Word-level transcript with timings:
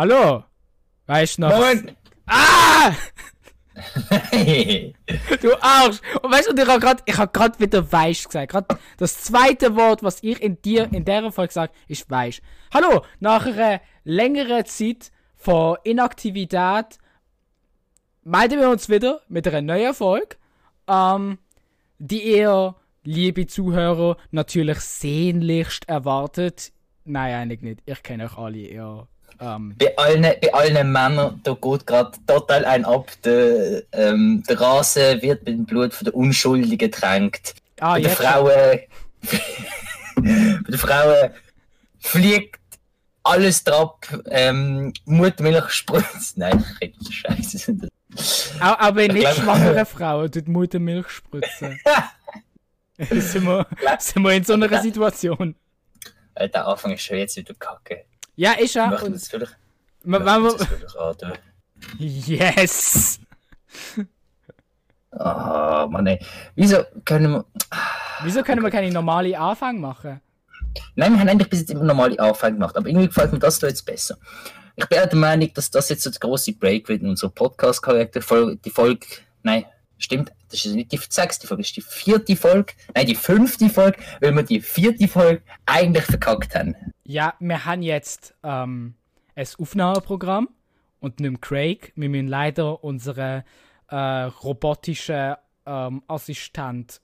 Hallo? 0.00 0.44
Weißt 1.08 1.36
du 1.36 1.42
noch? 1.42 1.50
Moment! 1.50 1.94
Ah! 2.24 2.90
Hey. 4.30 4.94
Du 5.42 5.52
Arsch! 5.60 5.98
Und 6.22 6.32
weißt 6.32 6.50
du, 6.50 6.62
ich 6.62 6.66
habe 6.66 6.80
gerade 6.80 7.02
hab 7.18 7.34
grad 7.34 7.60
wieder 7.60 7.92
Weich 7.92 8.24
gesagt. 8.24 8.50
Grad 8.50 8.78
das 8.96 9.20
zweite 9.20 9.76
Wort, 9.76 10.02
was 10.02 10.22
ich 10.22 10.40
in 10.40 10.62
dir 10.62 10.90
in 10.90 11.04
der 11.04 11.30
Folge 11.30 11.52
sage, 11.52 11.74
ist 11.86 12.10
Weich. 12.10 12.40
Hallo! 12.72 13.04
Nach 13.18 13.44
einer 13.44 13.82
längeren 14.04 14.64
Zeit 14.64 15.12
von 15.36 15.76
Inaktivität 15.84 16.98
melden 18.24 18.58
wir 18.58 18.70
uns 18.70 18.88
wieder 18.88 19.20
mit 19.28 19.46
einer 19.48 19.60
neuen 19.60 19.92
Folge, 19.92 20.36
ähm, 20.88 21.36
die 21.98 22.22
ihr, 22.22 22.74
liebe 23.04 23.46
Zuhörer, 23.46 24.16
natürlich 24.30 24.80
sehnlichst 24.80 25.90
erwartet. 25.90 26.72
Nein, 27.04 27.34
eigentlich 27.34 27.60
nicht. 27.60 27.82
Ich 27.84 28.02
kenne 28.02 28.24
euch 28.24 28.38
alle 28.38 28.60
eher. 28.60 29.06
Ähm, 29.40 29.74
Bei 29.78 29.96
allen, 29.96 30.22
bei 30.22 30.52
allen 30.52 30.92
Männern, 30.92 31.40
da 31.42 31.52
geht 31.54 31.86
gerade 31.86 32.12
total 32.26 32.64
ein 32.66 32.84
ab. 32.84 33.10
Der, 33.24 33.82
ähm, 33.92 34.42
der 34.48 34.60
Rasen 34.60 35.22
wird 35.22 35.44
mit 35.46 35.54
dem 35.54 35.64
Blut 35.64 35.94
von 35.94 36.04
der 36.04 36.14
Unschuldigen 36.14 36.76
getränkt. 36.78 37.54
ah, 37.80 37.94
Bei 37.94 38.00
den. 38.02 38.10
Frauen. 38.10 38.80
bei 40.16 40.70
den 40.70 40.78
Frauen 40.78 41.30
fliegt 42.00 42.60
alles 43.22 43.64
drauf. 43.64 43.94
Ähm, 44.26 44.92
Mutmilch 45.06 45.70
spritzt. 45.70 46.36
Nein, 46.36 46.64
ich 46.80 46.80
rede 46.80 47.12
Scheiße. 47.12 47.76
Auch, 48.60 48.78
auch 48.80 48.90
bei 48.92 49.06
nicht 49.06 49.34
schwangeren 49.36 49.86
Frauen 49.86 50.30
tut 50.30 50.48
Muttermilch 50.48 51.08
spritzen. 51.08 51.78
sind, 52.98 53.44
wir, 53.44 53.66
sind 53.98 54.22
wir 54.22 54.32
in 54.32 54.44
so 54.44 54.54
einer 54.54 54.82
Situation. 54.82 55.54
Äh, 56.34 56.48
Der 56.48 56.66
Anfang 56.66 56.92
ist 56.92 57.02
schon 57.02 57.18
jetzt 57.18 57.36
wieder 57.36 57.54
kacke. 57.54 58.04
Ja, 58.36 58.52
ist 58.52 58.74
Wir 58.74 58.82
ja. 58.82 58.88
möchten 58.90 59.06
Und, 59.06 59.14
das 59.14 59.28
vielleicht. 59.28 59.56
wir, 60.02 60.20
das 60.20 60.64
vielleicht 60.66 60.96
antun. 60.96 61.32
yes! 61.98 63.20
Ah, 65.12 65.86
Mann, 65.90 66.06
ey. 66.06 66.20
Wieso 66.54 66.84
können 67.04 67.32
wir. 67.32 67.44
Wieso 68.22 68.42
können 68.42 68.62
wir 68.62 68.70
keine 68.70 68.90
normale 68.92 69.38
Anfang 69.38 69.80
machen? 69.80 70.20
Nein, 70.94 71.12
wir 71.12 71.20
haben 71.20 71.28
eigentlich 71.28 71.50
bis 71.50 71.60
jetzt 71.60 71.70
immer 71.70 71.82
normale 71.84 72.18
Anfänge 72.20 72.54
gemacht, 72.54 72.76
aber 72.76 72.88
irgendwie 72.88 73.08
gefällt 73.08 73.32
mir 73.32 73.38
das 73.40 73.58
da 73.58 73.66
jetzt 73.66 73.84
besser. 73.84 74.16
Ich 74.76 74.86
bin 74.86 74.98
auch 75.00 75.06
der 75.06 75.18
Meinung, 75.18 75.52
dass 75.54 75.70
das 75.70 75.88
jetzt 75.88 76.02
so 76.04 76.10
der 76.10 76.20
große 76.20 76.52
Break 76.52 76.88
wird 76.88 77.02
in 77.02 77.08
unserer 77.08 77.30
Podcast-Charakter. 77.30 78.20
Die 78.64 78.70
Folge, 78.70 79.06
nein, 79.42 79.64
stimmt, 80.00 80.32
das 80.50 80.64
ist 80.64 80.74
nicht 80.74 80.92
die 80.92 80.98
sechste 81.08 81.46
Folge, 81.46 81.62
das 81.62 81.68
ist 81.68 81.76
die 81.76 81.82
vierte 81.82 82.36
Folge, 82.36 82.72
nein, 82.94 83.06
die 83.06 83.14
fünfte 83.14 83.68
Folge, 83.68 83.98
weil 84.20 84.34
wir 84.34 84.42
die 84.42 84.60
vierte 84.60 85.06
Folge 85.08 85.42
eigentlich 85.66 86.04
verkackt 86.04 86.54
haben. 86.54 86.74
Ja, 87.04 87.34
wir 87.38 87.64
haben 87.64 87.82
jetzt 87.82 88.34
ähm, 88.42 88.94
ein 89.34 89.46
Aufnahmeprogramm 89.58 90.48
und 91.00 91.20
mehr 91.20 91.32
Craig. 91.40 91.92
Wir 91.96 92.08
müssen 92.08 92.28
leider 92.28 92.82
unseren 92.82 93.42
äh, 93.88 93.96
robotischen 93.96 95.34
ähm, 95.66 96.02
Assistent 96.08 97.00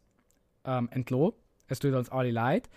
ähm, 0.64 0.88
entlassen. 0.92 1.34
Es 1.68 1.78
tut 1.78 1.94
uns 1.94 2.10
alle 2.10 2.30
leid. 2.30 2.68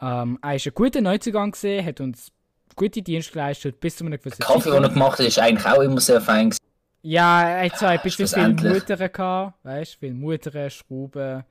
Ähm, 0.00 0.38
er 0.42 0.56
ist 0.56 0.66
ein 0.66 0.74
guter 0.74 1.00
Neuzugang 1.00 1.52
gesehen, 1.52 1.84
hat 1.84 2.00
uns 2.00 2.30
gute 2.76 3.02
Dienste 3.02 3.32
geleistet 3.32 3.80
bis 3.80 3.96
zu 3.96 4.04
einem 4.04 4.18
gewissen 4.18 4.40
Kaffee, 4.40 4.70
den 4.70 4.82
er 4.82 4.90
gemacht 4.90 5.18
hat, 5.18 5.26
ist 5.26 5.38
eigentlich 5.38 5.66
auch 5.66 5.80
immer 5.80 6.00
sehr 6.00 6.20
fein. 6.20 6.50
gewesen. 6.50 6.60
Ja, 7.02 7.48
er 7.48 7.66
hat 7.70 7.78
zwar 7.78 7.90
ein 7.90 8.00
bisschen 8.02 8.26
viel. 8.26 8.72
Mutter 8.72 9.08
gehabt, 9.08 9.54
weißt 9.64 9.94
du, 9.94 9.98
viel 9.98 10.14
Mutter, 10.14 10.70
Schrauben 10.70 11.44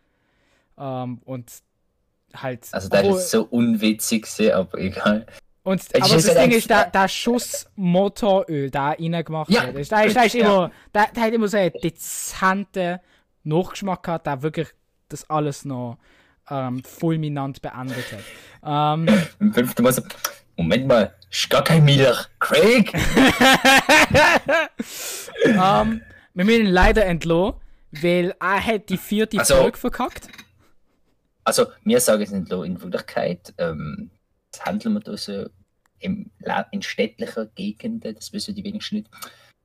ähm, 0.77 1.21
und 1.23 1.51
halt. 2.35 2.67
Also, 2.71 2.89
der 2.89 3.05
obwohl- 3.05 3.19
ist 3.19 3.31
so 3.31 3.43
unwitzig, 3.43 4.23
gewesen, 4.23 4.51
aber 4.53 4.77
egal. 4.79 5.25
Und, 5.63 5.81
aber 5.95 6.07
das 6.13 6.27
ja 6.27 6.33
Ding 6.43 6.51
ist, 6.51 6.69
der, 6.69 6.91
der 6.91 7.07
Schuss 7.07 7.65
Motoröl, 7.75 8.69
der 8.69 8.81
reingemacht 8.99 9.49
Ja. 9.49 9.63
hat, 9.63 9.73
ist, 9.75 9.91
der, 9.91 10.05
ist, 10.05 10.15
der, 10.15 10.25
ist 10.25 10.35
immer, 10.35 10.69
der, 10.93 11.07
der 11.15 11.23
hat 11.23 11.33
immer 11.33 11.47
so 11.47 11.57
einen 11.57 11.71
dezenten 11.81 12.99
Nachgeschmack 13.43 14.03
gehabt, 14.03 14.27
der 14.27 14.43
wirklich 14.43 14.67
das 15.09 15.27
alles 15.27 15.65
noch 15.65 15.97
ähm, 16.51 16.83
fulminant 16.83 17.63
beendet 17.63 18.05
hat. 18.11 18.99
Ähm, 18.99 19.07
Im 19.39 19.53
fünften 19.55 19.81
Mal 19.81 19.93
so, 19.93 20.03
Moment 20.57 20.87
mal, 20.87 21.13
ist 21.29 21.49
gar 21.49 21.63
kein 21.63 21.83
Milch. 21.83 22.17
Craig? 22.39 22.93
ähm, 25.45 26.01
wir 26.33 26.45
müssen 26.45 26.67
leider 26.67 27.05
entlassen, 27.05 27.59
weil 27.91 28.33
er 28.39 28.65
hat 28.65 28.89
die 28.89 28.97
vierte 28.97 29.39
Also- 29.39 29.55
Folge 29.57 29.77
verkackt. 29.77 30.27
Also, 31.43 31.67
wir 31.83 31.99
sagen 31.99 32.23
es 32.23 32.31
nicht 32.31 32.51
in 32.51 32.81
Wirklichkeit. 32.81 33.53
Ähm, 33.59 34.09
das 34.51 34.65
handeln 34.65 34.95
wir 34.95 35.01
da 35.01 35.15
so 35.15 35.47
im, 35.99 36.31
in 36.71 36.81
städtlichen 36.81 37.49
Gegenden, 37.53 38.15
das 38.15 38.33
wissen 38.33 38.55
die 38.55 38.63
wenigsten 38.63 38.95
nicht. 38.95 39.09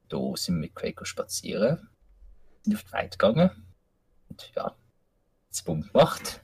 Da 0.08 0.18
sind 0.34 0.56
wir 0.56 0.60
mit 0.62 0.74
Quaker 0.74 1.06
spazieren, 1.06 1.88
sind 2.62 2.74
auf 2.74 2.82
die 2.84 2.92
Weide 2.92 3.10
gegangen 3.10 3.50
und 4.28 4.52
ja, 4.54 4.74
das 5.48 5.62
Bumm 5.62 5.82
gemacht. 5.82 6.42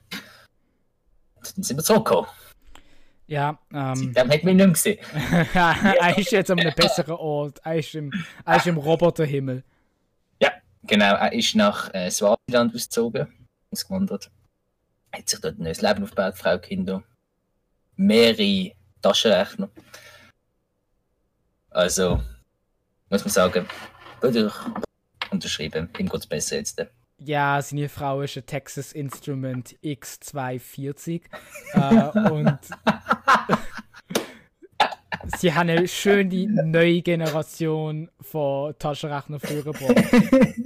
Und 1.35 1.57
dann 1.57 1.63
sind 1.65 1.77
wir 1.77 1.85
zurückgekommen. 1.85 2.29
Ja, 3.29 3.59
ähm, 3.73 4.13
Seitdem 4.15 4.45
wir 4.45 4.51
ihn 4.53 4.57
nicht 4.57 4.57
mehr 4.57 4.69
gesehen. 4.69 4.99
er 5.55 6.19
ist 6.19 6.31
jetzt 6.31 6.51
an 6.51 6.61
einem 6.61 6.75
besseren 6.75 7.17
Ort. 7.17 7.61
Er 7.65 7.77
ist 7.77 7.95
im, 7.95 8.13
er 8.45 8.57
ist 8.57 8.67
im 8.67 8.77
Roboterhimmel. 8.77 9.65
Ja, 10.41 10.53
genau. 10.85 11.15
Er 11.15 11.33
ist 11.33 11.55
nach 11.57 11.93
äh, 11.93 12.11
Swasiland 12.11 12.75
ausgezogen, 12.75 13.27
ausgewandert. 13.73 14.31
Hat 15.13 15.29
sich 15.29 15.41
dort 15.41 15.59
ein 15.59 15.65
neues 15.65 15.83
Leben 15.83 16.05
aufgebaut, 16.05 16.37
Frau, 16.37 16.59
Kinder. 16.59 17.03
Mehrere 17.97 18.73
Taschenrechner. 19.03 19.71
Also, 21.71 22.23
muss 23.11 23.25
man 23.25 23.31
sagen, 23.31 23.67
würde 24.21 24.47
ich 24.47 25.33
unterschreiben. 25.33 25.89
Ihm 25.99 26.09
geht 26.09 26.21
es 26.21 26.27
besser 26.27 26.57
jetzt. 26.57 26.81
Ja, 27.19 27.63
seine 27.63 27.89
Frau 27.89 28.21
ist 28.21 28.37
ein 28.37 28.45
Texas 28.45 28.93
Instrument 28.93 29.75
X240. 29.83 31.23
äh, 31.73 32.31
und 32.31 32.59
sie 35.39 35.55
haben 35.55 35.71
eine 35.71 35.89
schöne 35.89 36.47
neue 36.65 37.01
Generation 37.01 38.11
von 38.21 38.75
Taschenrechner 38.79 39.41
vorgebracht. 39.41 39.95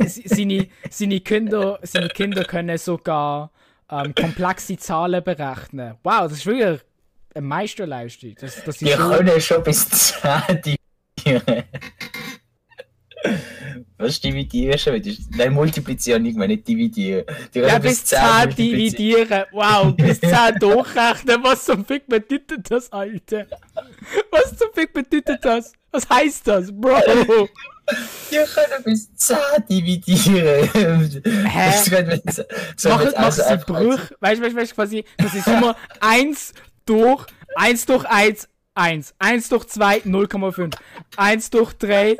Seine, 0.06 0.66
seine, 0.90 1.20
Kinder, 1.20 1.78
seine 1.82 2.08
Kinder 2.08 2.44
können 2.44 2.76
sogar 2.78 3.52
ähm, 3.88 4.12
komplexe 4.14 4.76
Zahlen 4.76 5.22
berechnen. 5.22 5.94
Wow, 6.02 6.22
das 6.22 6.32
ist 6.32 6.46
wirklich 6.46 6.80
eine 7.34 7.46
Meisterleistung. 7.46 8.34
Das, 8.40 8.56
das 8.64 8.76
ist 8.76 8.82
Wir 8.82 8.96
so, 8.96 9.08
können 9.08 9.40
schon 9.40 9.62
bis 9.62 9.88
10 9.88 10.62
dividieren. 10.62 11.64
Was 13.98 14.18
dividieren 14.20 14.78
schon? 14.78 14.94
wieder? 14.94 15.12
Nein, 15.36 15.52
multiplizieren, 15.52 16.24
ich 16.24 16.34
meine 16.34 16.54
nicht 16.54 16.66
dividieren. 16.66 17.24
Die 17.54 17.58
ja, 17.58 17.78
bis 17.78 18.04
10 18.06 18.18
multiplizieren. 18.20 18.96
dividieren. 19.28 19.44
Wow, 19.52 19.94
bis 19.94 20.20
10 20.20 20.32
durchrechnen. 20.58 21.42
Was 21.42 21.64
zum 21.64 21.84
Fick 21.84 22.06
bedeutet 22.06 22.70
das, 22.70 22.90
Alter? 22.92 23.46
Was 24.30 24.56
zum 24.56 24.68
Fick 24.74 24.92
bedeutet 24.94 25.44
das? 25.44 25.72
Was 25.90 26.08
heißt 26.08 26.46
das, 26.48 26.72
Bro? 26.72 26.96
Wir 28.30 28.44
können 28.46 28.84
bis 28.84 29.12
10 29.16 29.36
dividieren. 29.68 30.70
Hä? 31.46 31.70
Das 31.72 31.90
können 31.90 32.20
wir 32.24 32.32
so- 32.76 32.88
Mach, 32.88 33.02
jetzt 33.02 33.16
also. 33.16 33.42
Weißt 33.42 33.68
du, 33.68 33.98
weißt 34.20 34.40
du, 34.40 34.56
weißt 34.56 34.70
du, 34.70 34.74
quasi, 34.76 35.04
das 35.18 35.34
ist 35.34 35.46
immer 35.48 35.76
1 36.00 36.54
durch, 36.86 37.26
1 37.56 37.86
durch 37.86 38.04
1, 38.04 38.48
1. 38.74 39.14
1 39.18 39.48
durch 39.48 39.66
2, 39.66 39.98
0,5. 40.02 40.72
1 41.16 41.50
durch 41.50 41.72
3, 41.74 42.16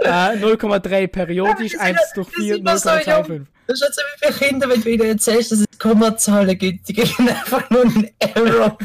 äh, 0.00 0.08
0,3 0.08 1.06
periodisch, 1.08 1.74
Ja, 1.74 1.80
1 1.80 1.98
durch 2.14 2.28
4, 2.30 2.58
das 2.62 2.84
ist 2.84 2.86
immer 2.86 3.02
so, 3.02 3.10
0,25. 3.10 3.46
Das 3.68 3.80
ist 3.80 3.94
so 3.94 4.02
wie 4.02 4.32
für 4.32 4.44
Kinder, 4.44 4.68
wenn 4.68 4.80
du 4.80 4.90
ihnen 4.90 5.06
erzählst, 5.08 5.50
dass 5.50 5.58
es 5.60 5.78
Kommazahlen 5.78 6.56
gibt. 6.56 6.88
Die 6.88 6.92
geben 6.92 7.28
einfach 7.28 7.68
nur 7.70 7.82
einen 7.82 8.10
Error. 8.20 8.78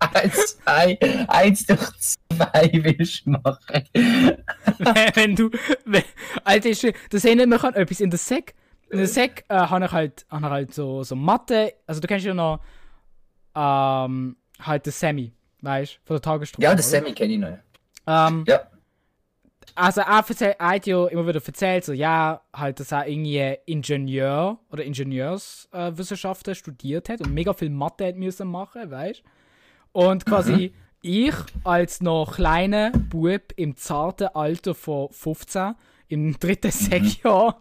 1, 0.00 0.58
2, 0.64 0.98
1 1.28 1.66
durch 1.66 1.90
2 1.98 2.70
willst 2.82 3.26
machen. 3.28 3.84
wenn 5.14 5.36
du. 5.36 5.50
Wenn, 5.84 6.02
Alter, 6.42 6.70
ist, 6.70 6.84
das 7.10 7.24
erinnert 7.24 7.48
mich 7.48 7.62
an 7.62 7.74
etwas. 7.74 8.00
In 8.00 8.10
der 8.10 8.18
Sek, 8.18 8.54
in 8.90 8.98
der 8.98 9.06
Sek 9.06 9.44
äh, 9.48 9.54
habe 9.54 9.84
ich 9.84 9.92
halt, 9.92 10.26
hab 10.28 10.40
ich 10.40 10.48
halt 10.48 10.74
so, 10.74 11.04
so 11.04 11.14
Mathe. 11.14 11.74
Also, 11.86 12.00
du 12.00 12.08
kennst 12.08 12.26
ja 12.26 12.34
noch. 12.34 12.60
Ähm, 13.54 14.36
halt 14.60 14.86
das 14.86 14.98
Semi, 14.98 15.32
weißt 15.60 15.94
du, 15.94 15.98
von 16.06 16.14
der 16.16 16.22
Tagesstruktur. 16.22 16.64
Ja, 16.64 16.72
oder? 16.72 16.82
Sammy 16.82 17.12
kenne 17.12 17.32
ich 17.34 17.38
noch. 17.38 17.58
Ähm, 18.06 18.44
Ja. 18.48 18.62
Also, 19.74 20.00
er, 20.02 20.24
erzähl, 20.28 20.54
er 20.58 20.68
hat 20.68 20.86
ja 20.86 21.06
immer 21.06 21.26
wieder 21.26 21.40
erzählt, 21.44 21.84
so, 21.84 21.92
ja, 21.92 22.40
halt, 22.54 22.80
dass 22.80 22.92
er 22.92 23.08
irgendwie 23.08 23.56
Ingenieur 23.66 24.58
oder 24.70 24.84
Ingenieurswissenschaften 24.84 26.52
äh, 26.52 26.54
studiert 26.54 27.08
hat 27.08 27.20
und 27.20 27.32
mega 27.32 27.52
viel 27.52 27.70
Mathe 27.70 28.06
hat 28.06 28.16
müssen 28.16 28.48
machen, 28.48 28.90
weißt 28.90 29.20
du? 29.20 30.00
Und 30.00 30.26
quasi 30.26 30.74
ich 31.02 31.34
als 31.64 32.00
noch 32.00 32.36
kleiner 32.36 32.90
Bub 32.90 33.52
im 33.56 33.76
zarten 33.76 34.28
Alter 34.28 34.74
von 34.74 35.10
15, 35.10 35.74
im 36.08 36.32
dritten 36.40 36.70
Sekjahr, 36.70 37.60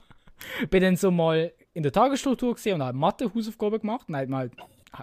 bin 0.70 0.82
dann 0.82 0.96
so 0.96 1.12
mal 1.12 1.52
in 1.74 1.84
der 1.84 1.92
Tagesstruktur 1.92 2.54
gesehen 2.56 2.76
und 2.76 2.84
habe 2.84 2.98
Mathe-Hausaufgaben 2.98 3.82
gemacht 3.82 4.08
und 4.08 4.16
halt 4.16 4.30
mal 4.30 4.50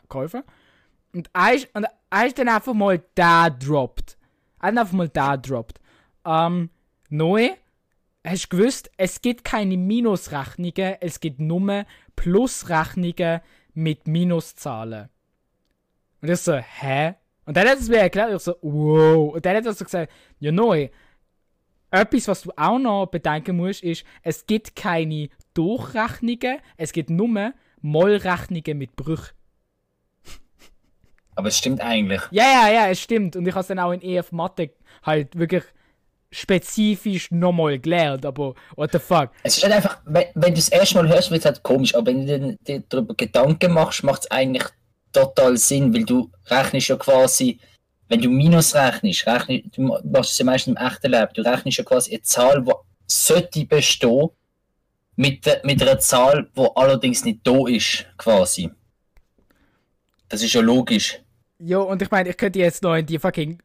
geholfen. 0.08 0.42
Und 1.12 1.28
er 1.32 1.54
ist, 1.54 1.68
und 1.74 1.86
er 2.10 2.26
ist 2.26 2.38
dann 2.38 2.48
einfach 2.48 2.72
mal 2.72 3.02
da 3.14 3.50
droppt. 3.50 4.16
Er 4.60 4.68
hat 4.68 4.78
einfach 4.78 4.92
mal 4.92 5.08
da 5.08 5.36
droppt. 5.36 5.80
Ähm, 6.24 6.70
neu, 7.10 7.50
hast 8.24 8.44
du 8.52 8.56
gewusst, 8.56 8.90
es 8.96 9.20
gibt 9.20 9.44
keine 9.44 9.76
Minusrechnungen, 9.76 10.96
es 11.00 11.20
gibt 11.20 11.40
nur 11.40 11.84
Plusrechnungen 12.16 13.40
mit 13.74 14.06
Minuszahlen. 14.06 15.08
Und 16.20 16.30
ich 16.30 16.40
so, 16.40 16.54
hä? 16.54 17.14
Und 17.46 17.56
dann 17.56 17.68
hat 17.68 17.78
es 17.78 17.88
mir 17.88 17.98
erklärt, 17.98 18.34
ich 18.34 18.42
so, 18.42 18.54
wow. 18.62 19.34
Und 19.34 19.44
dann 19.44 19.56
hat 19.56 19.66
er 19.66 19.72
so 19.72 19.84
gesagt, 19.84 20.12
ja 20.38 20.52
neu, 20.52 20.88
etwas, 21.90 22.28
was 22.28 22.42
du 22.42 22.52
auch 22.56 22.78
noch 22.78 23.06
bedenken 23.06 23.56
musst, 23.56 23.82
ist, 23.82 24.04
es 24.22 24.46
gibt 24.46 24.76
keine 24.76 25.28
Durchrechnungen, 25.54 26.58
es 26.76 26.92
gibt 26.92 27.10
nur 27.10 27.52
Mollrechnungen 27.80 28.78
mit 28.78 28.94
Brüchen. 28.94 29.34
Aber 31.34 31.48
es 31.48 31.58
stimmt 31.58 31.80
eigentlich. 31.80 32.20
Ja, 32.30 32.44
ja, 32.44 32.72
ja, 32.72 32.88
es 32.88 33.00
stimmt. 33.00 33.34
Und 33.34 33.46
ich 33.46 33.54
habe 33.54 33.62
es 33.62 33.68
dann 33.68 33.78
auch 33.78 33.92
in 33.92 34.02
EF 34.02 34.30
Mathe 34.30 34.70
halt 35.02 35.36
wirklich 35.38 35.64
spezifisch 36.30 37.30
nochmal 37.30 37.78
gelernt, 37.78 38.24
aber 38.24 38.54
what 38.76 38.92
the 38.92 38.98
fuck. 38.98 39.30
Es 39.42 39.56
ist 39.56 39.64
halt 39.64 39.74
einfach, 39.74 40.00
wenn, 40.04 40.26
wenn 40.34 40.54
du 40.54 40.60
es 40.60 40.68
erstmal 40.68 41.08
hörst, 41.08 41.30
wird 41.30 41.40
es 41.40 41.46
halt 41.46 41.62
komisch, 41.62 41.94
aber 41.94 42.06
wenn 42.06 42.26
du 42.26 42.56
dir 42.66 42.82
darüber 42.88 43.14
Gedanken 43.14 43.72
machst, 43.72 44.04
macht 44.04 44.22
es 44.22 44.30
eigentlich 44.30 44.64
total 45.12 45.56
Sinn, 45.56 45.92
weil 45.92 46.04
du 46.04 46.30
rechnest 46.46 46.88
ja 46.88 46.96
quasi, 46.96 47.58
wenn 48.08 48.20
du 48.20 48.28
Minus 48.28 48.74
rechnest, 48.74 49.26
rechnest 49.26 49.76
du 49.76 49.82
machst 49.82 50.32
es 50.32 50.38
ja 50.38 50.44
meistens 50.44 50.76
im 50.76 50.86
echten 50.86 51.10
Leben, 51.10 51.32
du 51.34 51.42
rechnest 51.42 51.78
ja 51.78 51.84
quasi 51.84 52.12
eine 52.12 52.22
Zahl, 52.22 52.64
die 52.64 52.72
sollte 53.06 53.64
bestehen, 53.66 54.30
mit, 55.16 55.44
mit 55.64 55.82
einer 55.82 55.98
Zahl, 55.98 56.48
die 56.56 56.66
allerdings 56.76 57.24
nicht 57.24 57.40
da 57.44 57.66
ist, 57.66 58.06
quasi. 58.16 58.70
Das 60.28 60.42
ist 60.42 60.54
ja 60.54 60.60
logisch. 60.60 61.20
Jo, 61.58 61.82
und 61.82 62.00
ich 62.00 62.10
meine, 62.10 62.30
ich 62.30 62.36
könnte 62.36 62.58
jetzt 62.58 62.82
noch 62.82 62.94
in 62.94 63.04
die 63.04 63.18
fucking 63.18 63.60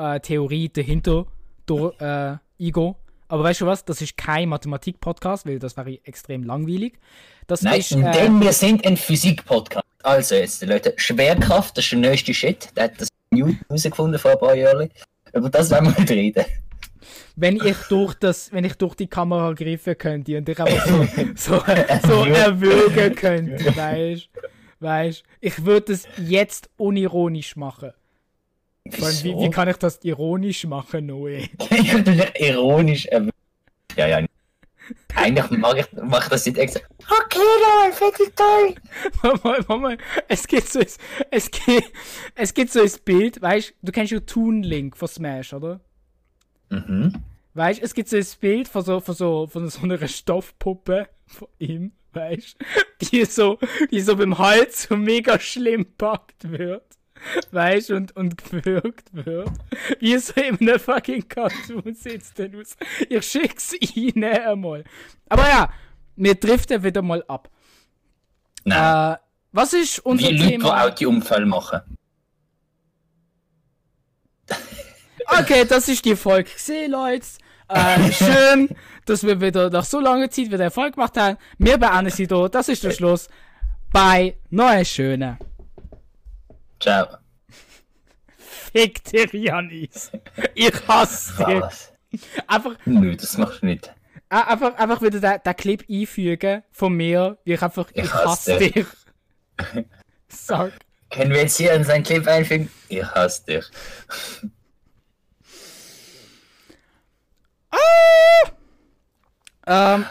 Mathematik-Theorie 0.00 0.70
dahinter 0.70 1.26
durch, 1.66 2.00
äh, 2.00 2.36
eingehen. 2.58 2.94
Aber 3.28 3.44
weißt 3.44 3.60
du 3.60 3.66
was? 3.66 3.84
Das 3.84 4.02
ist 4.02 4.16
kein 4.16 4.48
Mathematik-Podcast, 4.48 5.46
weil 5.46 5.58
das 5.58 5.76
wäre 5.76 5.98
extrem 6.04 6.42
langweilig. 6.42 6.98
Das 7.46 7.62
Nein, 7.62 7.80
ist, 7.80 7.92
äh, 7.92 8.10
denn 8.10 8.40
wir 8.40 8.52
sind 8.52 8.84
ein 8.86 8.96
Physik-Podcast. 8.96 9.86
Also 10.02 10.34
jetzt, 10.34 10.64
Leute, 10.64 10.94
Schwerkraft, 10.96 11.76
das 11.76 11.84
ist 11.84 11.92
der 11.92 11.98
neueste 12.00 12.34
Shit. 12.34 12.70
Der 12.76 12.84
hat 12.84 13.00
das 13.00 13.08
Newton 13.30 13.58
herausgefunden 13.68 14.18
vor 14.18 14.32
ein 14.32 14.38
paar 14.38 14.54
Jahren. 14.54 14.90
Über 15.32 15.50
das 15.50 15.70
werden 15.70 15.94
wir 15.94 16.00
nicht 16.00 16.10
reden. 16.10 16.44
wenn 17.36 17.56
ich 17.56 17.76
durch 17.88 18.14
das, 18.14 18.52
wenn 18.52 18.64
ich 18.64 18.74
durch 18.74 18.94
die 18.94 19.06
Kamera 19.06 19.52
greifen 19.52 19.96
könnte 19.96 20.38
und 20.38 20.48
ich 20.48 20.58
einfach 20.58 20.86
so, 20.86 21.06
so, 21.36 21.62
so 22.08 22.24
erwürgen 22.24 23.14
könnte, 23.14 23.76
weißt 23.76 24.28
weißt 24.80 25.22
ich 25.40 25.64
würde 25.64 25.92
es 25.92 26.08
jetzt 26.16 26.70
unironisch 26.76 27.54
machen. 27.56 27.92
Vor 28.90 29.06
allem, 29.06 29.24
wie, 29.24 29.36
wie 29.36 29.50
kann 29.50 29.68
ich 29.68 29.76
das 29.76 30.00
ironisch 30.02 30.64
machen, 30.64 31.06
Noe? 31.06 31.48
ich 31.70 31.92
habe 31.92 32.02
dich 32.02 32.40
ironisch 32.40 33.06
erwähnt. 33.06 33.34
Ja, 33.96 34.06
ja. 34.06 34.24
Eigentlich 35.14 35.50
mag 35.50 35.78
ich, 35.78 35.86
mach 36.02 36.28
das 36.28 36.46
nicht 36.46 36.58
extra. 36.58 36.80
Okay, 36.98 37.38
Leute, 37.38 38.22
ich 38.22 38.34
toll. 38.34 38.74
Warte 39.22 39.48
mal, 39.48 39.58
warte 39.68 39.80
mal. 39.80 39.98
Es 40.28 40.46
gibt 40.46 40.68
so 40.68 40.80
ein, 40.80 40.86
es 41.30 41.50
gibt, 41.50 41.92
es 42.34 42.54
gibt 42.54 42.72
so 42.72 42.80
ein 42.80 42.90
Bild, 43.04 43.40
weißt 43.40 43.74
du, 43.82 43.92
kennst 43.92 44.12
ja 44.12 44.20
Toon 44.20 44.62
Link 44.62 44.96
von 44.96 45.08
Smash, 45.08 45.52
oder? 45.52 45.80
Mhm. 46.70 47.22
Weißt 47.54 47.80
du, 47.80 47.84
es 47.84 47.94
gibt 47.94 48.08
so 48.08 48.16
ein 48.16 48.26
Bild 48.40 48.68
von 48.68 48.82
so, 48.82 49.00
von 49.00 49.14
so, 49.14 49.46
von 49.46 49.68
so 49.68 49.82
einer 49.82 50.06
Stoffpuppe 50.06 51.08
von 51.26 51.48
ihm, 51.58 51.92
weißt 52.12 52.56
du, 52.58 53.06
die 53.06 53.24
so, 53.24 53.58
die 53.90 54.00
so 54.00 54.16
beim 54.16 54.38
Hals 54.38 54.84
so 54.84 54.96
mega 54.96 55.38
schlimm 55.38 55.86
packt 55.96 56.50
wird. 56.50 56.84
Weißt 57.50 57.90
und, 57.90 58.16
und 58.16 58.36
gewürgt 58.36 59.12
wird. 59.12 59.50
Wie 59.98 60.16
so 60.18 60.32
in 60.40 60.58
einem 60.60 60.80
fucking 60.80 61.28
Cartoon 61.28 61.94
sitzt 61.94 62.38
denn 62.38 62.60
aus. 62.60 62.76
Ich 63.08 63.26
schick's 63.26 63.74
Ihnen 63.74 64.24
einmal. 64.24 64.84
Aber 65.28 65.48
ja, 65.48 65.72
wir 66.16 66.34
driften 66.34 66.82
wieder 66.82 67.02
mal 67.02 67.24
ab. 67.28 67.48
Nein. 68.64 69.14
Äh, 69.14 69.18
was 69.52 69.72
ist 69.72 69.98
unser 70.00 70.28
Wie 70.28 70.32
Leute, 70.32 70.44
die 70.44 70.50
Thema? 70.50 70.84
Autounfälle 70.84 71.46
machen. 71.46 71.80
Okay, 75.38 75.64
das 75.64 75.86
ist 75.88 76.04
die 76.04 76.16
Folge 76.16 76.50
gesehen, 76.50 76.90
Leute. 76.90 77.24
Äh, 77.68 78.10
schön, 78.12 78.68
dass 79.06 79.22
wir 79.22 79.40
wieder 79.40 79.70
nach 79.70 79.84
so 79.84 80.00
langer 80.00 80.28
Zeit 80.28 80.46
wieder 80.50 80.64
Erfolg 80.64 80.94
gemacht 80.94 81.16
haben. 81.16 81.36
Wir 81.56 81.78
beenden 81.78 82.10
sie 82.10 82.26
hier. 82.26 82.48
Das 82.48 82.68
ist 82.68 82.82
der 82.82 82.90
Schluss. 82.90 83.28
Bei 83.92 84.36
Neue 84.50 84.84
Schöne. 84.84 85.38
Ciao. 86.80 87.06
Fick 88.72 89.04
dir, 89.04 89.26
Janis. 89.32 90.10
Ich 90.54 90.88
hasse 90.88 91.44
dich. 91.44 91.60
Was? 91.60 91.92
Einfach, 92.46 92.74
Nö, 92.86 93.14
das 93.16 93.36
machst 93.38 93.62
du 93.62 93.66
nicht. 93.66 93.92
einfach, 94.28 94.74
einfach 94.76 95.02
wieder 95.02 95.20
den, 95.20 95.42
den 95.44 95.56
Clip 95.56 95.84
einfügen 95.88 96.62
von 96.72 96.94
mir, 96.94 97.38
wie 97.44 97.52
ich 97.54 97.62
einfach, 97.62 97.88
ich, 97.92 98.04
Ich 98.04 98.12
hasse 98.14 98.54
hasse 98.54 98.58
dich. 98.58 98.86
Sag. 100.28 100.72
Können 101.10 101.30
wir 101.32 101.40
jetzt 101.42 101.56
hier 101.56 101.72
in 101.74 101.84
seinen 101.84 102.02
Clip 102.04 102.26
einfügen? 102.26 102.70
Ich 102.88 103.04
hasse 103.04 103.44
dich. 103.44 103.64
Ähm, 109.66 110.04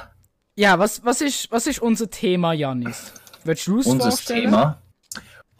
ja, 0.56 0.80
was, 0.80 1.04
was, 1.04 1.22
ist, 1.22 1.52
was 1.52 1.68
ist 1.68 1.80
unser 1.82 2.10
Thema, 2.10 2.54
Janis? 2.54 3.14
Willst 3.44 3.68
du 3.68 3.80
es 3.80 3.86
Unser 3.88 4.12
vorstellen? 4.12 4.42
Thema. 4.44 4.82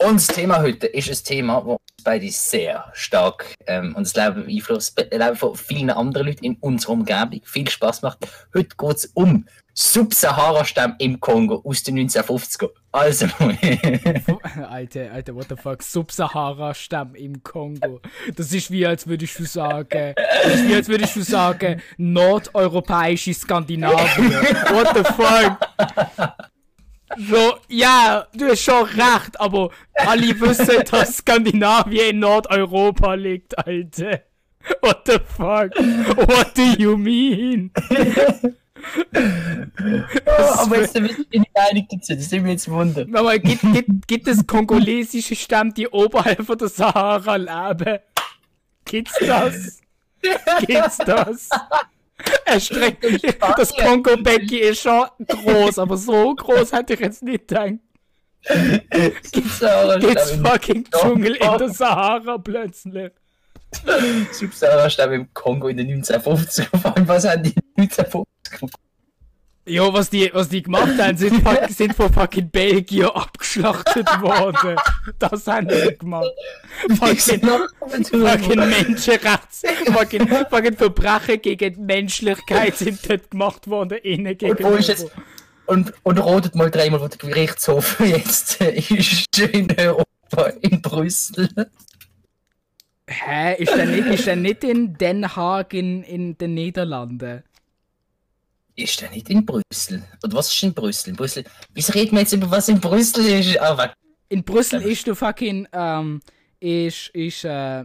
Unser 0.02 0.32
Thema 0.32 0.62
heute 0.62 0.86
ist 0.86 1.10
ein 1.10 1.24
Thema, 1.24 1.60
das 1.60 1.66
uns 1.72 2.04
beide 2.04 2.30
sehr 2.30 2.90
stark 2.94 3.54
ähm, 3.66 3.94
und 3.94 4.06
das 4.06 4.14
Leben 4.14 4.46
beeinflusst, 4.46 4.98
das 4.98 5.10
Leben 5.10 5.36
von 5.36 5.54
vielen 5.54 5.90
anderen 5.90 6.28
Leuten 6.28 6.44
in 6.44 6.56
unserer 6.60 6.92
Umgebung 6.92 7.42
viel 7.44 7.68
Spaß 7.68 8.00
macht. 8.00 8.26
Heute 8.54 8.74
geht 8.76 8.96
es 8.96 9.06
um 9.12 9.44
Subsahara-Stamm 9.74 10.96
im 10.98 11.20
Kongo 11.20 11.60
aus 11.64 11.82
den 11.82 11.98
1950er. 11.98 12.70
Also, 12.92 13.26
Alter, 14.70 15.12
Alter, 15.12 15.34
what 15.34 15.46
the 15.50 15.56
fuck, 15.56 15.82
Subsahara-Stamm 15.82 17.14
im 17.14 17.42
Kongo. 17.42 18.00
Das 18.34 18.52
ist 18.52 18.70
wie, 18.70 18.86
als 18.86 19.06
würdest 19.06 19.38
du 19.38 19.44
sagen, 19.44 20.14
das 20.16 20.54
ist 20.54 20.66
wie, 20.68 20.74
als 20.74 20.88
würdest 20.88 21.16
du 21.16 21.22
sagen, 21.22 21.82
nordeuropäische 21.98 23.34
Skandinavien. 23.34 24.32
What 24.72 24.96
the 24.96 25.04
fuck? 25.04 26.50
So, 27.16 27.56
ja, 27.68 28.26
du 28.32 28.48
hast 28.48 28.62
schon 28.62 28.84
recht, 28.84 29.40
aber 29.40 29.70
alle 29.94 30.40
wissen, 30.40 30.84
dass 30.90 31.18
Skandinavien 31.18 32.10
in 32.10 32.18
Nordeuropa 32.20 33.14
liegt, 33.14 33.58
Alter. 33.58 34.22
What 34.80 35.02
the 35.06 35.18
fuck? 35.18 35.74
What 36.28 36.56
do 36.56 36.62
you 36.78 36.96
mean? 36.96 37.72
aber 39.12 40.80
jetzt 40.80 40.94
wir 40.94 41.02
nicht 41.02 41.50
einig 41.54 41.88
dazu, 41.90 42.14
das 42.14 42.28
sind 42.28 42.44
wir 42.44 42.52
jetzt 42.52 42.70
Wunder. 42.70 43.06
Aber 43.12 43.38
gibt, 43.38 43.62
gibt, 43.72 44.06
gibt 44.06 44.28
es 44.28 44.46
kongolesische 44.46 45.34
Stämme, 45.34 45.72
die 45.72 45.88
oberhalb 45.88 46.44
von 46.44 46.58
der 46.58 46.68
Sahara 46.68 47.36
leben? 47.36 47.98
Gibt's 48.84 49.18
das? 49.20 49.80
Gibt's 50.66 50.98
das? 50.98 51.48
Erstreckt, 52.44 53.04
das 53.56 53.74
Kongo-Becken 53.74 54.58
ist 54.58 54.82
schon 54.82 55.06
groß, 55.26 55.78
aber 55.78 55.96
so 55.96 56.34
groß 56.34 56.72
hätte 56.72 56.94
ich 56.94 57.00
jetzt 57.00 57.22
nicht 57.22 57.48
gedacht. 57.48 57.80
Gibt's 59.32 59.60
Subsahara-Stamm 59.60 60.44
fucking 60.44 60.84
Dschungel 60.90 61.34
in 61.36 61.58
der 61.58 61.68
Sahara 61.68 62.38
plötzlich? 62.38 63.12
im, 63.84 64.26
Subsahara-Stamm 64.32 65.12
im 65.12 65.34
Kongo 65.34 65.68
in 65.68 65.76
den 65.76 66.02
1950er. 66.02 66.76
Vor 66.76 66.96
allem, 66.96 67.06
was 67.06 67.28
haben 67.28 67.42
die 67.42 67.54
1950er 67.78 68.58
gemacht? 68.58 68.89
Jo, 69.70 69.92
was 69.92 70.10
die, 70.10 70.28
was 70.32 70.48
die 70.48 70.64
gemacht 70.64 70.98
haben, 70.98 71.16
sind, 71.16 71.44
sind 71.70 71.94
von 71.94 72.12
fucking 72.12 72.50
Belgier 72.50 73.14
abgeschlachtet 73.14 74.08
worden. 74.20 74.76
Das 75.20 75.46
haben 75.46 75.68
die 75.68 75.96
gemacht. 75.96 76.32
Fucking, 76.98 77.48
fucking 78.02 78.58
Menschenrechts, 78.58 79.62
fucking, 79.92 80.26
fucking 80.26 80.76
Verbrechen 80.76 81.40
gegen 81.40 81.86
Menschlichkeit 81.86 82.78
sind 82.78 83.08
dort 83.08 83.30
gemacht 83.30 83.68
worden, 83.68 83.98
innen 83.98 84.36
gegen 84.36 84.64
Und 84.64 84.88
jetzt. 84.88 85.06
Und, 85.66 85.92
und 86.02 86.18
rotet 86.18 86.56
mal 86.56 86.68
dreimal, 86.68 87.00
wo 87.00 87.06
der 87.06 87.18
Gerichtshof 87.18 88.00
jetzt 88.00 88.60
ist 88.60 89.38
in 89.38 89.68
Europa, 89.78 90.52
in 90.62 90.82
Brüssel. 90.82 91.48
Hä, 93.08 93.54
ist 93.54 93.72
der 93.76 93.86
nicht, 93.86 94.06
ist 94.08 94.26
der 94.26 94.34
nicht 94.34 94.64
in 94.64 94.94
Den 94.94 95.36
Haag 95.36 95.72
in, 95.74 96.02
in 96.02 96.36
den 96.38 96.54
Niederlanden? 96.54 97.44
Ist 98.76 99.00
der 99.00 99.10
nicht 99.10 99.28
in 99.30 99.44
Brüssel? 99.44 100.02
Oder 100.22 100.34
was 100.34 100.52
ist 100.52 100.62
in 100.62 100.72
Brüssel? 100.72 101.10
In 101.10 101.16
Brüssel. 101.16 101.44
Wieso 101.74 101.92
reden 101.92 102.12
wir 102.12 102.20
jetzt 102.20 102.32
über 102.32 102.50
was 102.50 102.68
in 102.68 102.80
Brüssel 102.80 103.24
ist? 103.26 103.58
Aber 103.58 103.92
In 104.28 104.44
Brüssel 104.44 104.82
ist 104.82 105.06
der 105.06 105.14
fucking, 105.14 105.68
ähm, 105.72 106.20
ist, 106.60 107.08
ist, 107.08 107.44
äh, 107.44 107.84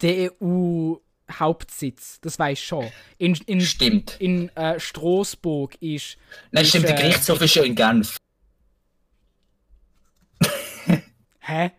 der 0.00 0.30
EU-Hauptsitz, 0.42 2.20
das 2.20 2.38
weiß 2.38 2.58
ich 2.58 2.64
schon. 2.64 2.86
In, 3.18 3.34
in, 3.46 3.60
stimmt. 3.60 4.16
in 4.18 4.48
äh, 4.56 4.78
Straßburg 4.78 5.76
ist. 5.80 6.16
Nein, 6.50 6.62
ist, 6.62 6.70
stimmt, 6.70 6.88
der 6.88 6.98
äh, 6.98 7.02
Gerichtshof 7.02 7.40
ist 7.40 7.52
schon 7.52 7.64
in 7.64 7.74
Genf. 7.74 8.16
Hä? 11.40 11.70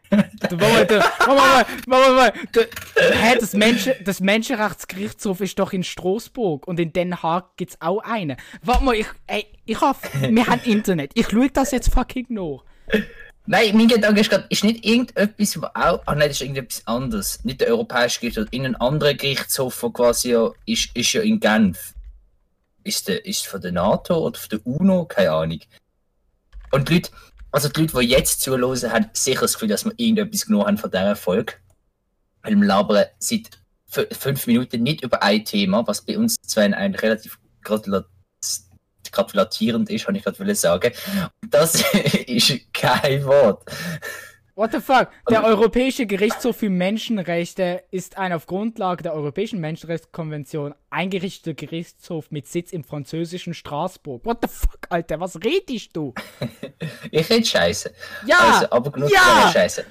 Moment, 0.49 0.91
Moment, 1.27 1.87
Moment. 1.87 2.33
Du, 2.51 2.61
hä, 2.95 3.35
das, 3.39 3.53
Menschen, 3.53 3.93
das 4.03 4.19
Menschenrechtsgerichtshof 4.19 5.39
ist 5.41 5.59
doch 5.59 5.71
in 5.71 5.83
Straßburg 5.83 6.67
und 6.67 6.79
in 6.79 6.91
Den 6.93 7.21
Haag 7.21 7.55
gibt's 7.57 7.77
auch 7.79 7.99
einen. 7.99 8.37
Warte 8.63 8.83
mal, 8.83 8.95
ich, 8.95 9.07
ey, 9.27 9.45
ich 9.65 9.79
hab, 9.79 9.97
wir 10.19 10.47
haben 10.47 10.61
Internet. 10.65 11.11
Ich 11.13 11.27
schau 11.29 11.45
das 11.53 11.71
jetzt 11.71 11.93
fucking 11.93 12.25
nach. 12.29 12.63
Nein, 13.45 13.75
mein 13.75 13.87
Gedanke 13.87 14.21
ist 14.21 14.29
gerade, 14.29 14.45
ist 14.49 14.63
nicht 14.63 14.85
irgendetwas, 14.85 15.61
wo 15.61 15.65
auch. 15.65 16.01
Ah 16.05 16.15
nein, 16.15 16.29
das 16.29 16.37
ist 16.37 16.41
irgendetwas 16.41 16.87
anderes. 16.87 17.43
Nicht 17.43 17.61
der 17.61 17.69
europäische 17.69 18.19
Gerichtshof, 18.19 18.47
in 18.51 18.65
einem 18.65 18.75
anderen 18.79 19.17
Gerichtshof, 19.17 19.79
der 19.79 19.89
quasi 19.91 20.31
ja, 20.31 20.51
ist, 20.65 20.89
ist 20.95 21.13
ja 21.13 21.21
in 21.21 21.39
Genf. 21.39 21.93
Ist 22.83 23.07
der, 23.07 23.25
ist 23.25 23.45
von 23.45 23.61
der 23.61 23.71
NATO 23.71 24.17
oder 24.17 24.39
von 24.39 24.49
der 24.49 24.65
UNO? 24.65 25.05
Keine 25.05 25.31
Ahnung. 25.31 25.59
Und 26.71 26.89
die 26.89 26.95
Leute, 26.95 27.11
also 27.51 27.69
die 27.69 27.81
Leute, 27.81 27.99
die 27.99 28.07
jetzt 28.07 28.41
zuhören, 28.41 28.91
haben 28.91 29.09
sicher 29.13 29.41
das 29.41 29.53
Gefühl, 29.53 29.69
dass 29.69 29.85
wir 29.85 29.93
irgendetwas 29.97 30.45
genommen 30.45 30.67
haben 30.67 30.77
von 30.77 30.91
dieser 30.91 31.15
Folge. 31.15 31.53
Weil 32.41 32.55
wir 32.55 32.65
labern 32.65 33.05
seit 33.19 33.49
fünf 33.87 34.47
Minuten 34.47 34.83
nicht 34.83 35.03
über 35.03 35.21
ein 35.21 35.43
Thema, 35.43 35.85
was 35.85 36.01
bei 36.01 36.17
uns 36.17 36.35
zwar 36.41 36.63
ein 36.63 36.95
relativ 36.95 37.39
gratula- 37.63 38.05
gratulierend 39.11 39.89
ist, 39.89 40.05
kann 40.05 40.15
ich 40.15 40.23
gerade 40.23 40.55
sagen. 40.55 40.93
Und 41.41 41.53
das 41.53 41.83
ist 42.27 42.73
kein 42.73 43.25
Wort. 43.25 43.69
What 44.55 44.73
the 44.73 44.79
fuck? 44.79 45.09
Der 45.29 45.43
Europäische 45.45 46.05
Gerichtshof 46.05 46.57
für 46.57 46.69
Menschenrechte 46.69 47.83
ist 47.89 48.17
ein 48.17 48.33
auf 48.33 48.47
Grundlage 48.47 49.01
der 49.01 49.13
Europäischen 49.13 49.59
Menschenrechtskonvention 49.61 50.75
eingerichteter 50.89 51.53
Gerichtshof 51.53 52.31
mit 52.31 52.47
Sitz 52.47 52.73
im 52.73 52.83
französischen 52.83 53.53
Straßburg. 53.53 54.25
What 54.25 54.39
the 54.41 54.49
fuck, 54.49 54.87
Alter? 54.89 55.19
Was 55.19 55.37
redest 55.37 55.95
du? 55.95 56.13
Ich 57.11 57.29
rede 57.29 57.45
Scheiße. 57.45 57.93
Ja! 58.25 58.37
Also, 58.39 58.71
aber 58.71 58.91
genug 58.91 59.11
Ja! 59.11 59.49
Scheiße. 59.51 59.85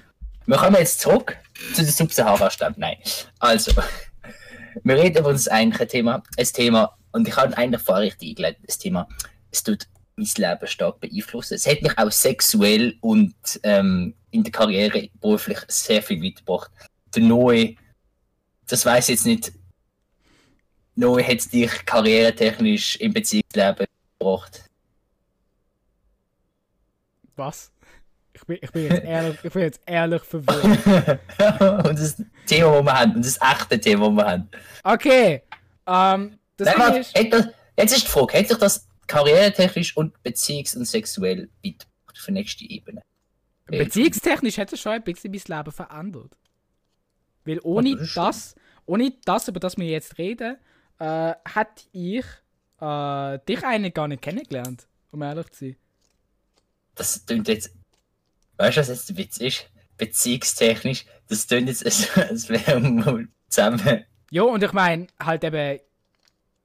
Wir 0.46 0.56
kommen 0.56 0.76
jetzt 0.76 1.00
zurück 1.00 1.36
zu 1.74 1.82
der 1.82 1.92
Subsahara-Stadt. 1.92 2.76
Nein. 2.76 2.96
Also, 3.38 3.72
wir 4.84 4.96
reden 4.96 5.18
über 5.18 5.32
das 5.32 5.48
eigentliche 5.48 5.86
Thema. 5.86 6.22
Ein 6.36 6.46
Thema, 6.46 6.96
und 7.12 7.28
ich 7.28 7.36
habe 7.36 7.56
eigentlich 7.56 7.82
vorher 7.82 8.04
richtig 8.04 8.30
eingeleitet, 8.30 8.62
das 8.66 8.78
Thema, 8.78 9.08
es 9.50 9.62
tut 9.62 9.86
mein 10.16 10.28
Leben 10.36 10.66
stark 10.66 11.00
beeinflussen. 11.00 11.54
Es 11.54 11.66
hat 11.66 11.82
mich 11.82 11.96
auch 11.96 12.10
sexuell 12.10 12.96
und 13.00 13.34
ähm, 13.62 14.14
in 14.30 14.42
der 14.42 14.52
Karriere 14.52 15.08
beruflich 15.20 15.58
sehr 15.68 16.02
viel 16.02 16.22
weitergebracht. 16.22 16.70
Der 17.14 17.22
Noe, 17.22 17.74
das 18.66 18.86
weiß 18.86 19.08
ich 19.08 19.16
jetzt 19.16 19.26
nicht, 19.26 19.52
Noe 20.94 21.22
hat 21.22 21.38
es 21.38 21.48
dich 21.48 21.84
karrieretechnisch 21.86 22.96
im 22.96 23.12
Beziehungsleben 23.12 23.86
gebracht. 24.18 24.64
Was? 27.36 27.72
Ich 28.32 28.44
bin, 28.44 28.58
ich 28.60 28.70
bin, 28.70 28.84
jetzt, 28.84 29.04
ehrlich, 29.04 29.38
ich 29.42 29.52
bin 29.52 29.62
jetzt 29.62 29.80
ehrlich 29.86 30.22
verwirrt. 30.22 30.64
und 31.86 31.98
das 31.98 32.22
Thema, 32.46 32.76
das 32.76 32.84
wir 32.84 32.92
haben, 32.92 33.14
und 33.16 33.24
das 33.24 33.38
echte 33.40 33.80
Thema, 33.80 34.08
das 34.08 34.16
wir 34.16 34.30
haben. 34.30 34.50
Okay. 34.84 35.42
Ähm, 35.86 36.38
das 36.56 36.76
Nein, 36.76 37.00
ist, 37.00 37.18
hat 37.18 37.32
das, 37.32 37.46
jetzt 37.76 37.96
ist 37.96 38.06
die 38.06 38.10
Frage, 38.10 38.38
hat 38.38 38.48
sich 38.48 38.58
das 38.58 38.86
karrieretechnisch 39.10 39.96
und 39.96 40.16
beziehungs- 40.24 40.76
und 40.76 40.84
sexuell 40.84 41.50
weitergebracht 41.64 42.18
für 42.18 42.30
die 42.30 42.32
nächste 42.32 42.64
Ebene? 42.64 43.02
beziehungstechnisch 43.66 44.58
hat 44.58 44.72
es 44.72 44.80
schon 44.80 44.92
ein 44.92 45.02
bisschen 45.02 45.30
mein 45.30 45.58
Leben 45.58 45.72
verändert. 45.72 46.36
Weil 47.44 47.60
ohne 47.62 47.96
das 47.96 48.14
das, 48.14 48.54
ohne 48.86 49.12
das, 49.24 49.48
über 49.48 49.60
das 49.60 49.76
wir 49.76 49.86
jetzt 49.86 50.18
reden, 50.18 50.56
äh, 50.98 51.34
hätte 51.44 51.84
ich 51.92 52.24
äh, 52.80 53.38
dich 53.48 53.64
eigentlich 53.64 53.94
gar 53.94 54.08
nicht 54.08 54.22
kennengelernt, 54.22 54.86
um 55.10 55.22
ehrlich 55.22 55.48
zu 55.50 55.66
sein. 55.66 55.76
Das 56.94 57.24
klingt 57.24 57.48
jetzt. 57.48 57.74
Weißt 58.56 58.76
du, 58.76 58.80
was 58.80 58.88
jetzt 58.88 59.08
der 59.08 59.16
Witz 59.16 59.36
ist? 59.38 59.70
Beziehungstechnisch, 59.96 61.04
das 61.28 61.46
klingt 61.46 61.68
jetzt, 61.68 61.84
als, 61.84 62.16
als 62.16 62.48
wären 62.48 63.04
wir 63.04 63.28
zusammen. 63.48 64.04
Jo, 64.30 64.46
und 64.46 64.62
ich 64.62 64.72
meine, 64.72 65.06
halt 65.20 65.44
eben. 65.44 65.80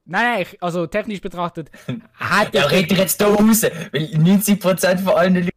Nein, 0.06 0.24
nein, 0.24 0.42
ich, 0.42 0.62
also 0.62 0.86
technisch 0.88 1.22
betrachtet, 1.22 1.72
hätte 1.88 2.58
Ja, 2.58 2.66
red 2.68 2.92
dich 2.92 2.98
jetzt 2.98 3.20
da 3.20 3.28
raus, 3.28 3.64
weil 3.64 4.04
90% 4.04 5.00
von 5.00 5.14
allen 5.14 5.36
Leuten 5.36 5.50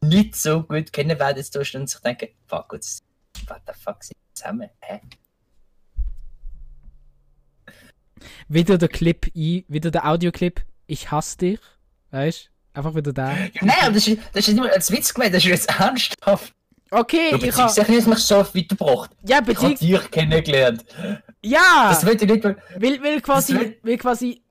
nicht 0.00 0.34
so 0.34 0.64
gut 0.64 0.92
kennen 0.92 1.18
werden 1.18 1.36
jetzt 1.38 1.54
da 1.54 1.60
und 1.60 1.88
sich 1.88 2.00
denken, 2.00 2.28
fuck, 2.46 2.68
gut, 2.68 2.84
what 3.46 3.60
the 3.66 3.72
fuck 3.80 4.02
sind 4.02 4.16
wir 4.16 4.34
zusammen? 4.34 4.70
Hä? 4.80 5.00
wieder 8.48 8.78
der 8.78 8.88
Clip 8.88 9.26
ein, 9.34 9.64
wieder 9.68 9.90
der 9.90 10.06
Audioclip, 10.06 10.64
ich 10.86 11.10
hasse 11.10 11.38
dich, 11.38 11.60
weißt 12.10 12.50
Einfach 12.74 12.94
wieder 12.94 13.12
da. 13.12 13.32
Ja, 13.32 13.48
nein, 13.60 13.76
aber 13.82 13.92
das 13.92 14.08
ist, 14.08 14.18
das 14.32 14.48
ist 14.48 14.54
nicht 14.54 14.62
mal 14.62 14.70
als 14.70 14.90
Witz 14.90 15.12
gemeint, 15.12 15.34
das 15.34 15.44
ist 15.44 15.50
jetzt 15.50 15.68
ernsthaft. 15.78 16.54
Okay, 16.90 17.30
Du 17.30 17.46
ich 17.46 17.54
habe. 17.54 17.70
Hat 17.70 17.88
mich 17.88 18.18
so 18.18 18.36
weitergebracht. 18.36 19.10
Ja, 19.26 19.40
Ich 19.46 19.56
habe 19.58 19.74
dich 19.74 20.10
kennengelernt. 20.10 20.84
Ja! 21.44 21.88
Das 21.90 22.04
will 22.06 22.14
ich 22.16 22.22
nicht 22.28 22.44
mal. 22.44 22.56
Weil, 22.78 23.02
weil, 23.02 23.20
quasi, 23.20 23.76
will- 23.82 23.98
quasi 23.98 24.42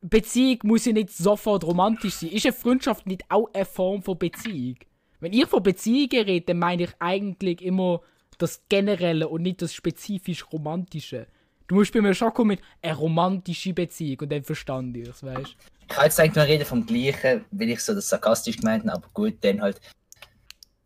Beziehung 0.00 0.58
muss 0.62 0.84
ja 0.84 0.92
nicht 0.92 1.10
sofort 1.10 1.64
romantisch 1.64 2.14
sein. 2.14 2.30
Ist 2.30 2.46
eine 2.46 2.52
Freundschaft 2.52 3.06
nicht 3.06 3.24
auch 3.28 3.48
eine 3.52 3.64
Form 3.64 4.02
von 4.02 4.18
Beziehung? 4.18 4.76
Wenn 5.20 5.32
ich 5.32 5.46
von 5.46 5.62
Beziehungen 5.62 6.24
rede, 6.24 6.46
dann 6.46 6.58
meine 6.60 6.84
ich 6.84 6.90
eigentlich 7.00 7.60
immer 7.62 8.00
das 8.38 8.62
Generelle 8.68 9.26
und 9.28 9.42
nicht 9.42 9.60
das 9.62 9.74
spezifisch 9.74 10.44
Romantische. 10.52 11.26
Du 11.66 11.74
musst 11.74 11.92
bei 11.92 12.00
mir 12.00 12.14
schon 12.14 12.32
kommen 12.32 12.48
mit 12.48 12.60
eine 12.80 12.94
romantische 12.94 13.74
Beziehung 13.74 14.20
und 14.20 14.30
dann 14.32 14.44
verstand 14.44 14.96
ich 14.96 15.08
es, 15.08 15.22
weißt 15.24 15.56
Ich 15.90 15.96
habe 15.96 16.06
jetzt 16.06 16.20
eigentlich 16.20 16.36
nur 16.36 16.44
reden 16.44 16.64
vom 16.64 16.86
Gleichen, 16.86 17.44
weil 17.50 17.70
ich 17.70 17.80
so 17.80 17.94
das 17.94 18.08
sarkastisch 18.08 18.58
gemeint 18.58 18.84
habe, 18.84 18.92
aber 18.98 19.08
gut, 19.12 19.34
dann 19.40 19.60
halt. 19.60 19.80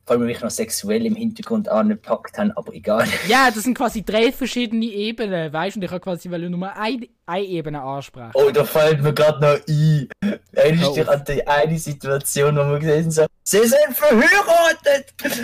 Vor 0.04 0.14
allem, 0.16 0.23
weil 0.23 0.30
ich 0.30 0.40
noch 0.40 0.50
sexuell 0.50 1.06
im 1.06 1.14
Hintergrund 1.14 1.68
angepackt 1.68 2.37
habe, 2.37 2.52
aber 2.56 2.75
egal. 2.75 3.06
Ja, 3.28 3.50
das 3.52 3.62
sind 3.62 3.75
quasi 3.76 4.02
drei 4.04 4.32
verschiedene 4.32 4.85
Ebenen, 4.87 5.52
weißt 5.52 5.76
du? 5.76 5.80
Und 5.80 5.85
ich 5.85 5.90
habe 5.90 6.00
quasi 6.00 6.28
weil 6.30 6.49
nur 6.50 6.76
eine, 6.76 7.09
eine 7.25 7.44
Ebene 7.44 7.80
ansprechen. 7.80 8.32
Oh, 8.35 8.50
da 8.50 8.64
fällt 8.64 9.00
mir 9.00 9.12
gerade 9.12 9.40
noch 9.40 9.61
ein. 9.68 10.09
Erinnerst 10.52 10.90
du 10.90 10.94
dich 10.94 11.09
an 11.09 11.25
die 11.25 11.47
eine 11.47 11.78
Situation, 11.78 12.56
wo 12.56 12.62
wir 12.62 12.78
gesehen 12.80 13.04
haben, 13.04 13.11
so, 13.12 13.26
sie 13.44 13.59
sind 13.68 13.94
verheiratet! 13.94 15.14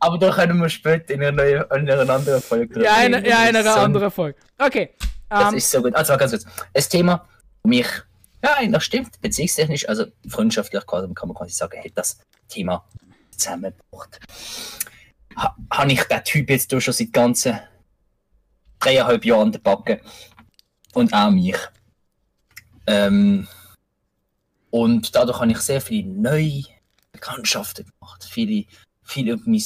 Aber 0.00 0.18
da 0.18 0.30
können 0.30 0.58
wir 0.60 0.68
später 0.68 1.14
in 1.14 1.22
einer, 1.22 1.32
neuen, 1.32 1.64
in 1.70 1.90
einer 1.90 2.12
anderen 2.12 2.42
Folge 2.42 2.74
drüber 2.74 2.84
Ja, 2.84 3.02
in, 3.02 3.14
reden. 3.14 3.26
ja, 3.28 3.44
in 3.46 3.56
einer 3.56 3.76
anderen 3.76 4.10
Folge. 4.10 4.38
Okay. 4.58 4.90
Das 5.28 5.52
ähm, 5.52 5.58
ist 5.58 5.70
so 5.70 5.82
gut. 5.82 5.94
Also 5.94 6.16
ganz 6.16 6.32
kurz. 6.32 6.44
Ein 6.74 6.82
Thema, 6.90 7.26
mich, 7.64 7.86
ja, 8.46 8.56
eigentlich 8.56 8.82
stimmt, 8.84 9.20
beziehungstechnisch, 9.20 9.88
also 9.88 10.06
freundschaftlich 10.28 10.86
kann 10.86 11.10
man 11.10 11.34
quasi 11.34 11.52
sagen, 11.52 11.82
hat 11.82 11.92
das 11.94 12.18
Thema 12.48 12.84
zusammengebracht. 13.30 14.20
Ha, 15.36 15.56
Habe 15.70 15.92
ich 15.92 16.02
den 16.04 16.24
Typ 16.24 16.50
jetzt 16.50 16.70
schon 16.70 16.94
seit 16.94 17.12
ganzen 17.12 17.58
dreieinhalb 18.78 19.24
Jahren 19.24 19.42
an 19.48 19.52
der 19.52 19.58
Backe. 19.58 20.00
Und 20.94 21.12
auch 21.12 21.30
mich. 21.30 21.56
Ähm, 22.86 23.46
und 24.70 25.14
dadurch 25.14 25.40
habe 25.40 25.50
ich 25.50 25.58
sehr 25.58 25.80
viele 25.80 26.08
neue 26.08 26.62
Bekanntschaften 27.12 27.86
gemacht. 27.98 28.24
Viele, 28.24 28.64
viele 29.02 29.32
über 29.32 29.42
mein 29.46 29.62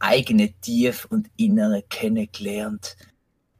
eigenes 0.00 0.52
Tief 0.60 1.04
und 1.10 1.30
Innere 1.36 1.82
kennengelernt. 1.82 2.96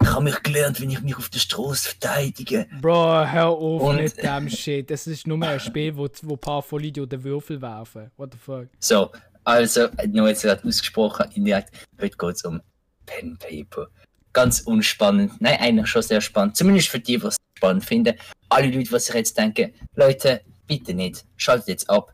Ich 0.03 0.09
habe 0.09 0.25
mich 0.25 0.43
gelernt, 0.43 0.81
wenn 0.81 0.91
ich 0.91 1.01
mich 1.01 1.17
auf 1.17 1.29
der 1.29 1.39
Straße 1.39 1.91
verteidige. 1.91 2.67
Bro, 2.81 3.25
hör 3.27 3.49
auf 3.49 3.83
Und- 3.83 3.97
mit 3.97 4.21
dem 4.23 4.49
Shit. 4.49 4.91
Das 4.91 5.07
ist 5.07 5.27
nur 5.27 5.41
ein 5.47 5.61
Spiel, 5.61 5.97
wo, 5.97 6.09
wo 6.23 6.35
ein 6.35 6.39
paar 6.41 6.63
Vollidioten 6.63 7.23
Würfel 7.23 7.63
werfen. 7.63 8.11
What 8.17 8.33
the 8.33 8.39
fuck? 8.39 8.67
So, 8.81 9.11
also, 9.45 9.89
nur 10.09 10.29
jetzt 10.29 10.43
gerade 10.43 10.67
ausgesprochen, 10.67 11.27
indirekt, 11.35 11.71
heute 12.01 12.17
geht 12.17 12.35
es 12.35 12.45
um 12.45 12.61
Pen 13.07 13.39
Paper. 13.39 13.89
Ganz 14.33 14.61
unspannend. 14.61 15.41
Nein, 15.41 15.59
eigentlich 15.61 15.87
schon 15.87 16.03
sehr 16.03 16.21
spannend. 16.21 16.57
Zumindest 16.57 16.89
für 16.89 16.99
die, 17.01 17.19
die 17.19 17.27
es 17.27 17.37
spannend 17.57 17.85
finden. 17.85 18.15
Alle 18.49 18.67
Leute, 18.67 18.79
die 18.79 18.99
sich 18.99 19.15
jetzt 19.15 19.39
denken, 19.39 19.73
Leute, 19.95 20.43
bitte 20.67 20.95
nicht, 20.95 21.25
schaltet 21.37 21.69
jetzt 21.69 21.89
ab, 21.89 22.13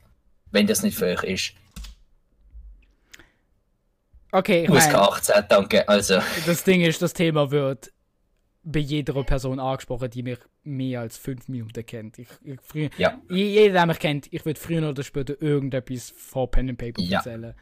wenn 0.50 0.66
das 0.66 0.83
nicht 0.83 0.97
für 0.99 1.07
euch 1.07 1.23
ist. 1.25 1.52
Okay, 4.33 4.65
ich 4.65 4.71
USK 4.71 4.93
mein, 4.93 4.97
18, 5.03 5.45
danke. 5.49 5.89
Also, 5.89 6.19
das 6.47 6.65
Ding 6.65 6.83
ist, 6.83 7.01
das 7.01 7.13
Thema 7.15 7.51
wird 7.51 7.91
bei 8.63 8.81
jeder 8.81 9.23
Person 9.25 9.59
angesprochen, 9.61 10.11
die 10.11 10.23
mich 10.23 10.39
mehr 10.63 11.01
als 11.01 11.17
fünf 11.17 11.49
Minuten 11.49 11.87
kennt. 11.87 12.19
Ich, 12.19 12.29
ich, 12.45 12.59
früher, 12.63 12.91
ja. 12.99 13.19
je- 13.31 13.47
Jeder, 13.49 13.73
der 13.75 13.87
mich 13.87 13.99
kennt, 13.99 14.31
ich 14.33 14.45
würde 14.45 14.61
früher 14.61 14.87
oder 14.89 15.03
später 15.03 15.41
irgendetwas 15.41 16.13
vor 16.15 16.51
Pen 16.51 16.69
and 16.69 16.79
Paper 16.79 17.01
Ja. 17.01 17.19
erzählen. 17.19 17.55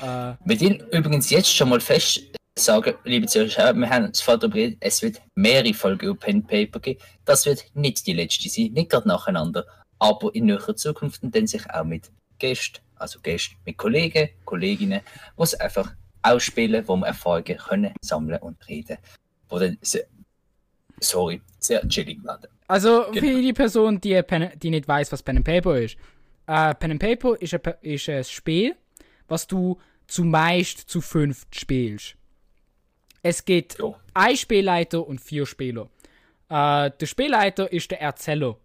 Äh, 0.00 0.34
Wir 0.46 0.60
will 0.60 0.88
übrigens 0.92 1.28
jetzt 1.28 1.54
schon 1.54 1.68
mal 1.68 1.80
fest 1.80 2.22
sagen, 2.58 2.94
liebe 3.04 3.26
Zuschauer, 3.26 3.74
wir 3.74 3.90
haben 3.90 4.04
es 4.06 4.22
geredet, 4.48 4.78
es 4.80 5.02
wird 5.02 5.20
mehrere 5.34 5.74
Folgen 5.74 6.06
über 6.06 6.18
Pen 6.18 6.46
Paper 6.46 6.80
geben. 6.80 7.00
Das 7.26 7.44
wird 7.44 7.66
nicht 7.74 8.06
die 8.06 8.14
letzte 8.14 8.48
sein, 8.48 8.72
nicht 8.72 8.90
gerade 8.90 9.08
nacheinander, 9.08 9.66
aber 9.98 10.34
in 10.34 10.46
näherer 10.46 10.74
Zukunft 10.76 11.22
und 11.22 11.34
dann 11.34 11.46
sich 11.46 11.68
auch 11.70 11.84
mit 11.84 12.10
Gästen, 12.38 12.78
also 12.96 13.20
Gästen 13.20 13.56
mit 13.66 13.76
Kollegen, 13.76 14.30
Kolleginnen, 14.46 15.00
es 15.36 15.54
einfach 15.54 15.92
ausspielen, 16.24 16.86
wo 16.88 16.96
wir 16.96 17.06
Erfolge 17.06 17.54
können 17.56 17.94
sammeln 18.00 18.40
und 18.40 18.66
reden, 18.68 18.98
wo 19.48 19.58
dann 19.58 19.78
sehr, 19.82 20.04
sorry, 21.00 21.40
sehr 21.58 21.86
chillig 21.88 22.22
werden. 22.24 22.48
also 22.68 23.04
Genau. 23.12 23.26
für 23.26 23.42
die 23.42 23.52
Person, 23.52 24.00
die, 24.00 24.20
Pen, 24.22 24.50
die 24.60 24.70
nicht 24.70 24.88
weiß, 24.88 25.12
was 25.12 25.22
Pen 25.22 25.36
and 25.38 25.46
Paper 25.46 25.76
ist. 25.78 25.96
Äh, 26.46 26.74
Pen 26.74 26.92
and 26.92 27.00
Paper 27.00 27.40
ist 27.40 27.54
ein, 27.54 27.60
ist 27.82 28.08
ein 28.08 28.24
Spiel, 28.24 28.74
was 29.28 29.46
du 29.46 29.78
zumeist 30.06 30.78
zu 30.90 31.00
fünft 31.00 31.54
spielst. 31.58 32.16
Es 33.22 33.44
gibt 33.44 33.78
Ja. 33.78 33.94
ein 34.12 34.36
Spielleiter 34.36 35.06
und 35.06 35.20
vier 35.20 35.46
Spieler. 35.46 35.88
Äh, 36.50 36.90
der 36.90 37.06
Spielleiter 37.06 37.72
ist 37.72 37.90
der 37.90 38.00
Erzähler. 38.02 38.56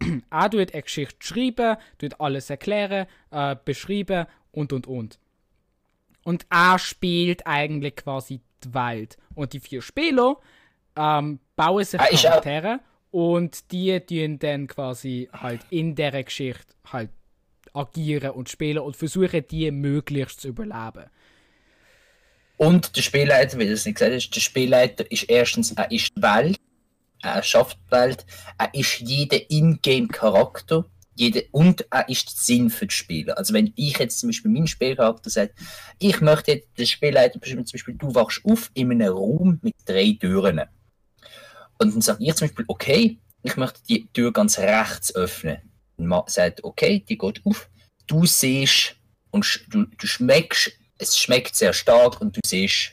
er 0.30 0.50
tut 0.50 0.72
eine 0.72 0.82
Geschichte 0.82 1.16
schreiben, 1.20 1.76
tut 1.98 2.18
alles 2.20 2.48
erklären, 2.50 3.06
äh, 3.30 3.56
beschreiben 3.64 4.26
und 4.52 4.72
und 4.72 4.86
und. 4.86 5.18
Und 6.26 6.44
er 6.50 6.78
spielt 6.80 7.46
eigentlich 7.46 7.94
quasi 7.94 8.40
die 8.64 8.74
Welt. 8.74 9.16
Und 9.36 9.52
die 9.52 9.60
vier 9.60 9.80
Spieler 9.80 10.36
ähm, 10.96 11.38
bauen 11.54 11.84
sich 11.84 12.00
Ah, 12.00 12.06
auch- 12.12 12.20
Charaktere 12.22 12.80
und 13.12 13.70
die 13.70 14.00
tun 14.00 14.38
dann 14.40 14.66
quasi 14.66 15.28
halt 15.32 15.60
in 15.70 15.94
der 15.94 16.24
Geschichte 16.24 16.74
halt 16.92 17.10
agieren 17.72 18.30
und 18.32 18.48
spielen 18.48 18.78
und 18.78 18.96
versuchen 18.96 19.46
die 19.48 19.70
möglichst 19.70 20.40
zu 20.40 20.48
überleben. 20.48 21.04
Und 22.56 22.96
der 22.96 23.02
Spielleiter, 23.02 23.58
wie 23.58 23.66
du 23.66 23.72
es 23.74 23.84
nicht 23.86 23.98
gesagt 23.98 24.14
hast, 24.14 24.30
der 24.30 24.40
Spielleiter 24.40 25.08
ist 25.10 25.24
erstens, 25.30 25.70
er 25.72 25.90
ist 25.92 26.16
die 26.16 26.22
Welt, 26.22 26.58
er 27.22 27.42
schafft 27.42 27.78
die 27.86 27.90
Welt, 27.92 28.26
er 28.58 28.74
ist 28.74 28.98
jeder 29.00 29.38
Ingame-Charakter 29.50 30.84
jede, 31.16 31.46
und 31.50 31.86
er 31.90 32.08
ist 32.08 32.26
der 32.28 32.34
Sinn 32.36 32.70
für 32.70 32.86
die 32.86 32.94
Spieler. 32.94 33.36
Also 33.36 33.54
wenn 33.54 33.72
ich 33.76 33.98
jetzt 33.98 34.20
zum 34.20 34.28
Beispiel 34.28 34.50
meinen 34.50 34.66
Spielcharakter 34.66 35.30
sage, 35.30 35.52
ich 35.98 36.20
möchte 36.20 36.52
jetzt, 36.52 36.68
der 36.78 36.86
Spielleiter 36.86 37.38
bestimmt 37.38 37.68
zum 37.68 37.78
Beispiel, 37.78 37.94
du 37.94 38.14
wachst 38.14 38.42
auf 38.44 38.70
in 38.74 38.92
einem 38.92 39.12
Raum 39.12 39.58
mit 39.62 39.74
drei 39.84 40.16
Türen. 40.20 40.60
Und 41.78 41.94
dann 41.94 42.00
sage 42.00 42.24
ich 42.24 42.34
zum 42.34 42.48
Beispiel, 42.48 42.64
okay, 42.68 43.18
ich 43.42 43.56
möchte 43.56 43.80
die 43.88 44.06
Tür 44.12 44.32
ganz 44.32 44.58
rechts 44.58 45.14
öffnen. 45.14 45.58
Dann 45.96 46.06
ma- 46.06 46.24
sagt, 46.26 46.64
okay, 46.64 47.04
die 47.08 47.18
geht 47.18 47.40
auf. 47.44 47.68
Du 48.06 48.24
siehst 48.26 48.96
und 49.30 49.46
du, 49.68 49.84
du 49.84 50.06
schmeckst, 50.06 50.72
es 50.98 51.18
schmeckt 51.18 51.54
sehr 51.54 51.72
stark 51.72 52.20
und 52.20 52.36
du 52.36 52.40
siehst 52.44 52.92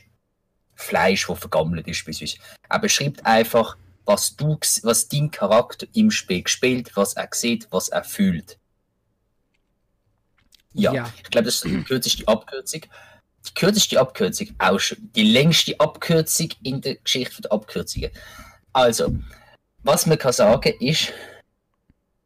Fleisch, 0.74 1.26
das 1.26 1.38
vergammelt 1.38 1.86
ist. 1.86 2.04
beispielsweise. 2.04 2.42
Er 2.68 2.78
beschreibt 2.78 3.24
einfach, 3.24 3.76
was, 4.04 4.36
du, 4.36 4.58
was 4.82 5.08
dein 5.08 5.30
Charakter 5.30 5.86
im 5.94 6.10
Spiel 6.10 6.46
spielt, 6.46 6.94
was 6.96 7.14
er 7.14 7.28
sieht, 7.32 7.68
was 7.70 7.88
er 7.88 8.04
fühlt. 8.04 8.58
Ja, 10.72 10.92
Ja. 10.92 11.12
ich 11.16 11.30
glaube, 11.30 11.46
das 11.46 11.56
ist 11.56 11.64
die 11.64 11.82
kürzeste 11.84 12.26
Abkürzung. 12.28 12.82
Die 13.46 13.54
kürzeste 13.54 14.00
Abkürzung, 14.00 14.48
auch 14.58 14.78
schon 14.78 14.98
die 15.14 15.22
längste 15.30 15.78
Abkürzung 15.78 16.48
in 16.62 16.80
der 16.80 16.96
Geschichte 16.96 17.42
der 17.42 17.52
Abkürzungen. 17.52 18.10
Also, 18.72 19.14
was 19.82 20.06
man 20.06 20.18
kann 20.18 20.32
sagen 20.32 20.72
ist, 20.80 21.12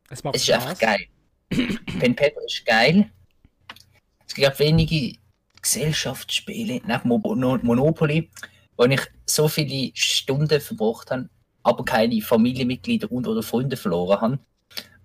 Es 0.08 0.22
es 0.32 0.42
ist 0.42 0.50
einfach 0.50 0.78
geil. 0.78 1.06
Pen 1.50 2.14
Paper 2.16 2.40
ist 2.46 2.64
geil. 2.64 3.10
Es 4.26 4.34
gibt 4.34 4.58
wenige 4.58 5.18
Gesellschaftsspiele, 5.60 6.80
Mono- 7.04 7.58
Monopoly, 7.62 8.30
wo 8.76 8.84
ich 8.84 9.00
so 9.26 9.48
viele 9.48 9.90
Stunden 9.94 10.60
verbracht 10.60 11.10
habe, 11.10 11.28
aber 11.68 11.84
keine 11.84 12.20
Familienmitglieder 12.22 13.12
und 13.12 13.26
oder 13.26 13.42
Freunde 13.42 13.76
verloren 13.76 14.20
habe. 14.20 14.38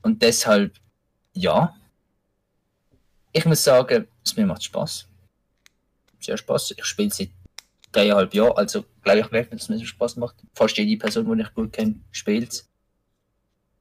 Und 0.02 0.22
deshalb, 0.22 0.74
ja. 1.34 1.76
Ich 3.34 3.46
muss 3.46 3.64
sagen, 3.64 4.08
es 4.24 4.38
mir 4.38 4.46
macht 4.46 4.64
Spaß. 4.64 5.08
Sehr 6.22 6.38
Spaß. 6.38 6.74
Ich 6.78 6.86
spiele 6.86 7.12
seit 7.12 7.30
dreieinhalb 7.92 8.34
Jahren, 8.34 8.58
also 8.58 8.86
glaube 9.02 9.20
ich 9.20 9.32
nicht, 9.32 9.52
dass 9.52 9.64
es 9.64 9.70
mir 9.70 9.86
Spaß 9.86 10.16
macht. 10.16 10.36
Fast 10.54 10.78
jede 10.78 10.98
Person, 10.98 11.38
die 11.38 11.44
ich 11.44 11.54
gut 11.54 11.74
kenne, 11.74 11.96
spielt 12.12 12.54
es. 12.54 12.70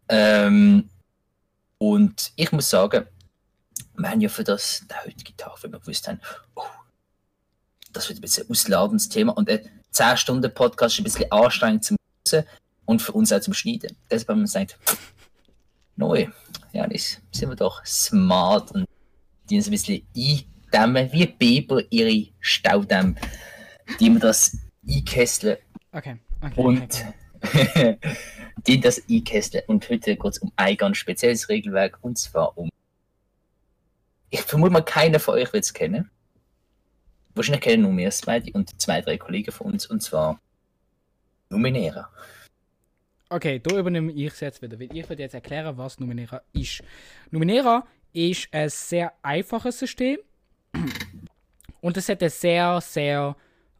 Ähm, 0.08 0.90
und 1.78 2.32
ich 2.34 2.50
muss 2.50 2.68
sagen, 2.68 3.06
wir 3.96 4.10
haben 4.10 4.20
ja 4.20 4.28
für 4.28 4.44
das 4.44 4.84
den 4.88 5.04
heutigen 5.04 5.36
Tag, 5.36 5.62
wenn 5.62 5.72
wir 5.72 5.78
gewusst 5.78 6.08
haben, 6.08 6.20
oh, 6.56 6.62
das 7.92 8.08
wird 8.08 8.18
ein 8.18 8.22
bisschen 8.22 8.50
ausladendes 8.50 9.08
Thema 9.08 9.32
und 9.36 9.48
ein 9.48 9.68
10 9.92 10.16
Stunden 10.16 10.52
Podcast 10.52 10.94
ist 10.94 11.00
ein 11.00 11.04
bisschen 11.04 11.30
anstrengend 11.30 11.84
zum 11.84 11.96
Hören 12.28 12.44
und 12.84 13.02
für 13.02 13.12
uns 13.12 13.32
auch 13.32 13.40
zum 13.40 13.54
Schneiden. 13.54 13.96
Deshalb 14.10 14.28
haben 14.28 14.38
wir 14.38 14.44
gesagt, 14.44 14.78
neu, 15.96 16.26
ja, 16.72 16.86
das 16.86 17.20
sind 17.30 17.48
wir 17.48 17.56
doch 17.56 17.84
smart 17.84 18.72
und 18.72 18.86
die 19.48 19.56
uns 19.56 19.68
ein 19.68 19.72
bisschen 19.72 20.06
eindämmen, 20.16 21.12
wie 21.12 21.26
Biber 21.26 21.82
ihre 21.90 22.32
Staudämme, 22.40 23.14
die 24.00 24.10
wir 24.10 24.20
das 24.20 24.56
einkesseln 24.88 25.58
Okay, 25.92 26.16
okay. 26.40 26.60
und 26.60 27.04
okay. 27.42 27.98
die 28.66 28.80
das 28.80 29.02
einkesseln. 29.08 29.64
Und 29.66 29.88
heute 29.90 30.16
geht 30.16 30.24
es 30.24 30.38
um 30.38 30.52
ein 30.56 30.76
ganz 30.76 30.96
spezielles 30.96 31.48
Regelwerk 31.48 31.98
und 32.00 32.18
zwar 32.18 32.56
um. 32.56 32.70
Ich 34.30 34.40
vermute 34.40 34.72
mal, 34.72 34.82
keiner 34.82 35.20
von 35.20 35.34
euch 35.34 35.52
wird 35.52 35.64
es 35.64 35.74
kennen. 35.74 36.10
Wahrscheinlich 37.34 37.62
kennen 37.62 37.82
nur 37.82 37.96
wir 37.96 38.08
es 38.08 38.22
beide 38.22 38.50
und 38.52 38.80
zwei, 38.80 39.00
drei 39.02 39.18
Kollegen 39.18 39.52
von 39.52 39.72
uns 39.72 39.86
und 39.86 40.02
zwar 40.02 40.40
Numenera. 41.50 42.10
Okay, 43.32 43.60
da 43.60 43.78
übernehme 43.78 44.12
ich 44.12 44.30
es 44.30 44.40
jetzt 44.40 44.60
wieder, 44.60 44.78
weil 44.78 44.94
ich 44.94 45.08
werde 45.08 45.22
jetzt 45.22 45.32
erklären, 45.32 45.78
was 45.78 45.98
Numenera 45.98 46.42
ist. 46.52 46.82
Numenera 47.30 47.86
ist 48.12 48.46
ein 48.52 48.68
sehr 48.68 49.14
einfaches 49.22 49.78
System 49.78 50.18
und 51.80 51.96
es 51.96 52.10
hat 52.10 52.20
eine 52.20 52.28
sehr, 52.28 52.78
sehr 52.82 53.34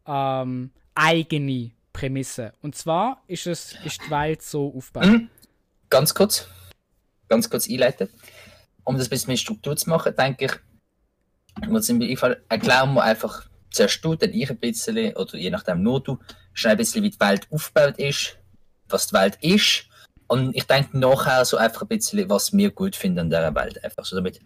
ähm, 0.07 0.71
eigene 0.95 1.71
Prämisse. 1.93 2.55
Und 2.62 2.77
zwar 2.77 3.23
ist, 3.27 3.47
es, 3.47 3.77
ist 3.85 4.01
die 4.07 4.11
Welt 4.11 4.41
so 4.41 4.73
aufgebaut. 4.75 5.11
Mhm. 5.11 5.29
Ganz 5.91 6.15
kurz, 6.15 6.49
ganz 7.29 7.51
kurz 7.51 7.69
einleiten. 7.69 8.09
Um 8.85 8.97
das 8.97 9.09
ein 9.09 9.11
bisschen 9.11 9.29
mehr 9.29 9.37
Struktur 9.37 9.77
zu 9.77 9.91
machen, 9.91 10.17
denke 10.17 10.47
ich, 10.47 11.69
muss 11.69 11.91
im 11.91 12.17
Fall 12.17 12.43
erklären 12.49 12.95
wir 12.95 13.03
einfach 13.03 13.47
zuerst 13.71 14.03
du, 14.03 14.15
dann 14.15 14.33
ich 14.33 14.49
ein 14.49 14.57
bisschen, 14.57 15.15
oder 15.15 15.37
je 15.37 15.51
nachdem 15.51 15.83
nur 15.83 16.03
du, 16.03 16.19
schnell 16.55 16.73
ein 16.73 16.79
bisschen, 16.79 17.03
wie 17.03 17.11
die 17.11 17.21
Welt 17.21 17.47
aufgebaut 17.51 17.99
ist, 17.99 18.38
was 18.92 19.09
die 19.09 19.14
Welt 19.14 19.38
ist. 19.40 19.85
Und 20.26 20.57
ich 20.57 20.64
denke 20.64 20.98
nachher 20.98 21.44
so 21.44 21.57
einfach 21.57 21.83
ein 21.83 21.88
bisschen, 21.88 22.28
was 22.28 22.52
wir 22.52 22.70
gut 22.70 22.96
finden 22.96 23.18
an 23.20 23.31
dieser 23.31 23.55
Welt. 23.55 23.83
Einfach 23.85 24.05
so, 24.05 24.16
damit 24.16 24.40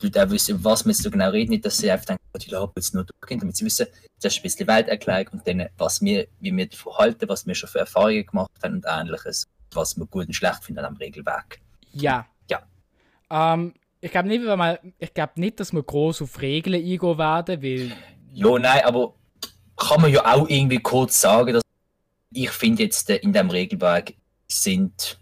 die 0.00 0.06
Leute 0.06 0.24
auch 0.24 0.30
wissen, 0.30 0.64
was 0.64 0.86
wir 0.86 0.94
so 0.94 1.10
genau 1.10 1.30
reden, 1.30 1.50
nicht, 1.50 1.64
dass 1.64 1.78
sie 1.78 1.90
einfach 1.90 2.06
denken, 2.06 2.22
oh, 2.34 2.38
die 2.38 2.50
labern 2.50 2.72
jetzt 2.76 2.94
nur 2.94 3.04
durchgehen, 3.04 3.40
damit 3.40 3.56
sie 3.56 3.64
wissen, 3.64 3.86
zuerst 4.18 4.38
ein 4.38 4.42
bisschen 4.42 4.66
Welterklärung 4.66 5.28
und 5.32 5.46
dann, 5.46 5.68
was 5.78 6.00
wir, 6.02 6.26
wie 6.40 6.56
wir 6.56 6.68
davon 6.68 6.96
halten, 6.96 7.28
was 7.28 7.46
wir 7.46 7.54
schon 7.54 7.68
für 7.68 7.80
Erfahrungen 7.80 8.26
gemacht 8.26 8.50
haben 8.62 8.74
und 8.74 8.86
ähnliches, 8.88 9.44
was 9.72 9.96
wir 9.96 10.06
gut 10.06 10.26
und 10.26 10.34
schlecht 10.34 10.64
finden 10.64 10.84
am 10.84 10.96
Regelwerk. 10.96 11.58
Ja. 11.92 12.26
Ja. 12.50 12.62
Ähm, 13.30 13.74
ich 14.00 14.10
glaube 14.10 14.28
nicht, 14.28 14.42
ich 14.98 15.14
glaube 15.14 15.32
nicht, 15.36 15.60
dass 15.60 15.72
wir 15.72 15.82
groß 15.82 16.22
auf 16.22 16.40
Regeln 16.40 16.76
eingehen 16.76 17.18
werden, 17.18 17.62
weil 17.62 17.92
Ja, 18.32 18.58
nein, 18.58 18.84
aber 18.84 19.14
kann 19.76 20.00
man 20.00 20.12
ja 20.12 20.24
auch 20.24 20.48
irgendwie 20.48 20.78
kurz 20.78 21.20
sagen, 21.20 21.54
dass 21.54 21.61
ich 22.32 22.50
finde 22.50 22.84
jetzt 22.84 23.10
äh, 23.10 23.16
in 23.16 23.32
dem 23.32 23.50
Regelwerk 23.50 24.14
sind 24.48 25.18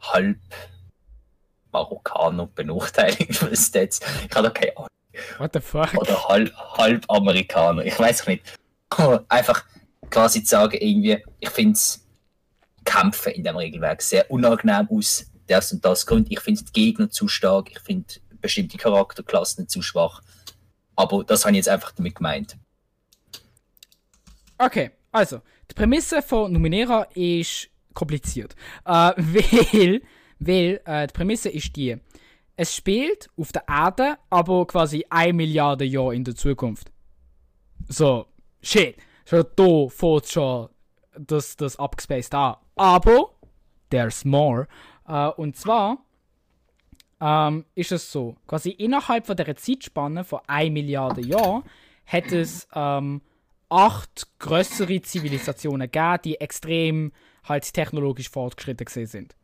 halb 0.00 0.38
Marokkaner 1.72 2.46
benachteiligt 2.46 3.34
für 3.36 3.56
Stats. 3.56 4.00
Ich 4.28 4.36
habe 4.36 4.48
da 4.48 4.50
keine 4.50 4.76
Ahnung. 4.76 4.88
what 5.38 5.50
the 5.54 5.60
fuck? 5.60 5.94
Oder 5.94 6.28
halb, 6.28 6.54
halb 6.78 7.04
Amerikaner. 7.10 7.84
Ich 7.84 7.98
weiß 7.98 8.26
nicht. 8.26 8.42
Einfach 9.28 9.64
quasi 10.10 10.42
zu 10.42 10.50
sagen, 10.50 10.76
irgendwie, 10.78 11.24
ich 11.40 11.48
finde 11.48 11.72
es 11.72 12.06
Kämpfen 12.84 13.32
in 13.32 13.44
dem 13.44 13.56
Regelwerk 13.56 14.02
sehr 14.02 14.30
unangenehm 14.30 14.88
aus. 14.90 15.26
Das 15.46 15.72
und 15.72 15.84
das 15.84 16.06
Grund. 16.06 16.30
Ich 16.30 16.40
finde 16.40 16.62
die 16.64 16.72
Gegner 16.72 17.10
zu 17.10 17.28
stark. 17.28 17.70
Ich 17.70 17.80
finde 17.80 18.14
bestimmte 18.40 18.76
Charakterklassen 18.76 19.68
zu 19.68 19.82
schwach. 19.82 20.20
Aber 20.94 21.24
das 21.24 21.44
habe 21.44 21.52
ich 21.52 21.58
jetzt 21.58 21.68
einfach 21.68 21.92
damit 21.92 22.16
gemeint. 22.16 22.56
Okay, 24.58 24.90
also, 25.10 25.40
die 25.70 25.74
Prämisse 25.74 26.22
von 26.22 26.52
Numenera 26.52 27.04
ist 27.14 27.68
kompliziert. 27.94 28.54
Äh, 28.84 28.90
weil, 29.16 30.02
weil 30.38 30.80
äh, 30.84 31.06
die 31.06 31.12
Prämisse 31.12 31.48
ist 31.48 31.74
die, 31.76 31.96
es 32.56 32.74
spielt 32.74 33.30
auf 33.36 33.52
der 33.52 33.64
Erde, 33.68 34.18
aber 34.30 34.66
quasi 34.66 35.04
1 35.08 35.34
Milliarde 35.34 35.84
Jahre 35.84 36.14
in 36.14 36.24
der 36.24 36.34
Zukunft. 36.34 36.92
So, 37.88 38.26
shit. 38.60 38.96
Schon 39.24 39.44
da 39.56 39.88
fängt 39.88 40.26
schon 40.26 40.68
das, 41.18 41.56
das 41.56 41.78
abgespaced 41.78 42.34
an. 42.34 42.56
Aber, 42.76 43.30
there's 43.90 44.24
more. 44.24 44.66
Äh, 45.06 45.28
und 45.28 45.56
zwar 45.56 45.98
ähm, 47.20 47.64
ist 47.74 47.92
es 47.92 48.10
so, 48.10 48.36
quasi 48.46 48.70
innerhalb 48.70 49.26
von 49.26 49.36
der 49.36 49.56
Zeitspanne 49.56 50.24
von 50.24 50.40
1 50.46 50.72
Milliarde 50.72 51.20
Jahren 51.20 51.62
hat 52.04 52.32
es 52.32 52.66
ähm, 52.74 53.22
acht 53.72 54.28
größere 54.38 55.00
Zivilisationen 55.00 55.90
gegeben, 55.90 56.18
die 56.24 56.40
extrem 56.40 57.12
halt 57.44 57.72
technologisch 57.72 58.28
fortgeschritten 58.28 59.06
sind. 59.06 59.34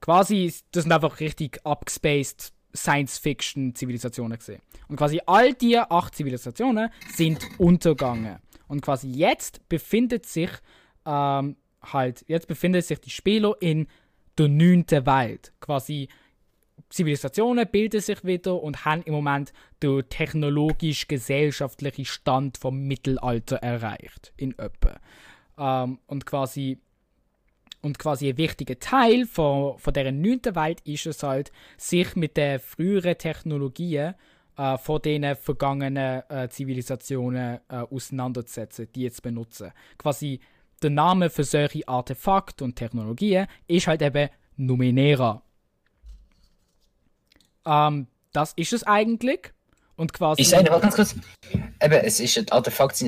Quasi, 0.00 0.52
das 0.72 0.84
sind 0.84 0.92
einfach 0.92 1.20
richtig 1.20 1.60
abgespaced 1.64 2.52
Science-Fiction-Zivilisationen 2.74 4.38
gesehen. 4.38 4.60
Und 4.88 4.96
quasi 4.96 5.20
all 5.26 5.54
die 5.54 5.78
acht 5.78 6.14
Zivilisationen 6.14 6.90
sind 7.14 7.40
untergegangen. 7.58 8.38
Und 8.66 8.82
quasi 8.82 9.08
jetzt 9.08 9.66
befindet 9.68 10.26
sich 10.26 10.50
ähm, 11.06 11.56
halt, 11.82 12.24
jetzt 12.28 12.48
befindet 12.48 12.84
sich 12.84 13.00
die 13.00 13.10
Spieler 13.10 13.54
in 13.60 13.86
der 14.36 14.48
neunten 14.48 15.06
Welt. 15.06 15.52
Quasi 15.60 16.08
Zivilisationen 16.90 17.66
bilden 17.70 18.00
sich 18.00 18.24
wieder 18.24 18.62
und 18.62 18.84
haben 18.84 19.02
im 19.02 19.14
Moment 19.14 19.52
den 19.82 20.08
technologisch-gesellschaftlichen 20.08 22.04
Stand 22.04 22.58
vom 22.58 22.80
Mittelalter 22.80 23.56
erreicht. 23.56 24.32
In 24.36 24.58
Öppe. 24.58 24.96
Ähm, 25.58 25.98
und 26.06 26.26
quasi 26.26 26.78
und 27.80 27.98
quasi 27.98 28.28
ein 28.28 28.36
wichtiger 28.36 28.78
Teil 28.78 29.24
von, 29.26 29.78
von 29.78 29.92
dieser 29.92 30.10
neunten 30.10 30.56
Welt 30.56 30.80
ist 30.80 31.06
es 31.06 31.22
halt, 31.22 31.52
sich 31.76 32.16
mit 32.16 32.36
den 32.36 32.58
früheren 32.58 33.16
Technologien 33.16 34.14
äh, 34.56 34.76
von 34.78 35.00
den 35.00 35.36
vergangenen 35.36 36.22
äh, 36.28 36.48
Zivilisationen 36.48 37.60
äh, 37.68 37.76
auseinanderzusetzen, 37.76 38.88
die 38.94 39.02
jetzt 39.02 39.22
benutzen. 39.22 39.72
Quasi 39.96 40.40
der 40.82 40.90
Name 40.90 41.30
für 41.30 41.44
solche 41.44 41.86
Artefakte 41.86 42.64
und 42.64 42.76
Technologien 42.76 43.46
ist 43.66 43.86
halt 43.86 44.02
eben 44.02 44.28
Numenera. 44.56 45.42
Ähm, 47.68 48.06
das 48.32 48.52
ist 48.56 48.72
es 48.72 48.82
eigentlich. 48.84 49.52
Und 49.96 50.12
quasi. 50.12 50.42
Ich 50.42 50.48
sage 50.48 50.64
ganz 50.70 50.94
kurz, 50.94 51.14
eben, 51.82 51.92
es 52.04 52.20
ist 52.20 52.38
ein 52.38 52.48
Artefakt, 52.50 53.04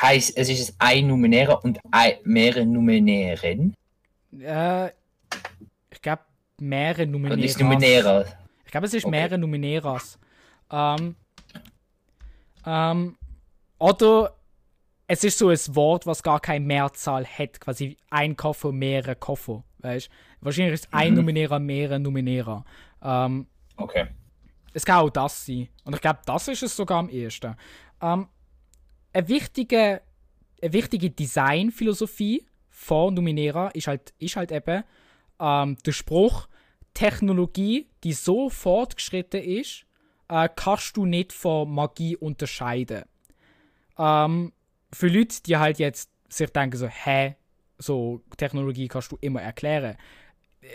heißt, 0.00 0.36
es 0.36 0.48
ist 0.48 0.74
ein 0.78 1.06
Numenera 1.08 1.54
und 1.54 1.78
ein, 1.90 2.14
mehrere 2.24 2.64
Numenären. 2.64 3.74
Äh, 4.38 4.86
ich 5.90 6.02
glaube, 6.02 6.22
mehrere 6.60 7.06
Numeneras. 7.06 7.38
Und 7.38 7.44
ist 7.44 7.60
Numenera. 7.60 8.24
Ich 8.64 8.70
glaube, 8.70 8.86
es 8.86 8.94
ist 8.94 9.04
Okay. 9.04 9.10
mehrere 9.10 9.38
Numeneras. 9.38 10.18
Ähm, 10.70 11.16
ähm, 12.64 13.16
oder 13.78 14.34
es 15.08 15.24
ist 15.24 15.38
so 15.38 15.48
ein 15.48 15.58
Wort, 15.74 16.06
was 16.06 16.22
gar 16.22 16.40
keine 16.40 16.64
Mehrzahl 16.64 17.24
hat. 17.26 17.60
Quasi 17.60 17.96
ein 18.10 18.36
Koffer, 18.36 18.72
mehrere 18.72 19.16
Koffer. 19.16 19.64
Weißt 19.78 20.08
Wahrscheinlich 20.40 20.74
ist 20.74 20.88
ein 20.92 21.10
Mhm. 21.12 21.16
Numenera 21.20 21.58
mehrere 21.58 21.98
Numenera. 21.98 22.64
Ähm, 23.02 23.46
Okay. 23.78 24.06
es 24.72 24.84
kann 24.84 25.00
auch 25.00 25.10
das 25.10 25.44
sein. 25.44 25.68
Und 25.84 25.94
ich 25.94 26.00
glaube, 26.00 26.20
das 26.24 26.48
ist 26.48 26.62
es 26.62 26.74
sogar 26.76 26.98
am 27.00 27.08
ehesten. 27.08 27.54
Ähm, 28.00 28.28
eine 29.12 29.28
wichtige, 29.28 30.02
eine 30.62 30.72
wichtige 30.72 31.10
Designphilosophie 31.10 32.46
von 32.70 33.14
Numenera 33.14 33.68
ist 33.68 33.86
halt, 33.86 34.14
ist 34.18 34.36
halt 34.36 34.52
eben 34.52 34.84
ähm, 35.38 35.76
der 35.84 35.92
Spruch, 35.92 36.48
Technologie, 36.94 37.88
die 38.04 38.14
so 38.14 38.48
fortgeschritten 38.48 39.42
ist, 39.42 39.84
äh, 40.28 40.48
kannst 40.54 40.96
du 40.96 41.04
nicht 41.04 41.32
von 41.32 41.70
Magie 41.70 42.16
unterscheiden. 42.16 43.04
Ähm, 43.98 44.52
für 44.92 45.08
Leute, 45.08 45.42
die 45.42 45.56
halt 45.58 45.78
jetzt 45.78 46.10
sich 46.30 46.50
denken 46.50 46.78
so, 46.78 46.88
hä, 46.88 47.36
so 47.78 48.22
Technologie 48.38 48.88
kannst 48.88 49.12
du 49.12 49.18
immer 49.20 49.42
erklären. 49.42 49.96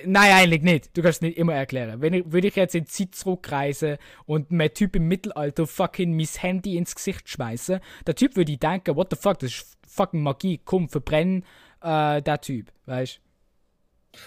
Nein, 0.06 0.32
eigentlich 0.32 0.62
nicht. 0.62 0.96
Du 0.96 1.02
kannst 1.02 1.18
es 1.18 1.22
nicht 1.22 1.38
immer 1.38 1.54
erklären. 1.54 2.02
Wenn 2.02 2.14
ich, 2.14 2.32
würde 2.32 2.48
ich 2.48 2.56
jetzt 2.56 2.76
in 2.76 2.86
die 2.86 2.90
Zeit 2.90 3.16
zurückreisen 3.16 3.98
und 4.26 4.52
mein 4.52 4.74
Typ 4.74 4.96
im 4.96 5.08
Mittelalter 5.08 5.68
fucking 5.68 6.16
mein 6.16 6.28
Handy 6.28 6.78
ins 6.78 6.96
Gesicht 6.96 7.30
schmeißen, 7.30 7.80
der 8.06 8.16
Typ 8.16 8.36
würde 8.36 8.58
denken, 8.58 8.96
what 8.96 9.08
the 9.12 9.18
fuck, 9.20 9.40
das 9.40 9.52
ist 9.52 9.78
fucking 9.88 10.22
Magie, 10.22 10.60
komm, 10.64 10.90
verbrenn 10.90 11.44
äh, 11.82 12.22
der 12.22 12.42
Typ, 12.42 12.72
weißt 12.86 13.20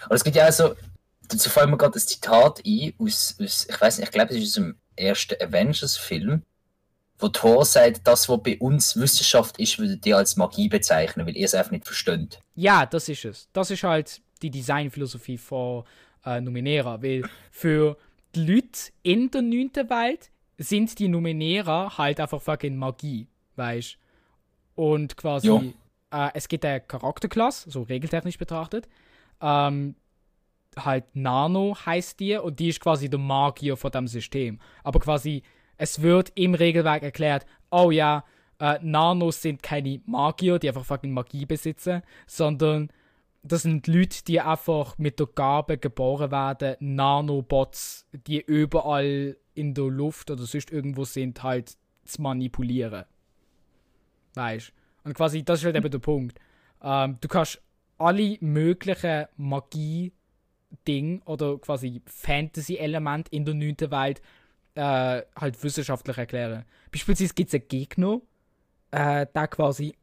Und 0.09 0.15
es 0.15 0.23
gibt 0.23 0.35
ja 0.35 0.47
auch 0.47 0.51
so, 0.51 0.75
dazu 1.27 1.49
fällt 1.49 1.69
mir 1.69 1.77
gerade 1.77 1.97
ein 1.97 2.01
Zitat 2.01 2.61
ein 2.65 2.93
aus, 2.99 3.35
aus 3.41 3.67
ich 3.69 3.81
weiß 3.81 3.97
nicht, 3.97 4.07
ich 4.07 4.13
glaube, 4.13 4.33
es 4.33 4.37
ist 4.37 4.49
aus 4.49 4.53
dem 4.55 4.77
ersten 4.95 5.41
Avengers-Film, 5.41 6.43
wo 7.17 7.27
Thor 7.29 7.65
sagt, 7.65 8.01
das, 8.05 8.27
was 8.27 8.43
bei 8.43 8.57
uns 8.59 8.97
Wissenschaft 8.97 9.57
ist, 9.59 9.79
würde 9.79 9.97
die 9.97 10.13
als 10.13 10.35
Magie 10.35 10.67
bezeichnen, 10.67 11.25
weil 11.25 11.37
ihr 11.37 11.45
es 11.45 11.53
einfach 11.53 11.71
nicht 11.71 11.85
versteht. 11.85 12.39
Ja, 12.55 12.85
das 12.85 13.07
ist 13.09 13.25
es. 13.25 13.49
Das 13.53 13.71
ist 13.71 13.83
halt 13.83 14.21
die 14.41 14.49
Designphilosophie 14.49 15.37
von 15.37 15.83
äh, 16.25 16.41
Numenera, 16.41 17.01
weil 17.01 17.23
für 17.51 17.97
die 18.33 18.45
Leute 18.45 18.91
in 19.03 19.31
der 19.31 19.41
neunten 19.41 19.89
Welt 19.89 20.29
sind 20.57 20.97
die 20.99 21.07
Numenera 21.07 21.97
halt 21.97 22.19
einfach 22.19 22.41
fucking 22.41 22.75
Magie, 22.75 23.27
weißt? 23.55 23.97
Und 24.75 25.15
quasi, 25.17 25.73
äh, 26.11 26.29
es 26.33 26.47
gibt 26.47 26.65
eine 26.65 26.81
Charakterklasse, 26.81 27.71
so 27.71 27.83
regeltechnisch 27.83 28.37
betrachtet, 28.37 28.87
ähm, 29.41 29.95
halt 30.77 31.05
Nano 31.15 31.75
heißt 31.85 32.19
die 32.19 32.35
und 32.35 32.59
die 32.59 32.69
ist 32.69 32.81
quasi 32.81 33.09
der 33.09 33.19
Magier 33.19 33.77
von 33.77 33.91
dem 33.91 34.07
System. 34.07 34.59
Aber 34.83 34.99
quasi, 34.99 35.43
es 35.77 36.01
wird 36.01 36.31
im 36.35 36.53
Regelwerk 36.53 37.03
erklärt, 37.03 37.45
oh 37.71 37.91
ja, 37.91 38.25
äh, 38.59 38.79
Nanos 38.81 39.41
sind 39.41 39.63
keine 39.63 40.01
Magier, 40.05 40.59
die 40.59 40.67
einfach 40.67 40.85
fucking 40.85 41.11
Magie 41.11 41.45
besitzen, 41.45 42.01
sondern 42.27 42.89
das 43.47 43.61
sind 43.61 43.85
Leute, 43.87 44.23
die 44.23 44.41
einfach 44.41 44.97
mit 44.97 45.19
der 45.19 45.27
Gabe 45.27 45.77
geboren 45.77 46.31
werden, 46.31 46.75
Nanobots, 46.79 48.07
die 48.11 48.41
überall 48.41 49.37
in 49.53 49.73
der 49.73 49.85
Luft 49.85 50.31
oder 50.31 50.43
sonst 50.43 50.71
irgendwo 50.71 51.03
sind, 51.03 51.43
halt 51.43 51.77
zu 52.03 52.21
manipulieren. 52.21 53.05
Weißt 54.33 54.73
Und 55.03 55.13
quasi, 55.13 55.43
das 55.43 55.59
ist 55.59 55.65
halt 55.65 55.75
eben 55.75 55.91
der 55.91 55.99
Punkt. 55.99 56.39
Ähm, 56.81 57.17
du 57.21 57.27
kannst 57.27 57.61
alle 57.97 58.37
möglichen 58.41 59.25
Magie-Ding 59.37 61.21
oder 61.25 61.57
quasi 61.59 62.01
Fantasy-Element 62.05 63.29
in 63.29 63.45
der 63.45 63.53
neunten 63.53 63.91
Welt 63.91 64.21
äh, 64.73 65.21
halt 65.35 65.63
wissenschaftlich 65.63 66.17
erklären. 66.17 66.65
Beispielsweise 66.91 67.33
gibt 67.33 67.49
es 67.49 67.53
einen 67.53 67.67
Gegner, 67.67 68.21
äh, 68.91 69.27
der 69.33 69.47
quasi 69.47 69.95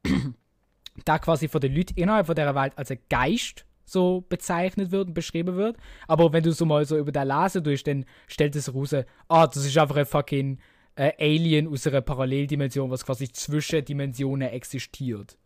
da 1.04 1.18
quasi 1.18 1.48
von 1.48 1.60
den 1.60 1.74
Leuten 1.74 1.94
innerhalb 1.96 2.26
von 2.26 2.34
dieser 2.34 2.54
Welt 2.54 2.72
als 2.76 2.90
ein 2.90 2.98
Geist 3.08 3.64
so 3.84 4.24
bezeichnet 4.28 4.90
wird 4.90 5.08
und 5.08 5.14
beschrieben 5.14 5.56
wird. 5.56 5.76
Aber 6.06 6.32
wenn 6.32 6.42
du 6.42 6.52
so 6.52 6.64
mal 6.64 6.84
so 6.84 6.96
über 6.96 7.12
den 7.12 7.28
lesen 7.28 7.64
tust, 7.64 7.86
dann 7.86 8.04
stellt 8.26 8.56
es 8.56 8.74
raus, 8.74 8.94
ah, 9.28 9.46
das 9.46 9.64
ist 9.64 9.76
einfach 9.76 9.96
ein 9.96 10.06
fucking 10.06 10.58
äh, 10.94 11.12
Alien 11.18 11.68
aus 11.68 11.86
einer 11.86 12.00
Paralleldimension, 12.00 12.90
was 12.90 13.04
quasi 13.04 13.30
zwischen 13.30 13.84
Dimensionen 13.84 14.48
existiert. 14.48 15.36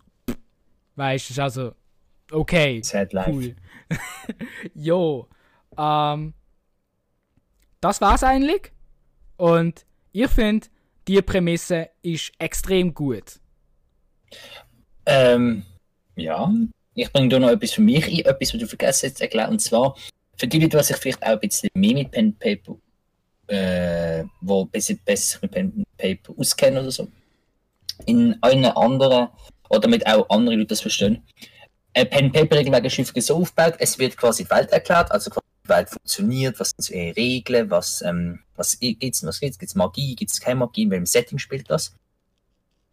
Weißt 0.97 1.29
du, 1.29 1.33
ist 1.33 1.41
also 1.41 1.75
okay, 2.31 2.83
Sad 2.83 3.13
Life. 3.13 3.31
cool. 3.31 3.57
jo, 4.75 5.29
ähm, 5.77 6.35
das 7.81 8.01
war's 8.01 8.25
eigentlich. 8.25 8.73
Und 9.37 9.87
ich 10.13 10.29
finde, 10.29 10.69
die 11.07 11.21
Prämisse 11.23 11.91
ist 12.03 12.33
extrem 12.39 12.95
gut. 12.95 13.41
Ähm, 15.07 15.62
ja, 16.16 16.53
ich 16.95 17.12
bringe 17.12 17.29
da 17.29 17.38
noch 17.38 17.51
etwas 17.51 17.73
für 17.73 17.83
mich 17.83 18.07
ein, 18.07 18.25
etwas, 18.25 18.53
was 18.53 18.61
du 18.61 18.66
vergessen 18.66 19.09
hast 19.09 19.19
zu 19.19 19.23
erklären. 19.23 19.51
Und 19.51 19.61
zwar, 19.61 19.97
für 20.37 20.47
die 20.47 20.59
Leute, 20.59 20.77
die 20.77 20.85
sich 20.85 20.97
vielleicht 20.97 21.23
auch 21.23 21.29
ein 21.29 21.40
bisschen 21.40 21.71
mehr 21.75 21.95
mit 21.95 22.11
Pen 22.11 22.35
Paper, 22.35 22.77
äh, 23.49 24.25
wo 24.40 24.64
besser, 24.64 24.95
besser 25.05 25.38
mit 25.42 25.53
Pen 25.53 25.85
Paper 25.97 26.35
auskennen 26.37 26.83
oder 26.83 26.90
so, 26.90 27.09
in 28.07 28.37
einer 28.42 28.77
anderen, 28.77 29.29
oder 29.69 29.81
damit 29.81 30.07
auch 30.07 30.29
andere 30.31 30.57
Leute 30.57 30.69
das 30.69 30.81
verstehen, 30.81 31.23
ein 31.95 32.11
Pen 32.11 32.33
Paper 32.33 32.57
Regelwerk 32.57 32.85
ist 32.85 32.99
häufig 32.99 33.25
so 33.25 33.37
aufgebaut, 33.37 33.75
es 33.79 33.99
wird 33.99 34.16
quasi 34.16 34.45
die 34.45 34.51
Welt 34.51 34.71
erklärt, 34.71 35.11
also 35.11 35.31
quasi 35.31 35.47
die 35.64 35.69
Welt 35.69 35.88
funktioniert, 35.88 36.61
was 36.61 36.71
sind 36.71 36.85
so 36.85 36.95
ihre 36.95 37.16
Regeln, 37.16 37.71
was, 37.71 38.03
ähm, 38.03 38.40
was 38.55 38.79
gibt's, 38.79 39.25
was 39.25 39.40
gibt's, 39.40 39.59
gibt's 39.59 39.75
Magie, 39.75 40.14
gibt's 40.14 40.40
keine 40.40 40.61
Magie, 40.61 40.83
in 40.83 40.90
welchem 40.90 41.07
Setting 41.07 41.38
spielt 41.38 41.71
das? 41.71 41.95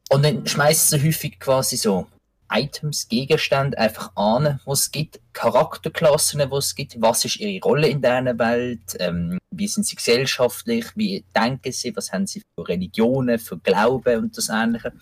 Und 0.10 0.26
dann 0.26 0.46
schmeißen 0.46 1.00
sie 1.00 1.08
häufig 1.08 1.40
quasi 1.40 1.78
so 1.78 2.08
Items, 2.52 3.08
Gegenstände 3.08 3.78
einfach 3.78 4.16
an, 4.16 4.60
was 4.66 4.82
es 4.82 4.92
gibt, 4.92 5.20
Charakterklassen, 5.34 6.40
was 6.52 6.68
es 6.68 6.76
gibt, 6.76 7.02
was 7.02 7.26
ist 7.26 7.38
ihre 7.38 7.64
Rolle 7.64 7.88
in 7.88 8.02
dieser 8.02 8.38
Welt, 8.38 8.96
ähm, 9.00 9.40
wie 9.50 9.68
sind 9.68 9.86
sie 9.86 9.96
gesellschaftlich, 9.96 10.86
wie 10.96 11.24
denken 11.36 11.72
sie, 11.72 11.96
was 11.96 12.12
haben 12.12 12.28
sie 12.28 12.42
für 12.42 12.68
Religionen, 12.68 13.40
für 13.40 13.58
Glauben 13.58 14.20
und 14.20 14.38
das 14.38 14.50
Ähnliche. 14.50 14.94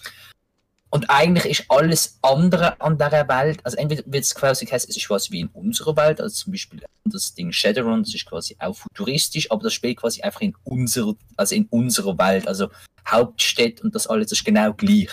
Und 0.93 1.09
eigentlich 1.09 1.45
ist 1.45 1.65
alles 1.69 2.19
andere 2.21 2.79
an 2.81 2.97
dieser 2.97 3.25
Welt, 3.29 3.61
also 3.63 3.77
entweder 3.77 4.03
wird 4.05 4.25
es 4.25 4.35
quasi 4.35 4.65
heißen, 4.65 4.89
es 4.89 4.97
ist 4.97 5.07
quasi 5.07 5.31
wie 5.31 5.39
in 5.39 5.47
unserer 5.47 5.95
Welt, 5.95 6.19
also 6.19 6.35
zum 6.35 6.51
Beispiel 6.51 6.83
das 7.05 7.33
Ding 7.33 7.53
Shadowrun, 7.53 8.03
das 8.03 8.13
ist 8.13 8.25
quasi 8.25 8.57
auch 8.59 8.75
futuristisch, 8.75 9.49
aber 9.49 9.63
das 9.63 9.73
spielt 9.73 9.97
quasi 9.97 10.21
einfach 10.21 10.41
in 10.41 10.53
unserer, 10.65 11.13
also 11.37 11.55
in 11.55 11.65
unserer 11.67 12.17
Welt, 12.17 12.45
also 12.45 12.69
Hauptstädte 13.07 13.83
und 13.83 13.95
das 13.95 14.05
alles 14.05 14.33
ist 14.33 14.43
genau 14.43 14.73
gleich. 14.73 15.09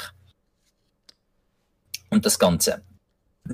Und 2.10 2.26
das 2.26 2.40
Ganze 2.40 2.82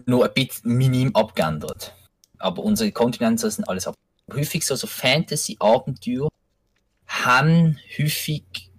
nur 0.06 0.24
ein 0.24 0.32
bisschen 0.32 0.74
minim 0.74 1.14
abgeändert. 1.14 1.94
Aber 2.38 2.62
unsere 2.62 2.90
Kontinente 2.90 3.50
sind 3.50 3.68
alles 3.68 3.86
ab. 3.86 3.94
Häufig 4.32 4.64
so, 4.64 4.76
so 4.76 4.86
Fantasy-Abenteuer 4.86 6.30
haben 7.06 7.78
häufig 7.98 8.70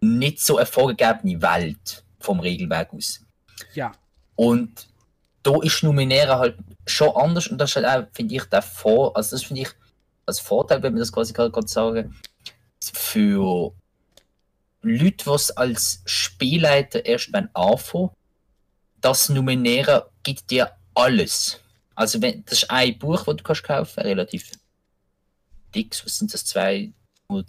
nicht 0.00 0.40
so 0.40 0.58
eine 0.58 0.66
vorgegebene 0.66 1.42
Welt 1.42 2.04
vom 2.28 2.40
Regelwerk 2.40 2.92
aus. 2.92 3.24
Ja. 3.72 3.92
Und 4.36 4.86
da 5.42 5.54
ist 5.62 5.82
Numenera 5.82 6.38
halt 6.38 6.58
schon 6.86 7.16
anders 7.16 7.46
und 7.46 7.56
das 7.56 7.70
ist 7.70 7.76
halt 7.76 7.86
auch, 7.86 8.14
finde 8.14 8.34
ich, 8.34 8.44
der 8.44 8.60
Vor, 8.60 9.16
also 9.16 9.34
das 9.34 9.44
finde 9.44 9.62
ich 9.62 9.68
als 10.26 10.40
Vorteil, 10.40 10.82
wenn 10.82 10.92
wir 10.92 11.00
das 11.00 11.10
quasi 11.10 11.32
gerade 11.32 11.66
sagen, 11.66 12.14
für 12.92 13.72
Leute, 14.82 15.24
die 15.24 15.30
es 15.30 15.50
als 15.52 16.02
Spielleiter 16.04 17.02
erst 17.06 17.32
beim 17.32 17.48
anfangen, 17.54 18.10
das 19.00 19.30
Numenera 19.30 20.10
gibt 20.22 20.50
dir 20.50 20.70
alles. 20.94 21.60
Also 21.94 22.20
wenn, 22.20 22.44
das 22.44 22.64
ist 22.64 22.70
ein 22.70 22.98
Buch, 22.98 23.24
das 23.24 23.36
du 23.36 23.42
kannst 23.42 23.64
kaufen, 23.64 24.00
relativ 24.00 24.52
dick, 25.74 25.98
was 26.04 26.18
sind 26.18 26.34
das, 26.34 26.44
200 26.44 26.92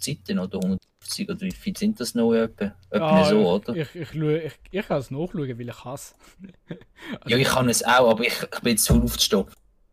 Seiten 0.02 0.38
oder 0.38 0.56
150 0.56 0.89
oder 1.28 1.40
wie 1.40 1.50
viel 1.52 1.76
sind 1.76 1.98
das 2.00 2.14
noch 2.14 2.32
etwa? 2.34 2.74
Etwa 2.90 3.20
Ah, 3.20 3.24
so, 3.24 3.48
oder? 3.54 3.74
Ich, 3.74 3.94
ich, 3.94 4.12
ich, 4.12 4.22
ich, 4.22 4.52
ich 4.70 4.86
kann 4.86 4.98
es 4.98 5.10
nachschauen, 5.10 5.58
weil 5.58 5.68
ich 5.68 5.84
hasse. 5.84 6.14
Ja, 7.26 7.36
ich 7.36 7.48
kann 7.48 7.68
es 7.68 7.82
auch, 7.82 8.10
aber 8.10 8.22
ich, 8.24 8.34
ich 8.42 8.60
bin 8.60 8.72
jetzt 8.72 8.84
zu 8.84 8.94
aufzustehen. 9.02 9.46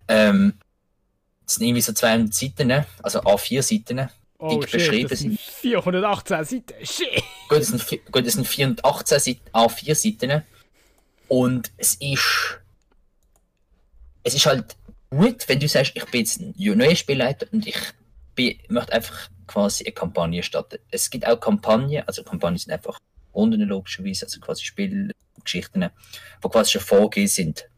Ähm, 0.08 0.54
das 1.46 1.56
sind 1.56 1.66
irgendwie 1.68 1.82
so 1.82 1.94
200 1.94 2.34
Seiten, 2.34 2.86
also 3.02 3.22
A4 3.22 3.62
Seiten. 3.62 4.10
Oh 4.40 4.50
Dick 4.50 4.70
shit, 4.70 4.80
beschrieben 4.80 5.10
das 5.10 5.20
sind 5.20 5.40
sind. 5.40 5.40
418 5.40 6.44
Seiten. 6.46 6.86
Shit! 6.86 7.24
Gut, 7.50 7.60
das 7.60 7.68
sind, 7.68 7.82
vi- 7.82 8.02
gut, 8.12 8.26
das 8.28 8.34
sind 8.34 8.48
418 8.48 9.20
Seiten, 9.20 9.50
A4 9.54 9.96
Seiten. 9.96 10.44
Und 11.30 11.72
es 11.78 11.96
ist. 11.96 12.60
Es 14.24 14.36
ist 14.36 14.46
halt 14.46 14.76
gut, 15.10 15.48
wenn 15.48 15.60
du 15.60 15.68
sagst, 15.68 15.94
ich 15.96 16.06
bin 16.06 16.20
jetzt 16.22 16.40
ein 16.40 16.54
neuer 16.58 16.96
Spielleiter 16.96 17.48
und 17.52 17.66
ich 17.66 17.78
bin, 18.36 18.58
möchte 18.68 18.92
einfach 18.94 19.30
quasi 19.48 19.86
eine 19.86 19.94
Kampagne 19.94 20.44
starten. 20.44 20.78
Es 20.92 21.10
gibt 21.10 21.26
auch 21.26 21.40
Kampagnen, 21.40 22.04
also 22.06 22.24
Kampagnen 22.24 22.58
sind 22.58 22.74
einfach 22.74 23.00
Runden 23.34 23.62
logischerweise, 23.62 24.26
also 24.26 24.40
quasi 24.40 24.64
Spielgeschichten, 24.66 25.90
die 26.44 26.50
quasi 26.50 26.72
schon 26.72 26.82
vorgegeben 26.82 27.28
sind. 27.28 27.70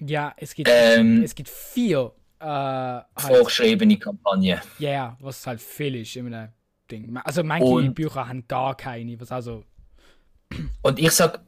Ja, 0.00 0.34
es 0.36 0.54
gibt, 0.54 0.68
Ähm, 0.72 1.22
es 1.22 1.34
gibt 1.34 1.48
vier. 1.48 2.12
Äh, 2.40 2.44
halt, 2.46 3.06
vorgeschriebene 3.16 3.96
Kampagnen. 3.98 4.60
ja, 4.78 4.90
ja, 4.90 5.16
was 5.20 5.46
halt 5.46 5.60
viel 5.62 5.94
ist 5.96 6.16
in 6.16 6.34
einem 6.34 6.52
Ding. 6.90 7.16
Also 7.24 7.42
manche 7.42 7.64
Und- 7.66 7.94
Bücher 7.94 8.28
haben 8.28 8.46
gar 8.46 8.76
keine, 8.76 9.18
was 9.20 9.32
also. 9.32 9.64
Und 10.82 10.98
ich 10.98 11.10
sag, 11.12 11.40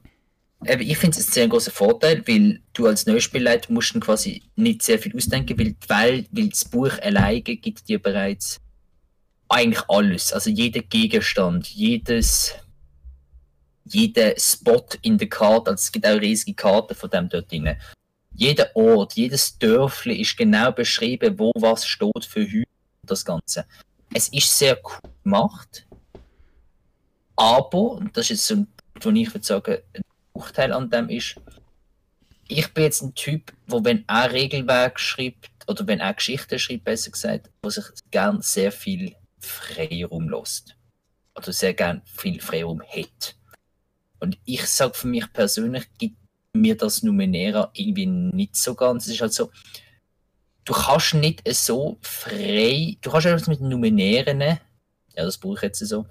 ich 0.65 0.97
finde 0.97 1.19
es 1.19 1.29
ein 1.29 1.33
sehr 1.33 1.49
großer 1.49 1.71
Vorteil, 1.71 2.27
weil 2.27 2.63
du 2.73 2.87
als 2.87 3.05
Neuspielleiter 3.05 3.71
musst 3.73 4.01
quasi 4.01 4.43
nicht 4.55 4.83
sehr 4.83 4.99
viel 4.99 5.15
ausdenken, 5.15 5.59
weil, 5.59 5.75
weil, 5.89 6.27
weil 6.31 6.49
das 6.49 6.65
Buch 6.65 6.93
alleine 7.03 7.43
gibt 7.43 7.87
dir 7.89 8.01
bereits 8.01 8.59
eigentlich 9.49 9.85
alles. 9.89 10.33
Also 10.33 10.51
jeder 10.51 10.81
Gegenstand, 10.81 11.69
jedes, 11.69 12.55
jeder 13.85 14.39
Spot 14.39 14.87
in 15.03 15.19
der 15.19 15.29
Karte, 15.29 15.71
also 15.71 15.81
es 15.81 15.93
gibt 15.93 16.07
auch 16.07 16.21
riesige 16.21 16.55
Karten 16.55 16.95
von 16.95 17.11
dem 17.11 17.29
dort 17.29 17.51
drin. 17.51 17.77
Jeder 18.35 18.75
Ort, 18.75 19.15
jedes 19.15 19.59
Dörfli 19.59 20.21
ist 20.21 20.37
genau 20.37 20.73
beschrieben, 20.73 21.39
wo 21.39 21.53
was 21.55 21.87
steht 21.87 22.25
für 22.25 22.47
Hü 22.47 22.65
und 23.03 23.11
das 23.11 23.25
Ganze. 23.25 23.65
Es 24.13 24.29
ist 24.29 24.57
sehr 24.57 24.79
cool 24.85 25.11
gemacht, 25.25 25.87
aber, 27.37 28.01
das 28.13 28.25
ist 28.25 28.31
jetzt 28.31 28.47
so 28.47 28.55
ein 28.55 28.67
Punkt, 28.95 29.05
wo 29.05 29.11
ich 29.11 29.35
würde 29.35 29.47
sagen, 29.47 29.79
ein 29.95 30.03
Nachteil 30.35 30.73
an 30.73 30.91
dem 30.91 31.09
ist, 31.11 31.37
ich 32.49 32.73
bin 32.73 32.85
jetzt 32.85 33.03
ein 33.03 33.15
Typ, 33.15 33.53
wo 33.67 33.85
wenn 33.85 34.05
er 34.07 34.33
Regelwerk 34.33 34.99
schreibt, 34.99 35.51
oder 35.67 35.87
wenn 35.87 36.01
er 36.01 36.15
Geschichten 36.15 36.59
schreibt, 36.59 36.85
besser 36.85 37.11
gesagt, 37.11 37.51
wo 37.63 37.71
sich 37.71 37.85
gern 38.11 38.41
sehr 38.41 38.73
viel 38.73 39.15
Freiraum 39.47 40.29
lässt. 40.29 40.77
Oder 41.35 41.53
sehr 41.53 41.75
gern 41.75 42.03
viel 42.05 42.41
Freiraum 42.41 42.83
hat. 42.83 43.37
Und 44.21 44.39
ich 44.45 44.67
sage 44.67 44.95
für 44.95 45.09
mich 45.09 45.31
persönlich, 45.33 45.85
gibt 45.99 46.17
mir 46.55 46.77
das 46.77 47.03
Numenera 47.03 47.71
irgendwie 47.75 48.07
nicht 48.07 48.57
so 48.57 48.75
ganz. 48.75 49.07
Es 49.07 49.15
ist 49.15 49.21
halt 49.21 49.35
so, 49.35 49.51
du 50.65 50.73
kannst 50.73 51.15
nicht 51.15 51.43
so 51.55 51.99
frei, 52.01 52.97
du 53.01 53.11
kannst 53.11 53.27
etwas 53.27 53.49
mit 53.49 53.61
Numenären, 53.61 54.41
ja, 54.41 54.59
das 55.15 55.39
brauche 55.39 55.57
ich 55.57 55.63
jetzt 55.63 55.79
so, 55.79 56.07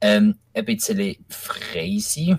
ähm, 0.00 0.38
ein 0.54 0.64
bisschen 0.64 1.24
frei 1.28 1.98
sein. 2.00 2.38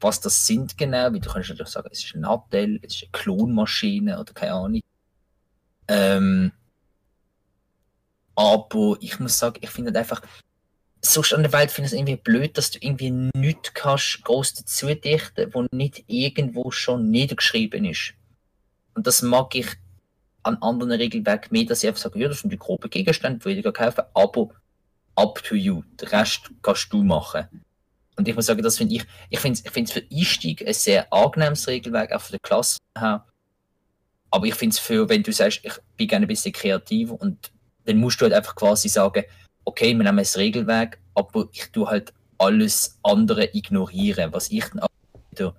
Was 0.00 0.20
das 0.20 0.46
sind 0.46 0.78
genau, 0.78 1.12
wie 1.12 1.20
du 1.20 1.28
kannst 1.28 1.50
natürlich 1.50 1.72
sagen, 1.72 1.88
es 1.90 2.04
ist 2.04 2.14
ein 2.14 2.20
Nattel, 2.20 2.78
es 2.82 2.94
ist 2.94 3.02
eine 3.02 3.10
Klonmaschine 3.12 4.18
oder 4.18 4.32
keine 4.32 4.52
Ahnung. 4.52 4.80
Ähm, 5.88 6.52
aber 8.38 8.96
ich 9.00 9.18
muss 9.18 9.36
sagen, 9.36 9.58
ich 9.60 9.70
finde 9.70 9.98
einfach, 9.98 10.22
sonst 11.02 11.34
an 11.34 11.42
der 11.42 11.52
Welt 11.52 11.72
finde 11.72 11.88
ich 11.88 11.92
es 11.92 11.98
irgendwie 11.98 12.16
blöd, 12.16 12.56
dass 12.56 12.70
du 12.70 12.78
irgendwie 12.80 13.10
nichts 13.34 13.74
kannst 13.74 14.22
groß 14.22 14.54
dazu 14.54 14.94
dichten, 14.94 15.52
wo 15.52 15.66
nicht 15.72 16.04
irgendwo 16.06 16.70
schon 16.70 17.10
niedergeschrieben 17.10 17.84
ist. 17.84 18.14
Und 18.94 19.08
das 19.08 19.22
mag 19.22 19.56
ich 19.56 19.66
an 20.44 20.56
anderen 20.60 20.92
Regelwerken 20.92 21.48
mehr, 21.50 21.64
dass 21.64 21.82
ich 21.82 21.88
einfach 21.88 22.00
sage, 22.00 22.20
ja, 22.20 22.28
das 22.28 22.38
sind 22.38 22.52
die 22.52 22.58
groben 22.58 22.88
Gegenstände, 22.88 23.40
die 23.40 23.58
ich 23.58 23.74
kaufen, 23.74 24.04
aber 24.14 24.50
up 25.16 25.42
to 25.42 25.56
you. 25.56 25.82
Den 26.00 26.08
Rest 26.08 26.48
kannst 26.62 26.92
du 26.92 27.02
machen. 27.02 27.48
Und 28.14 28.28
ich 28.28 28.36
muss 28.36 28.46
sagen, 28.46 28.62
das 28.62 28.78
finde 28.78 28.94
ich, 28.94 29.04
ich 29.30 29.40
finde 29.40 29.60
es 29.64 29.76
ich 29.76 29.92
für 29.92 30.06
Einstieg 30.12 30.64
ein 30.64 30.74
sehr 30.74 31.12
angenehmes 31.12 31.66
Regelwerk, 31.66 32.12
auch 32.12 32.20
für 32.20 32.34
die 32.34 32.38
Klasse. 32.38 32.78
Aber 32.94 34.46
ich 34.46 34.54
finde 34.54 34.74
es 34.74 34.78
für, 34.78 35.08
wenn 35.08 35.24
du 35.24 35.32
sagst, 35.32 35.58
ich 35.64 35.72
bin 35.96 36.06
gerne 36.06 36.26
ein 36.26 36.28
bisschen 36.28 36.52
kreativ 36.52 37.10
und 37.10 37.50
dann 37.88 37.96
musst 37.98 38.20
du 38.20 38.24
halt 38.24 38.34
einfach 38.34 38.54
quasi 38.54 38.88
sagen, 38.88 39.24
okay, 39.64 39.94
wir 39.94 40.04
nehmen 40.04 40.18
das 40.18 40.36
Regelwerk, 40.36 40.98
aber 41.14 41.48
ich 41.52 41.70
tue 41.72 41.88
halt 41.88 42.12
alles 42.36 42.98
andere 43.02 43.48
ignorieren, 43.54 44.32
was 44.32 44.50
ich 44.50 44.64
dann 44.66 44.86
wieder 45.30 45.56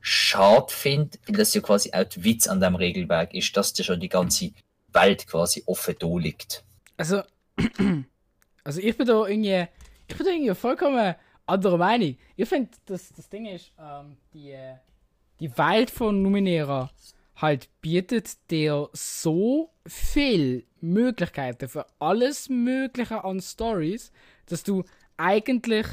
schade 0.00 0.72
finde, 0.72 1.18
weil 1.26 1.36
das 1.36 1.52
ja 1.54 1.60
quasi 1.60 1.92
auch 1.92 2.04
der 2.04 2.24
Witz 2.24 2.46
an 2.48 2.60
dem 2.60 2.74
Regelwerk 2.74 3.34
ist, 3.34 3.54
dass 3.56 3.74
dir 3.74 3.84
schon 3.84 4.00
die 4.00 4.08
ganze 4.08 4.50
Welt 4.92 5.26
quasi 5.26 5.62
offen 5.66 5.94
da 5.98 6.06
liegt. 6.16 6.64
Also, 6.96 7.22
also 8.64 8.80
ich 8.80 8.96
bin 8.96 9.06
da 9.06 9.26
irgendwie, 9.26 9.66
ich 10.08 10.16
bin 10.16 10.26
da 10.26 10.32
irgendwie 10.32 10.54
vollkommen 10.54 11.14
anderer 11.46 11.76
Meinung. 11.76 12.16
Ich 12.36 12.48
finde, 12.48 12.70
das, 12.86 13.12
das 13.12 13.28
Ding 13.28 13.46
ist, 13.46 13.72
ähm, 13.78 14.16
die, 14.32 14.56
die 15.38 15.56
Welt 15.58 15.90
von 15.90 16.22
Numenera 16.22 16.90
halt 17.38 17.68
bietet 17.80 18.36
dir 18.50 18.88
so 18.92 19.70
viel 19.86 20.66
Möglichkeiten 20.80 21.68
für 21.68 21.86
alles 21.98 22.48
Mögliche 22.48 23.24
an 23.24 23.40
Stories, 23.40 24.12
dass 24.46 24.62
du 24.62 24.84
eigentlich 25.16 25.86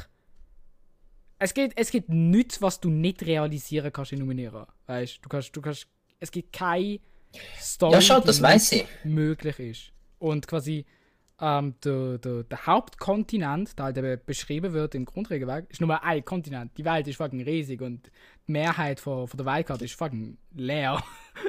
es 1.38 1.52
gibt, 1.52 1.78
es 1.78 1.90
gibt 1.90 2.08
nichts, 2.08 2.62
was 2.62 2.80
du 2.80 2.88
nicht 2.88 3.22
realisieren 3.24 3.92
kannst 3.92 4.12
in 4.12 4.20
Numenera. 4.20 4.66
Weißt 4.86 5.18
du, 5.22 5.28
kannst, 5.28 5.54
du 5.54 5.60
kannst, 5.60 5.86
es 6.18 6.30
gibt 6.30 6.52
keine 6.52 6.98
Story, 7.60 7.92
Ja, 7.92 8.20
die 8.20 8.26
das 8.26 8.36
nicht 8.36 8.42
weiß 8.42 8.72
ich. 8.72 8.86
möglich 9.04 9.58
ist. 9.58 9.92
Und 10.18 10.46
quasi 10.46 10.86
ähm, 11.40 11.74
der, 11.84 12.18
der, 12.18 12.44
der 12.44 12.66
Hauptkontinent, 12.66 13.78
der 13.78 13.84
halt 13.86 13.98
eben 13.98 14.20
beschrieben 14.24 14.72
wird 14.72 14.94
im 14.94 15.04
Grundregelwerk, 15.04 15.70
ist 15.70 15.80
nur 15.80 16.02
ein 16.02 16.24
Kontinent. 16.24 16.76
Die 16.78 16.84
Welt 16.84 17.06
ist 17.08 17.16
fucking 17.16 17.42
riesig 17.42 17.82
und 17.82 18.10
die 18.48 18.52
Mehrheit 18.52 19.00
von, 19.00 19.28
von 19.28 19.36
der 19.36 19.46
Weltkarte 19.46 19.84
ist 19.84 19.94
fucking 19.94 20.38
leer. 20.54 21.02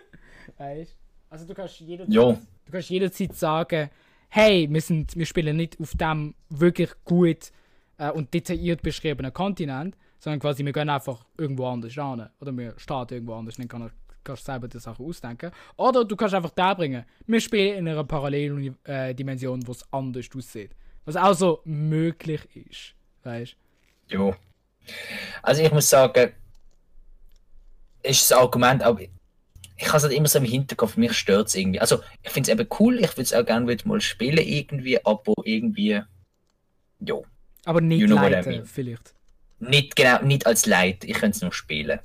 weißt 0.58 0.96
Also 1.30 1.46
du 1.46 1.54
kannst 1.54 1.80
jederzeit, 1.80 2.14
Jo. 2.14 2.38
du 2.66 2.72
kannst 2.72 2.90
jederzeit 2.90 3.36
sagen, 3.36 3.90
hey, 4.30 4.68
wir, 4.70 4.82
sind, 4.82 5.16
wir 5.16 5.26
spielen 5.26 5.56
nicht 5.56 5.80
auf 5.80 5.96
dem 5.96 6.36
wirklich 6.50 6.92
gut 7.06 7.52
äh, 7.98 8.12
und 8.12 8.34
detailliert 8.34 8.82
beschriebenen 8.82 9.34
Kontinent, 9.34 9.96
sondern 10.20 10.40
quasi 10.40 10.66
wir 10.66 10.74
gehen 10.74 10.90
einfach 10.90 11.26
irgendwo 11.38 11.68
anders 11.68 11.94
hin. 11.94 12.28
Oder 12.42 12.58
wir 12.58 12.74
starten 12.78 13.16
irgendwo 13.16 13.36
anders, 13.36 13.56
dann 13.56 13.68
kann, 13.68 13.92
kannst 14.28 14.44
du 14.48 14.52
selber 14.52 14.68
die 14.68 14.80
Sachen 14.80 15.06
ausdenken. 15.06 15.52
Oder 15.76 16.06
du 16.06 16.16
kannst 16.16 16.36
einfach 16.36 16.52
da 16.52 16.74
bringen, 16.74 17.06
wir 17.26 17.42
spielen 17.42 17.78
in 17.78 17.88
einer 17.88 18.04
Paralleldimension, 18.04 19.66
wo 19.68 19.72
es 19.72 19.84
anders 19.92 20.28
aussieht. 20.36 20.72
Was 21.06 21.16
auch 21.16 21.34
so 21.34 21.62
möglich 21.66 22.42
ist. 22.54 22.94
Weißt 23.24 23.56
Jo. 24.10 24.36
Also 25.42 25.62
ich 25.64 25.72
muss 25.72 25.90
sagen, 25.90 26.32
ist 28.04 28.30
das 28.32 28.38
Argument, 28.38 28.84
aber 28.84 29.02
ich 29.02 29.88
habe 29.88 29.98
es 29.98 30.04
halt 30.04 30.14
immer 30.14 30.28
so 30.28 30.40
im 30.40 30.46
Hinterkopf, 30.46 30.98
mich 30.98 31.14
stört 31.14 31.48
es 31.48 31.56
irgendwie. 31.56 31.80
Also 31.80 32.02
ich 32.24 32.32
finde 32.32 32.52
es 32.52 32.60
eben 32.60 32.68
cool, 32.80 32.96
ich 33.00 33.12
würde 33.12 33.22
es 33.24 33.34
auch 33.34 33.46
gerne 33.46 33.68
wieder 33.68 33.88
mal 33.88 34.02
spielen 34.02 34.38
irgendwie, 34.40 35.04
aber 35.06 35.34
irgendwie, 35.44 36.02
jo. 37.00 37.26
Aber 37.66 37.82
nicht 37.82 38.00
You 38.02 38.08
know 38.08 38.16
what 38.18 38.30
I 38.30 38.32
leiten, 38.32 38.52
mean. 38.52 38.66
vielleicht. 38.66 39.14
Nicht 39.60 39.96
genau, 39.96 40.22
nicht 40.24 40.46
als 40.46 40.66
Leid, 40.66 41.04
ich 41.04 41.14
könnte 41.14 41.36
es 41.36 41.42
nur 41.42 41.52
spielen. 41.54 42.00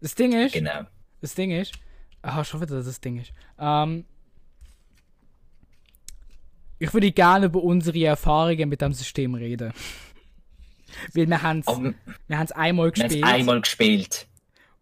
Das 0.00 0.14
Ding 0.14 0.32
ist, 0.32 0.52
Genau. 0.52 0.82
Das 1.20 1.34
Ding 1.34 1.50
ist. 1.50 1.72
Ah, 2.22 2.44
schon 2.44 2.60
wieder 2.60 2.82
das 2.82 3.00
Ding 3.00 3.20
ist. 3.20 3.32
Ähm, 3.58 4.04
ich 6.78 6.92
würde 6.94 7.10
gerne 7.12 7.46
über 7.46 7.62
unsere 7.62 7.98
Erfahrungen 8.04 8.68
mit 8.68 8.80
dem 8.80 8.92
System 8.92 9.34
reden. 9.34 9.72
Weil 11.14 11.28
wir 11.28 11.42
haben 11.42 11.60
es 11.60 11.66
wir 12.28 12.38
haben's 12.38 12.52
einmal 12.52 12.86
wir 12.86 12.92
gespielt. 12.92 13.24
einmal 13.24 13.60
gespielt. 13.60 14.26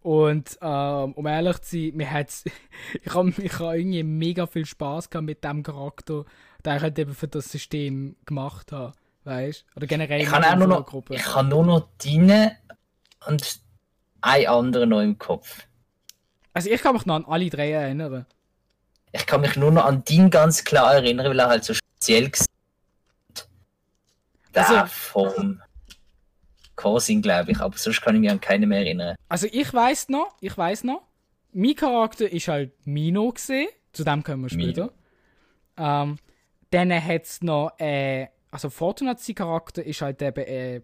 Und 0.01 0.57
ähm, 0.63 1.13
um 1.15 1.27
ehrlich 1.27 1.59
zu 1.63 1.77
sein, 1.77 1.97
mir 1.97 2.11
hat's, 2.11 2.45
ich 3.03 3.13
habe 3.15 3.31
ich 3.39 3.59
hab 3.59 3.75
irgendwie 3.75 4.05
mega 4.05 4.47
viel 4.47 4.65
Spaß 4.65 5.11
gehabt 5.11 5.27
mit 5.27 5.43
dem 5.43 5.63
Charakter, 5.63 6.25
den 6.65 6.77
ich 6.77 6.83
halt 6.83 6.99
eben 6.99 7.15
für 7.15 7.29
das 7.29 7.51
System 7.51 8.15
gemacht 8.25 8.73
habe. 8.73 8.93
Weißt 9.25 9.65
Oder 9.75 9.89
generell 9.89 10.21
Ich 10.21 10.29
nur 10.31 10.39
unserer 10.39 10.67
noch, 10.69 10.87
Gruppe. 10.87 11.17
ich 11.17 11.23
kann 11.25 11.49
nur 11.49 11.67
noch 11.67 11.89
deine 11.99 12.57
und 13.27 13.61
ein 14.21 14.47
anderer 14.47 14.87
noch 14.87 15.01
im 15.01 15.19
Kopf. 15.19 15.67
Also 16.57 16.71
ich 16.71 16.81
kann 16.81 16.95
mich 16.95 17.05
noch 17.05 17.17
an 17.17 17.27
alle 17.27 17.51
drei 17.51 17.71
erinnern. 17.71 18.25
Ich 19.13 19.27
kann 19.27 19.43
mich 19.43 19.57
nur 19.57 19.71
noch 19.71 19.85
an 19.85 20.03
den 20.05 20.31
ganz 20.31 20.65
klar 20.65 20.95
erinnern, 20.95 21.27
weil 21.27 21.39
er 21.39 21.49
halt 21.49 21.65
so 21.65 21.75
speziell 21.75 22.33
war. 24.55 24.71
Also- 24.71 24.87
vom 24.87 25.61
Corsin, 26.75 27.21
glaube 27.21 27.53
ich, 27.53 27.61
aber 27.61 27.77
sonst 27.77 28.01
kann 28.01 28.15
ich 28.15 28.23
mich 28.23 28.31
an 28.31 28.41
keinen 28.41 28.71
mehr 28.71 28.79
erinnern. 28.79 29.17
Also 29.29 29.49
ich 29.53 29.71
weiß 29.71 30.09
noch, 30.09 30.35
ich 30.41 30.57
weiß 30.57 30.85
noch, 30.85 31.03
mein 31.53 31.75
Charakter 31.75 32.27
ist 32.33 32.49
halt 32.49 32.73
Mino 32.87 33.33
gesehen, 33.33 33.69
zu 33.93 34.03
dem 34.03 34.23
kommen 34.23 34.45
wir 34.45 34.49
später. 34.49 34.93
Ähm, 35.77 36.19
dann 36.71 37.05
hat 37.05 37.23
es 37.25 37.43
noch, 37.43 37.79
äh, 37.79 38.29
also 38.51 38.71
Fortunat 38.71 39.21
sein 39.21 39.35
Charakter 39.35 39.85
ist 39.85 40.01
halt 40.01 40.23
eben 40.23 40.47
äh, 40.47 40.81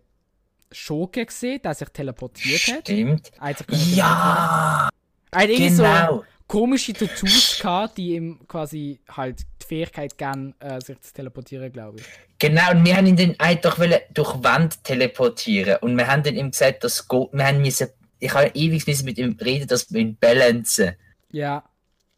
Schurke 0.71 1.25
gesehen, 1.25 1.63
der 1.63 1.73
sich 1.73 1.89
teleportiert 1.89 2.61
hat. 2.69 2.81
Stimmt. 2.83 3.31
Also, 3.39 3.65
können 3.65 3.95
Ja, 3.95 4.91
er 5.33 5.41
hat 5.41 5.49
irgendwie 5.49 5.69
so 5.71 5.83
genau. 5.83 6.25
komische 6.47 6.93
Tattoos 6.93 7.59
gehabt, 7.61 7.99
die 7.99 8.15
ihm 8.15 8.47
quasi 8.47 9.01
halt 9.09 9.41
die 9.63 9.67
Fähigkeit 9.67 10.17
geben, 10.19 10.55
äh, 10.61 10.81
sich 10.81 11.01
zu 11.01 11.13
teleportieren, 11.15 11.73
glaube 11.73 11.99
ich. 12.01 12.07
Genau, 12.39 12.71
und 12.73 12.85
wir 12.85 12.97
haben 12.97 13.07
ihn 13.07 13.17
dann 13.17 13.35
einfach 13.39 13.79
durch 14.13 14.43
Wand 14.43 14.85
teleportieren. 14.85 15.79
Und 15.81 15.97
wir 15.97 16.07
haben 16.07 16.23
dann 16.23 16.37
ihm 16.37 16.51
gesagt, 16.51 16.85
dass 16.85 17.09
geht. 17.09 17.33
Wir 17.33 17.47
haben 17.47 17.63
müssen, 17.63 17.89
ich 18.19 18.35
habe 18.35 18.51
ewig 18.55 18.87
müssen 18.87 19.05
mit 19.07 19.19
ihm 19.19 19.37
reden, 19.41 19.67
dass 19.67 19.91
wir 19.93 20.01
ihn 20.01 20.17
balancen. 20.17 20.97
Ja. 21.31 21.65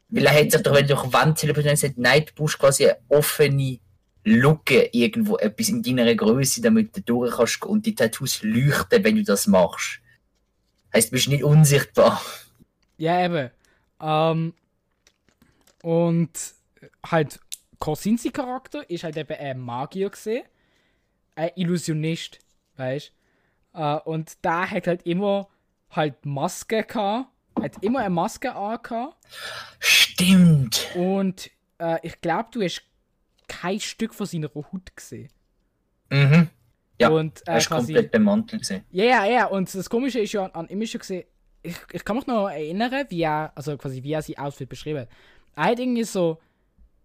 Weil 0.08 0.26
er 0.26 0.40
hat 0.40 0.50
sich 0.50 0.62
doch 0.62 0.72
wollen 0.72 0.86
durch 0.86 1.12
Wand 1.12 1.38
teleportieren 1.38 1.76
gesagt, 1.76 1.98
nein, 1.98 2.24
du 2.26 2.32
brauchst 2.34 2.58
quasi 2.58 2.86
eine 2.86 2.98
offene 3.08 3.78
Lücke 4.24 4.88
irgendwo, 4.92 5.36
etwas 5.36 5.68
in 5.68 5.82
deiner 5.82 6.14
Größe, 6.14 6.60
damit 6.62 6.96
du 6.96 7.02
durch 7.02 7.36
kannst 7.36 7.64
und 7.64 7.86
die 7.86 7.94
Tattoos 7.94 8.42
leuchten, 8.42 9.04
wenn 9.04 9.16
du 9.16 9.22
das 9.22 9.46
machst. 9.46 10.00
Heißt, 10.92 11.08
du 11.08 11.12
bist 11.12 11.28
nicht 11.28 11.44
unsichtbar. 11.44 12.20
Ja, 12.96 13.24
eben. 13.24 13.50
Ähm, 14.00 14.54
und 15.82 16.30
halt 17.10 17.40
Korsinsi 17.78 18.30
Charakter 18.30 18.88
ist 18.88 19.04
halt 19.04 19.16
eben 19.16 19.36
ein 19.36 19.58
Magier 19.58 20.10
gesehen. 20.10 20.44
Ein 21.34 21.50
Illusionist, 21.56 22.38
weißt 22.76 23.12
äh, 23.74 23.96
Und 24.04 24.44
der 24.44 24.70
hat 24.70 24.86
halt 24.86 25.02
immer 25.04 25.48
halt 25.90 26.24
Maske 26.24 26.84
gehabt. 26.84 27.28
Hat 27.60 27.82
immer 27.82 28.00
eine 28.00 28.10
Maske 28.10 28.54
angehabt. 28.54 29.16
Stimmt. 29.78 30.88
Und 30.94 31.50
äh, 31.78 31.98
ich 32.02 32.20
glaube, 32.20 32.48
du 32.50 32.62
hast 32.62 32.82
kein 33.48 33.80
Stück 33.80 34.14
von 34.14 34.26
seiner 34.26 34.52
Haut 34.54 34.96
gesehen. 34.96 35.30
Mhm. 36.10 36.48
Ja, 37.00 37.08
und 37.08 37.40
äh, 37.40 37.52
er 37.52 37.58
ist 37.58 37.68
quasi. 37.68 37.92
komplett 37.92 38.12
bemantelt 38.12 38.62
gewesen. 38.62 38.84
Ja, 38.90 39.04
ja, 39.04 39.24
ja. 39.24 39.46
Und 39.46 39.74
das 39.74 39.90
Komische 39.90 40.20
ist 40.20 40.32
ja 40.32 40.44
an, 40.44 40.52
an 40.52 40.68
ihm 40.68 40.86
schon 40.86 41.00
gesehen, 41.00 41.24
ich, 41.64 41.76
ich 41.92 42.04
kann 42.04 42.16
mich 42.16 42.26
noch 42.26 42.48
erinnern, 42.48 43.06
wie 43.08 43.22
er, 43.22 43.52
also 43.54 43.76
quasi 43.76 44.02
wie 44.02 44.12
er 44.12 44.22
sein 44.22 44.38
Outfit 44.38 44.68
beschrieben 44.68 45.00
hat. 45.00 45.08
Er 45.56 45.64
hat 45.64 45.78
irgendwie 45.78 46.04
so, 46.04 46.38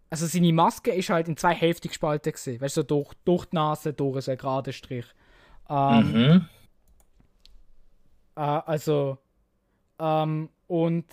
also 0.10 0.26
seine 0.28 0.54
Maske 0.54 0.92
ist 0.92 1.10
halt 1.10 1.28
in 1.28 1.38
zwei 1.38 1.54
Hälften 1.54 1.88
gespalten 1.88 2.32
gesehen. 2.34 2.60
Weißt 2.62 2.78
du, 2.78 2.82
so 2.82 2.88
durch, 2.88 3.14
durch 3.26 3.46
die 3.46 3.56
Nase, 3.56 3.94
durch 3.94 4.26
so 4.26 4.32
einen 4.32 4.38
geraden 4.38 4.74
Strich. 4.74 5.06
Ähm, 5.70 6.12
Mhm. 6.12 6.50
äh, 8.36 8.42
also, 8.42 9.18
ähm, 10.00 10.50
und 10.68 11.06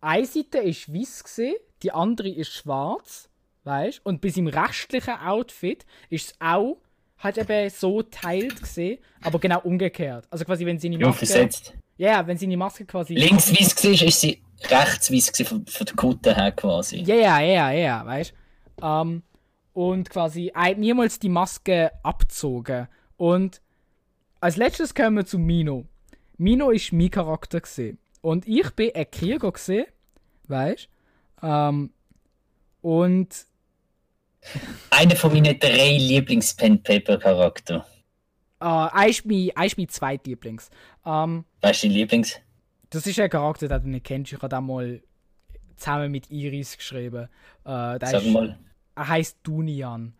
eine 0.00 0.26
Seite 0.26 0.58
ist 0.58 0.92
weiß 0.92 1.24
gesehen, 1.24 1.56
die 1.82 1.92
andere 1.92 2.28
ist 2.28 2.52
schwarz, 2.52 3.28
weißt 3.64 4.00
Und 4.04 4.20
bei 4.20 4.28
seinem 4.28 4.48
restlichen 4.48 5.14
Outfit 5.18 5.84
ist 6.08 6.26
es 6.32 6.34
auch 6.40 6.78
halt 7.18 7.38
eben 7.38 7.70
so 7.70 8.02
teilt 8.02 8.60
gesehen, 8.60 8.98
aber 9.22 9.38
genau 9.40 9.60
umgekehrt. 9.60 10.26
Also 10.30 10.44
quasi, 10.44 10.66
wenn 10.66 10.78
seine 10.78 10.98
Ja, 10.98 11.08
Maske. 11.08 11.26
versetzt. 11.26 11.74
Ja, 11.96 12.12
ja, 12.12 12.26
wenn 12.26 12.36
seine 12.36 12.56
Maske 12.56 12.84
quasi. 12.84 13.14
Links 13.14 13.50
weiß 13.50 13.84
war, 13.84 14.06
ist 14.06 14.20
sie 14.20 14.42
rechts 14.68 15.10
weiß 15.10 15.32
gewesen, 15.32 15.46
von, 15.46 15.66
von 15.66 15.86
der 15.86 15.96
Kutte 15.96 16.34
her 16.34 16.52
quasi. 16.52 16.98
Ja, 16.98 17.14
ja, 17.14 17.40
ja, 17.40 17.70
ja, 17.70 18.04
weißt 18.06 18.34
ähm, 18.82 19.22
Und 19.72 20.10
quasi 20.10 20.52
er 20.54 20.70
hat 20.70 20.78
niemals 20.78 21.18
die 21.18 21.28
Maske 21.28 21.92
abgezogen. 22.02 22.88
Und 23.16 23.60
als 24.40 24.56
letztes 24.56 24.94
kommen 24.94 25.16
wir 25.16 25.26
zu 25.26 25.38
Mino. 25.38 25.86
Mino 26.36 26.70
ist 26.70 26.92
mein 26.92 27.10
Charakter 27.10 27.60
gesehen. 27.60 27.98
Und 28.20 28.46
ich 28.46 28.70
bin 28.70 28.90
ein 28.94 29.10
Krieger 29.10 29.52
gesehen, 29.52 29.86
weißt 30.48 30.88
ähm, 31.42 31.90
Und 32.82 33.28
Einer 34.90 35.16
von 35.16 35.32
meinen 35.32 35.58
drei 35.58 35.96
Lieblings-Pen-Paper-Charakter. 35.96 37.86
Äh, 38.60 38.64
er 38.64 39.08
ist 39.08 39.26
mein, 39.26 39.50
ist 39.66 39.78
mein 39.78 39.88
Zweitlieblings. 39.88 40.70
Ähm, 41.04 41.44
Weißt 41.60 41.82
du, 41.84 41.88
dein 41.88 41.96
Lieblings? 41.96 42.40
das 42.90 43.06
ist 43.06 43.18
ein 43.18 43.28
Charakter, 43.30 43.68
den 43.68 43.82
du 43.82 43.88
nicht 43.88 44.04
kennst. 44.06 44.32
Ich 44.32 44.38
habe 44.42 44.48
den 44.48 44.64
mal 44.64 45.02
zusammen 45.76 46.10
mit 46.10 46.30
Iris 46.30 46.76
geschrieben. 46.76 47.28
Äh, 47.64 47.98
der 47.98 48.08
Sag 48.08 48.22
ist, 48.22 48.32
mal. 48.32 48.58
er 48.94 49.08
heißt 49.08 49.38
Dunian. 49.42 50.14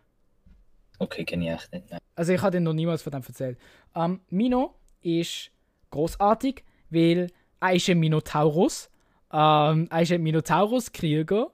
Okay, 0.99 1.23
kenne 1.25 1.45
ich 1.45 1.51
echt 1.51 1.71
nicht. 1.73 1.89
Nein. 1.89 1.99
Also 2.15 2.33
ich 2.33 2.41
habe 2.41 2.51
dir 2.51 2.61
noch 2.61 2.73
niemals 2.73 3.01
von 3.01 3.11
dem 3.11 3.23
erzählt. 3.25 3.57
Ähm, 3.95 4.21
Mino 4.29 4.75
ist 5.01 5.51
großartig, 5.91 6.63
weil 6.89 7.27
er 7.59 7.73
ist 7.73 7.89
ein 7.89 7.99
Minotaurus. 7.99 8.89
Ähm, 9.31 9.87
er 9.91 10.01
ist 10.01 10.11
ein 10.11 10.23
Minotaurus-Krieger, 10.23 11.51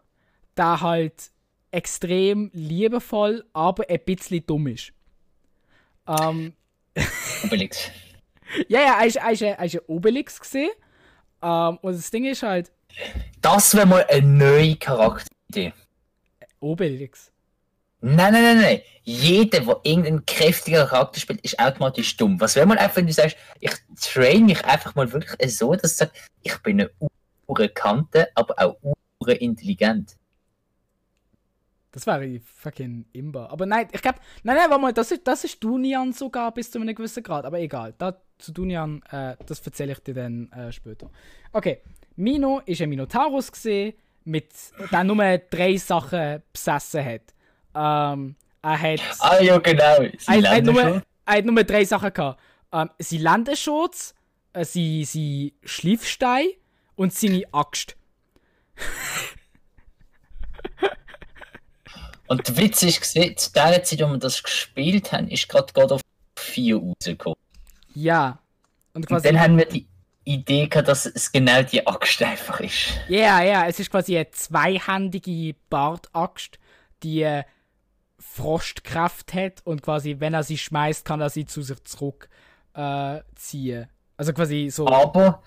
der 0.57 0.81
halt 0.81 1.31
extrem 1.71 2.49
liebevoll, 2.53 3.43
aber 3.53 3.89
ein 3.89 3.99
bisschen 4.05 4.45
dumm 4.45 4.67
ist. 4.67 4.93
Ähm, 6.07 6.53
Obelix. 7.43 7.89
ja, 8.67 8.79
ja, 8.81 9.01
ist 9.03 9.17
ein 9.17 9.79
Obelix 9.87 10.39
gesehen. 10.39 10.71
Ähm, 11.41 11.77
und 11.81 11.93
das 11.93 12.09
Ding 12.11 12.25
ist 12.25 12.43
halt, 12.43 12.71
Das 13.41 13.75
wäre 13.75 13.85
mal 13.85 14.05
eine 14.09 14.25
neue 14.25 14.75
Charakteridee. 14.75 15.73
Obelix. 16.59 17.31
Nein, 18.05 18.33
nein, 18.33 18.43
nein, 18.43 18.61
nein. 18.61 18.81
Jeder, 19.03 19.61
der 19.61 19.79
irgendeinen 19.83 20.25
kräftiger 20.25 20.85
Charakter 20.85 21.19
spielt, 21.19 21.41
ist 21.41 21.57
automatisch 21.57 22.17
dumm. 22.17 22.39
Was 22.39 22.55
wäre 22.55 22.65
mal 22.65 22.77
einfach, 22.77 22.97
wenn 22.97 23.07
du 23.07 23.13
sagst, 23.13 23.37
ich 23.59 23.71
train 23.99 24.45
mich 24.45 24.63
einfach 24.65 24.93
mal 24.95 25.11
wirklich 25.11 25.57
so, 25.57 25.73
dass 25.73 25.97
du 25.97 26.05
sagst, 26.05 26.15
ich 26.41 26.57
bin 26.59 26.81
eine 26.81 26.91
ure 27.47 27.69
Kante, 27.69 28.27
aber 28.35 28.55
auch 28.57 28.77
ure 29.19 29.33
intelligent. 29.35 30.17
Das 31.93 32.07
wäre 32.07 32.39
fucking 32.39 33.05
imbar. 33.13 33.51
Aber 33.51 33.67
nein, 33.67 33.87
ich 33.91 34.01
glaube, 34.01 34.17
nein, 34.41 34.57
nein, 34.57 34.69
warte 34.69 34.81
mal, 34.81 34.93
das 34.93 35.11
ist, 35.11 35.27
das 35.27 35.43
ist 35.43 35.63
Dunian 35.63 36.11
sogar 36.11 36.51
bis 36.51 36.71
zu 36.71 36.79
einem 36.79 36.95
gewissen 36.95 37.21
Grad. 37.21 37.45
Aber 37.45 37.59
egal, 37.59 37.93
da, 37.99 38.17
zu 38.39 38.51
Dunian, 38.51 39.03
äh, 39.11 39.35
das 39.45 39.59
erzähle 39.65 39.91
ich 39.91 39.99
dir 39.99 40.15
dann 40.15 40.51
äh, 40.51 40.71
später. 40.71 41.11
Okay, 41.51 41.81
Mino 42.15 42.61
ist 42.65 42.81
ein 42.81 42.89
Minotaurus 42.89 43.51
gesehen, 43.51 43.93
mit 44.23 44.51
der 44.91 45.03
nur 45.03 45.37
drei 45.37 45.77
Sachen 45.77 46.41
besessen 46.51 47.05
hat. 47.05 47.21
Ähm, 47.75 48.35
er 48.63 48.81
hat, 48.81 49.01
Ah 49.19 49.39
ja, 49.39 49.59
genau. 49.59 49.97
Sie 50.17 50.43
er, 50.43 50.49
hat 50.49 50.63
nur, 50.63 50.81
er 50.81 51.03
hat 51.25 51.45
nur 51.45 51.63
drei 51.63 51.85
Sachen 51.85 52.11
gehabt. 52.11 52.41
Ähm, 52.71 52.89
sein 52.97 53.21
Landeschutz, 53.21 54.15
äh, 54.53 54.65
sein, 54.65 55.03
sein 55.05 55.51
Schliffstein 55.63 56.47
und 56.95 57.13
seine 57.13 57.43
Axt. 57.51 57.95
Und 62.27 62.47
der 62.47 62.57
Witz 62.57 62.83
ist, 62.83 63.01
gewesen, 63.01 63.37
zu 63.37 63.51
der 63.51 63.83
Zeit, 63.83 63.99
wo 64.01 64.07
wir 64.07 64.17
das 64.17 64.41
gespielt 64.41 65.11
haben, 65.11 65.27
ist 65.27 65.49
gerade 65.49 65.73
God 65.73 65.91
of 65.91 66.01
4 66.37 66.77
rausgekommen. 66.77 67.37
Ja. 67.93 68.39
Und 68.93 69.01
Und 69.01 69.07
quasi. 69.07 69.27
dann 69.27 69.39
haben 69.39 69.57
wir 69.57 69.65
die 69.65 69.87
Idee 70.23 70.67
gehabt, 70.67 70.87
dass 70.87 71.05
es 71.05 71.31
genau 71.31 71.61
die 71.63 71.85
Axt 71.85 72.21
einfach 72.23 72.59
ist. 72.61 72.93
Ja, 73.09 73.41
ja, 73.43 73.67
es 73.67 73.79
ist 73.79 73.91
quasi 73.91 74.15
eine 74.15 74.31
zweihändige 74.31 75.55
Bartaxt, 75.69 76.59
die 77.03 77.23
äh, 77.23 77.43
Frostkraft 78.19 79.33
hat 79.33 79.61
und 79.65 79.81
quasi, 79.81 80.15
wenn 80.19 80.33
er 80.33 80.43
sie 80.43 80.57
schmeißt, 80.57 81.05
kann 81.05 81.21
er 81.21 81.29
sie 81.29 81.45
zu 81.45 81.61
sich 81.61 81.83
zurück 81.83 82.29
äh, 82.73 83.19
ziehen. 83.35 83.87
Also 84.15 84.31
quasi 84.33 84.69
so. 84.71 84.87
Aber 84.87 85.43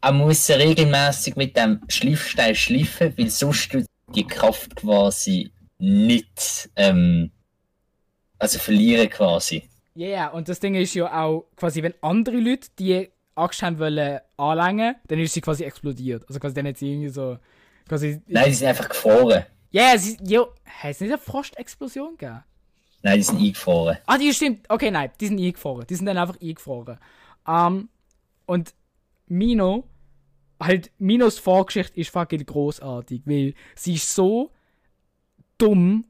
er 0.00 0.12
muss 0.12 0.48
regelmäßig 0.50 1.36
mit 1.36 1.56
dem 1.56 1.80
Schliffstein 1.88 2.54
schliffen, 2.54 3.16
weil 3.16 3.30
sonst 3.30 3.76
die 4.14 4.26
Kraft 4.26 4.76
quasi 4.76 5.52
nicht 5.78 6.70
ähm, 6.76 7.30
also 8.38 8.58
verlieren 8.58 9.08
quasi. 9.08 9.68
Ja, 9.94 10.08
ja, 10.08 10.28
und 10.28 10.48
das 10.48 10.60
Ding 10.60 10.74
ist 10.74 10.94
ja 10.94 11.24
auch 11.24 11.46
quasi, 11.56 11.82
wenn 11.82 11.94
andere 12.02 12.36
Leute 12.36 12.68
die 12.78 13.08
Axt 13.34 13.62
haben 13.62 13.78
wollen 13.78 14.20
anlängen, 14.36 14.96
dann 15.06 15.18
ist 15.18 15.34
sie 15.34 15.40
quasi 15.40 15.64
explodiert. 15.64 16.24
Also 16.28 16.38
quasi 16.38 16.54
dann 16.54 16.66
hat 16.66 16.76
sie 16.76 16.92
irgendwie 16.92 17.08
so. 17.08 17.38
Quasi. 17.88 18.20
Nein, 18.26 18.46
die 18.46 18.54
sind 18.54 18.68
einfach 18.68 18.88
gefroren. 18.88 19.44
Ja, 19.70 19.82
yeah, 19.82 19.98
sie. 19.98 20.18
Jo, 20.22 20.48
hat 20.64 20.90
es 20.90 21.00
nicht 21.00 21.12
eine 21.12 21.18
Frostexplosion 21.18 22.16
gegeben? 22.16 22.42
Nein, 23.02 23.16
die 23.16 23.22
sind 23.22 23.38
eingefroren. 23.38 23.98
Ah, 24.06 24.18
die 24.18 24.32
stimmt. 24.32 24.68
Okay, 24.68 24.90
nein, 24.90 25.10
die 25.20 25.26
sind 25.28 25.40
eingefroren. 25.40 25.86
Die 25.86 25.94
sind 25.94 26.06
dann 26.06 26.18
einfach 26.18 26.40
eingefroren. 26.40 26.98
Ähm, 27.46 27.88
und 28.46 28.74
Mino, 29.28 29.84
halt, 30.60 30.90
Minos 30.98 31.38
Vorgeschichte 31.38 32.00
ist 32.00 32.10
fucking 32.10 32.44
großartig, 32.44 33.22
weil 33.24 33.54
sie 33.74 33.94
ist 33.94 34.14
so 34.14 34.50
dumm, 35.58 36.04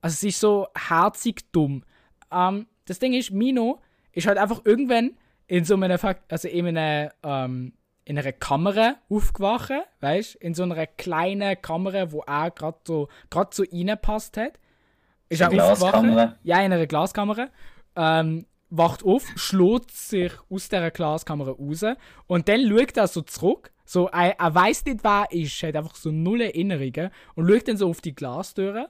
also 0.00 0.16
sie 0.16 0.28
ist 0.28 0.40
so 0.40 0.68
herzig 0.76 1.50
dumm. 1.52 1.84
Ähm, 2.30 2.66
das 2.86 2.98
Ding 2.98 3.12
ist, 3.12 3.30
Mino 3.30 3.80
ist 4.12 4.26
halt 4.26 4.38
einfach 4.38 4.62
irgendwann 4.64 5.12
in 5.46 5.64
so 5.64 5.74
einer, 5.74 5.98
also 6.28 6.48
in 6.48 6.66
einer, 6.66 7.12
ähm, 7.22 7.72
in 8.04 8.18
einer 8.18 8.32
Kamera 8.32 8.96
aufgewacht, 9.08 9.72
weißt 10.00 10.36
in 10.36 10.54
so 10.54 10.64
einer 10.64 10.86
kleinen 10.86 11.60
Kamera, 11.60 12.10
wo 12.10 12.20
er 12.22 12.50
gerade 12.50 12.78
so, 12.84 13.08
grad 13.30 13.54
so 13.54 13.64
reinpasst 13.70 14.36
hat. 14.36 14.58
Ist 15.28 15.40
eine 15.42 15.56
er 15.56 15.72
aufgewacht. 15.72 15.92
Glaskamera? 15.92 16.36
Ja, 16.42 16.56
in 16.60 16.72
einer 16.72 16.86
Glaskamera. 16.86 17.48
Ähm, 17.94 18.46
wacht 18.74 19.04
auf, 19.04 19.24
schlägt 19.36 19.90
sich 19.90 20.32
aus 20.48 20.68
dieser 20.68 20.90
Glaskamera 20.90 21.50
raus 21.50 21.84
und 22.26 22.48
dann 22.48 22.66
schaut 22.66 22.96
er 22.96 23.06
so 23.06 23.20
zurück. 23.20 23.70
So, 23.84 24.08
er, 24.08 24.38
er 24.40 24.54
weiß 24.54 24.86
nicht, 24.86 25.04
wer 25.04 25.26
er 25.30 25.32
ist, 25.32 25.62
hat 25.62 25.76
einfach 25.76 25.94
so 25.94 26.10
null 26.10 26.40
Erinnerungen 26.40 27.10
und 27.34 27.48
schaut 27.48 27.68
dann 27.68 27.76
so 27.76 27.90
auf 27.90 28.00
die 28.00 28.14
Glastüre 28.14 28.88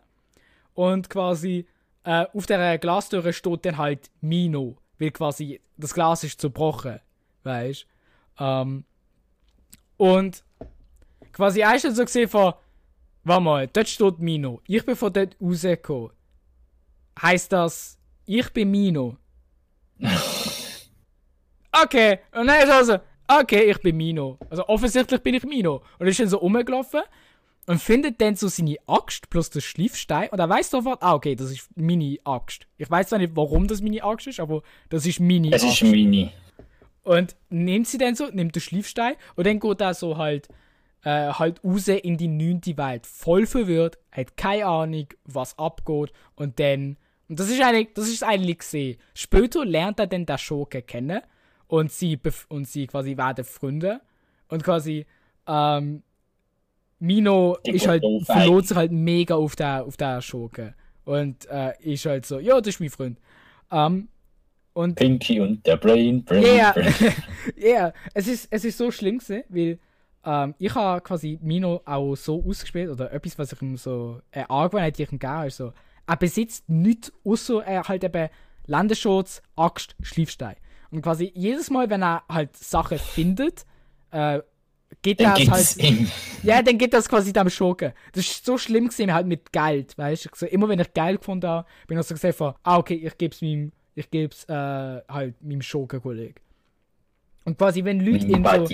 und 0.74 1.10
quasi 1.10 1.66
äh, 2.04 2.26
auf 2.32 2.46
der 2.46 2.78
Glastür 2.78 3.32
steht 3.32 3.64
dann 3.64 3.76
halt 3.76 4.10
Mino, 4.20 4.76
weil 4.98 5.10
quasi 5.10 5.60
das 5.76 5.94
Glas 5.94 6.22
ist 6.22 6.40
zerbrochen, 6.40 7.00
weißt 7.42 7.86
ähm, 8.38 8.84
Und 9.96 10.44
quasi 11.32 11.60
erst 11.60 11.94
so 11.94 12.04
gesehen 12.04 12.28
von, 12.28 12.54
warte 13.24 13.42
mal, 13.42 13.66
dort 13.66 13.88
steht 13.88 14.20
Mino, 14.20 14.60
ich 14.66 14.84
bin 14.84 14.94
von 14.94 15.12
dort 15.12 15.36
rausgekommen. 15.40 16.10
Heißt 17.20 17.52
das, 17.52 17.98
ich 18.26 18.48
bin 18.52 18.70
Mino? 18.70 19.16
Okay, 21.72 22.18
und 22.32 22.46
dann 22.46 22.62
ist 22.62 22.70
also, 22.70 22.98
okay, 23.28 23.70
ich 23.70 23.78
bin 23.80 23.96
Mino. 23.96 24.38
Also 24.50 24.66
offensichtlich 24.68 25.20
bin 25.20 25.34
ich 25.34 25.44
Mino. 25.44 25.82
Und 25.98 26.06
ist 26.06 26.20
dann 26.20 26.28
so 26.28 26.38
rumgelaufen 26.38 27.02
und 27.66 27.80
findet 27.80 28.20
dann 28.20 28.34
so 28.34 28.48
seine 28.48 28.76
Axt 28.86 29.30
plus 29.30 29.50
den 29.50 29.62
Schliffstein 29.62 30.28
und 30.30 30.38
er 30.38 30.48
weiß 30.48 30.70
sofort, 30.70 31.02
ah, 31.02 31.14
okay, 31.14 31.36
das 31.36 31.50
ist 31.50 31.68
meine 31.76 32.16
Axt. 32.24 32.66
Ich 32.76 32.90
weiß 32.90 33.08
zwar 33.08 33.18
nicht, 33.18 33.36
warum 33.36 33.66
das 33.68 33.80
meine 33.80 34.02
Axt 34.02 34.26
ist, 34.26 34.40
aber 34.40 34.62
das 34.88 35.06
ist 35.06 35.20
meine 35.20 35.52
Es 35.52 35.62
ist 35.62 35.82
Mini. 35.82 36.30
Und 37.04 37.36
nimmt 37.50 37.86
sie 37.88 37.98
dann 37.98 38.14
so, 38.14 38.26
nimmt 38.26 38.54
den 38.54 38.60
Schliffstein 38.60 39.14
und 39.36 39.46
dann 39.46 39.60
geht 39.60 39.80
er 39.80 39.94
so 39.94 40.16
halt, 40.16 40.48
äh, 41.04 41.32
halt 41.32 41.62
raus 41.64 41.88
in 41.88 42.16
die 42.16 42.28
neunte 42.28 42.76
Welt. 42.76 43.06
Voll 43.06 43.46
verwirrt, 43.46 43.98
hat 44.10 44.36
keine 44.36 44.66
Ahnung, 44.66 45.06
was 45.24 45.58
abgeht 45.58 46.12
und 46.36 46.58
dann, 46.60 46.96
und 47.32 47.40
das 47.40 47.48
ist 47.48 47.62
eigentlich, 47.62 47.88
das 47.94 48.08
ist 48.08 48.22
eigentlich 48.22 48.58
gesehen. 48.58 48.98
Später 49.14 49.64
lernt 49.64 49.98
er 49.98 50.06
dann 50.06 50.26
den 50.26 50.36
Schurke 50.36 50.82
kennen 50.82 51.22
und 51.66 51.90
sie, 51.90 52.18
bef- 52.18 52.44
und 52.50 52.68
sie 52.68 52.86
quasi 52.86 53.16
werden 53.16 53.42
Freunde 53.42 54.02
und 54.48 54.62
quasi, 54.62 55.06
ähm, 55.46 56.02
Mino 56.98 57.56
Die 57.64 57.70
ist 57.70 57.88
halt, 57.88 58.04
verlot 58.26 58.66
sich 58.66 58.76
halt 58.76 58.92
mega 58.92 59.34
auf 59.34 59.56
der, 59.56 59.82
auf 59.82 59.96
der 59.96 60.20
Schurke. 60.20 60.74
Und 61.06 61.48
äh, 61.48 61.72
ist 61.80 62.04
halt 62.04 62.26
so, 62.26 62.38
ja, 62.38 62.60
das 62.60 62.74
ist 62.74 62.80
mein 62.80 62.90
Freund. 62.90 63.18
Ähm, 63.70 64.08
und 64.74 64.96
Pinky 64.96 65.40
und 65.40 65.66
der 65.66 65.78
Brain, 65.78 66.22
Brain, 66.22 66.42
ja, 66.42 66.72
Brain. 66.72 67.14
ja, 67.56 67.94
es 68.12 68.28
ist, 68.28 68.48
es 68.50 68.62
ist 68.66 68.76
so 68.76 68.90
schlimm 68.90 69.16
gewesen, 69.16 69.44
weil 69.48 69.78
ähm, 70.26 70.54
ich 70.58 70.74
habe 70.74 71.00
quasi 71.00 71.38
Mino 71.40 71.80
auch 71.86 72.14
so 72.14 72.44
ausgespielt, 72.46 72.90
oder 72.90 73.10
etwas, 73.10 73.38
was 73.38 73.54
ich 73.54 73.62
ihm 73.62 73.78
so, 73.78 74.20
äh, 74.32 74.44
Angewohnheit, 74.50 74.98
die 74.98 75.04
ich 75.04 75.12
ihm 75.12 75.18
gegeben 75.18 75.46
ist 75.46 75.56
so, 75.56 75.72
er 76.06 76.16
besitzt 76.16 76.68
nichts, 76.68 77.12
außer 77.24 77.64
er 77.64 77.84
halt 77.84 78.04
eben 78.04 78.28
Landesschutz, 78.66 79.42
Axt, 79.56 79.96
Schliefstein. 80.02 80.56
Und 80.90 81.02
quasi 81.02 81.32
jedes 81.34 81.70
Mal, 81.70 81.90
wenn 81.90 82.02
er 82.02 82.22
halt 82.28 82.56
Sachen 82.56 82.98
findet, 82.98 83.64
äh, 84.10 84.40
geht 85.00 85.20
Dann 85.20 85.32
er 85.32 85.34
gibt's 85.36 85.50
halt, 85.50 85.76
ihn. 85.78 86.10
ja, 86.42 86.62
dann 86.62 86.76
geht 86.78 86.92
das 86.92 87.08
quasi 87.08 87.32
dem 87.32 87.48
Schurken. 87.48 87.92
Das 88.12 88.26
ist 88.26 88.44
so 88.44 88.58
schlimm 88.58 88.88
gewesen, 88.88 89.12
halt 89.12 89.26
mit 89.26 89.52
Geld, 89.52 89.96
weißt 89.96 90.26
du. 90.26 90.28
So, 90.34 90.46
immer 90.46 90.68
wenn 90.68 90.80
ich 90.80 90.92
Geld 90.92 91.20
gefunden 91.20 91.48
habe, 91.48 91.66
bin 91.86 91.98
ich 91.98 92.06
so 92.06 92.14
gesagt 92.14 92.34
von, 92.34 92.54
ah, 92.62 92.76
okay, 92.76 92.94
ich 92.94 93.16
geb's 93.16 93.40
meinem, 93.40 93.72
ich 93.94 94.10
geb's, 94.10 94.44
äh, 94.44 94.52
halt 95.08 95.42
meinem 95.42 95.62
Schurkenkollegen. 95.62 96.34
Und 97.44 97.58
quasi, 97.58 97.84
wenn 97.84 98.00
Leute 98.00 98.26
ihn 98.26 98.44
so, 98.44 98.68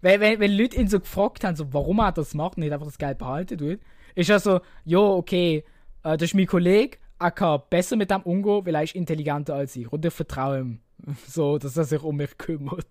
wenn, 0.00 0.20
wenn, 0.20 0.40
wenn 0.40 0.52
Leute 0.56 0.76
ihn 0.76 0.88
so 0.88 1.00
gefragt 1.00 1.44
haben, 1.44 1.56
so, 1.56 1.72
warum 1.72 1.98
er 1.98 2.12
das 2.12 2.34
macht, 2.34 2.56
nicht 2.56 2.72
einfach 2.72 2.86
das 2.86 2.98
Geld 2.98 3.18
behalten 3.18 3.58
tut, 3.58 3.80
ist 4.14 4.30
er 4.30 4.40
so, 4.40 4.60
ja, 4.84 4.98
okay, 4.98 5.64
äh, 6.04 6.16
das 6.16 6.22
ist 6.22 6.34
mein 6.34 6.46
Kollege, 6.46 6.98
er 7.18 7.30
kann 7.30 7.62
besser 7.70 7.96
mit 7.96 8.10
dem 8.10 8.22
umgehen, 8.22 8.64
weil 8.66 8.74
er 8.74 8.82
ist 8.82 8.94
intelligenter 8.94 9.54
als 9.54 9.76
ich. 9.76 9.90
Und 9.90 10.04
ich 10.04 10.12
vertraue 10.12 10.60
ihm, 10.60 10.80
so, 11.26 11.58
dass 11.58 11.76
er 11.76 11.84
sich 11.84 12.02
um 12.02 12.16
mich 12.16 12.36
kümmert. 12.38 12.86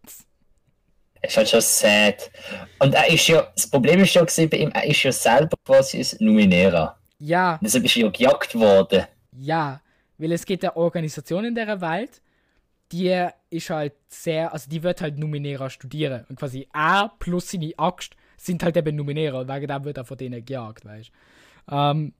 ist 1.21 1.37
halt 1.37 1.49
schon 1.49 1.61
sad. 1.61 2.31
Und 2.79 2.93
er 2.93 3.09
ist 3.09 3.27
ja, 3.27 3.47
das 3.55 3.67
Problem 3.67 4.01
ist 4.01 4.13
ja 4.13 4.23
bei 4.23 4.57
ihm, 4.57 4.71
er 4.71 4.85
ist 4.85 5.03
ja 5.03 5.11
selber 5.11 5.57
quasi 5.65 5.99
ein 5.99 6.25
Numenera. 6.25 6.97
Ja, 7.19 7.59
Deshalb 7.61 7.85
ist 7.85 7.95
er 7.95 8.03
ja 8.03 8.09
gejagt 8.09 8.55
worden. 8.55 9.05
Ja, 9.31 9.81
weil 10.17 10.31
es 10.33 10.45
gibt 10.45 10.63
eine 10.63 10.75
Organisation 10.75 11.45
in 11.45 11.55
der 11.55 11.79
Welt, 11.79 12.21
die 12.91 13.27
ist 13.49 13.69
halt 13.69 13.93
sehr, 14.07 14.53
also 14.53 14.69
die 14.69 14.83
wird 14.83 15.01
halt 15.01 15.17
Numenera 15.17 15.69
studieren. 15.69 16.25
Und 16.29 16.37
quasi 16.37 16.67
er 16.73 17.11
plus 17.19 17.49
seine 17.49 17.73
Axt 17.77 18.15
sind 18.37 18.61
halt 18.63 18.77
eben 18.77 18.95
Numenera 18.95 19.39
und 19.39 19.47
wegen 19.47 19.67
dem 19.67 19.83
wird 19.85 19.97
er 19.97 20.05
von 20.05 20.17
denen 20.17 20.43
gejagt, 20.45 20.85
weißt 20.85 21.09
du. 21.09 21.75
Ähm, 21.75 22.13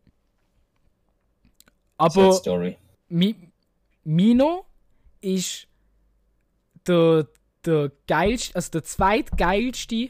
aber. 1.98 2.42
Mi 3.10 3.36
Mino 4.04 4.66
ist 5.22 5.68
der, 6.88 7.28
der 7.66 7.92
geilste, 8.08 8.56
also 8.56 8.72
der 8.72 8.84
zweitgeilste 8.84 10.10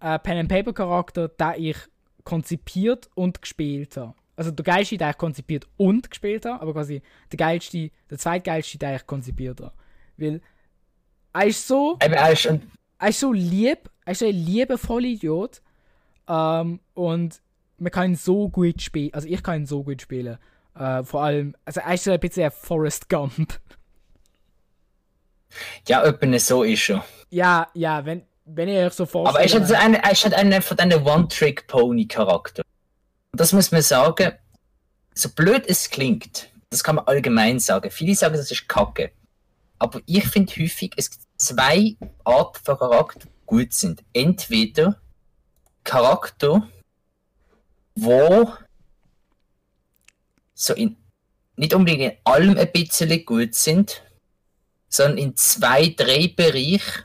äh, 0.00 0.18
Pen 0.18 0.38
and 0.38 0.48
Paper 0.48 0.72
Charakter, 0.72 1.28
den 1.28 1.54
ich 1.56 1.76
konzipiert 2.24 3.10
und 3.14 3.42
gespielt 3.42 3.96
habe. 3.96 4.14
Also 4.36 4.50
der 4.50 4.64
geilste, 4.64 4.96
den 4.96 5.10
ich 5.10 5.18
konzipiert 5.18 5.66
und 5.76 6.10
gespielt 6.10 6.44
habe, 6.46 6.60
aber 6.60 6.72
quasi 6.72 7.02
der 7.30 7.36
geilste, 7.36 7.90
der 8.10 8.18
zweitgeilste, 8.18 8.78
den 8.78 8.96
ich 8.96 9.06
konzipiert 9.06 9.60
habe. 9.60 9.74
Weil 10.16 10.40
er 11.32 11.46
ist 11.46 11.66
so, 11.66 11.98
Eben, 12.02 12.14
er 12.14 12.32
ist 12.32 12.48
er 12.98 13.08
ist 13.08 13.20
so 13.20 13.32
lieb, 13.32 13.90
er 14.04 14.12
ist 14.12 14.20
so 14.20 14.26
ein 14.26 14.34
liebevoller 14.34 15.06
Idiot. 15.06 15.60
Ähm, 16.26 16.80
und 16.94 17.42
man 17.78 17.92
kann 17.92 18.12
ihn 18.12 18.16
so 18.16 18.48
gut 18.48 18.80
spielen. 18.80 19.12
Also 19.12 19.28
ich 19.28 19.42
kann 19.42 19.62
ihn 19.62 19.66
so 19.66 19.82
gut 19.84 20.00
spielen. 20.00 20.38
Äh, 20.74 21.04
vor 21.04 21.22
allem, 21.22 21.54
also 21.64 21.80
er 21.80 21.94
ist 21.94 22.04
so 22.04 22.10
ein 22.10 22.20
bisschen 22.20 22.44
ein 22.44 22.50
Forrest 22.50 23.08
Gump. 23.08 23.60
ja, 25.88 26.02
etwa 26.02 26.38
so 26.38 26.62
ist 26.64 26.90
er. 26.90 27.04
Ja, 27.30 27.68
ja, 27.74 28.04
wenn, 28.04 28.22
wenn 28.44 28.68
ihr 28.68 28.86
euch 28.86 28.92
so 28.92 29.06
vorstellt. 29.06 29.28
Aber 29.28 29.40
er 29.40 29.46
ist 29.46 29.54
halt, 29.54 29.68
so 29.68 29.74
er 29.74 30.12
ist 30.12 30.24
halt 30.24 30.34
einer 30.34 30.62
von 30.62 30.76
diesen 30.76 31.02
One-Trick-Pony-Charakter. 31.02 32.62
Und 33.32 33.40
das 33.40 33.52
muss 33.52 33.72
man 33.72 33.82
sagen, 33.82 34.32
so 35.14 35.28
blöd 35.28 35.64
es 35.66 35.90
klingt, 35.90 36.50
das 36.70 36.82
kann 36.82 36.96
man 36.96 37.06
allgemein 37.06 37.60
sagen. 37.60 37.90
Viele 37.90 38.14
sagen, 38.14 38.36
das 38.36 38.50
ist 38.50 38.68
Kacke. 38.68 39.12
Aber 39.78 40.00
ich 40.06 40.26
finde 40.26 40.52
häufig, 40.52 40.92
es 40.96 41.10
gibt 41.10 41.24
zwei 41.36 41.96
Arten 42.24 42.64
von 42.64 42.78
Charakter, 42.78 43.20
die 43.20 43.46
gut 43.46 43.72
sind. 43.72 44.02
Entweder 44.12 45.00
Charakter, 45.84 46.68
wo 47.94 48.52
so 50.64 50.74
in, 50.74 50.96
nicht 51.56 51.74
unbedingt 51.74 52.02
in 52.02 52.18
allem 52.24 52.56
ein 52.56 52.72
bisschen 52.72 53.24
gut 53.24 53.54
sind, 53.54 54.02
sondern 54.88 55.18
in 55.18 55.36
zwei, 55.36 55.88
drei 55.88 56.28
Bereichen 56.28 57.04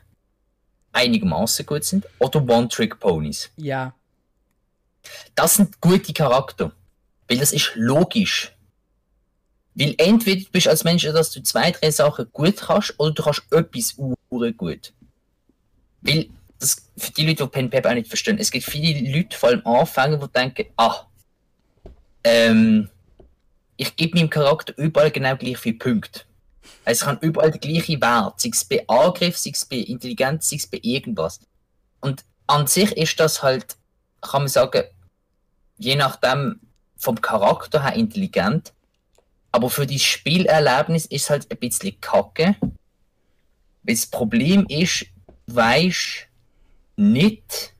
einigermaßen 0.92 1.66
gut 1.66 1.84
sind, 1.84 2.06
oder 2.18 2.42
One-Trick-Ponys. 2.42 3.50
Ja, 3.56 3.94
Das 5.34 5.56
sind 5.56 5.80
gute 5.80 6.12
Charakter. 6.12 6.72
Weil 7.28 7.38
das 7.38 7.52
ist 7.52 7.72
logisch. 7.74 8.52
Weil 9.74 9.94
entweder 9.98 10.40
du 10.40 10.50
bist 10.50 10.66
als 10.66 10.84
Mensch, 10.84 11.04
dass 11.04 11.30
du 11.30 11.42
zwei, 11.42 11.70
drei 11.70 11.90
Sachen 11.90 12.26
gut 12.32 12.56
kannst, 12.56 12.98
oder 12.98 13.12
du 13.12 13.22
kannst 13.22 13.42
etwas 13.52 13.96
gut. 13.96 14.92
Weil, 16.00 16.28
das 16.58 16.90
für 16.96 17.12
die 17.12 17.26
Leute, 17.26 17.44
die 17.44 17.50
Pen 17.50 17.70
Paper 17.70 17.90
auch 17.90 17.94
nicht 17.94 18.08
verstehen, 18.08 18.38
es 18.38 18.50
gibt 18.50 18.64
viele 18.64 19.16
Leute, 19.16 19.36
vor 19.36 19.50
allem 19.50 19.64
Anfänger, 19.64 20.18
die 20.18 20.32
denken, 20.32 20.66
ah, 20.76 21.06
ähm, 22.24 22.90
ich 23.80 23.96
gebe 23.96 24.18
meinem 24.18 24.28
Charakter 24.28 24.76
überall 24.76 25.10
genau 25.10 25.34
gleich 25.36 25.56
viele 25.56 25.78
Punkte. 25.78 26.20
Also 26.84 27.04
ich 27.04 27.10
habe 27.10 27.26
überall 27.26 27.50
den 27.50 27.62
gleichen 27.62 28.02
Wert, 28.02 28.38
sei 28.38 28.50
es 28.52 28.62
bei 28.62 28.86
Angriff, 28.86 29.38
sei 29.38 29.52
es 29.54 29.64
bei 29.64 29.76
Intelligenz, 29.76 30.50
sei 30.50 30.56
es 30.56 30.66
bei 30.66 30.80
irgendwas. 30.82 31.40
Und 32.02 32.22
an 32.46 32.66
sich 32.66 32.94
ist 32.94 33.18
das 33.18 33.42
halt, 33.42 33.78
kann 34.20 34.42
man 34.42 34.48
sagen, 34.48 34.82
je 35.78 35.96
nachdem 35.96 36.60
vom 36.98 37.22
Charakter 37.22 37.82
her 37.82 37.94
intelligent, 37.94 38.74
aber 39.50 39.70
für 39.70 39.86
das 39.86 40.02
Spielerlebnis 40.02 41.06
ist 41.06 41.22
es 41.22 41.30
halt 41.30 41.50
ein 41.50 41.56
bisschen 41.56 41.98
kacke. 42.02 42.56
Weil 42.60 43.94
das 43.94 44.06
Problem 44.06 44.66
ist, 44.68 45.06
weisst 45.46 46.26
nicht, 46.96 47.74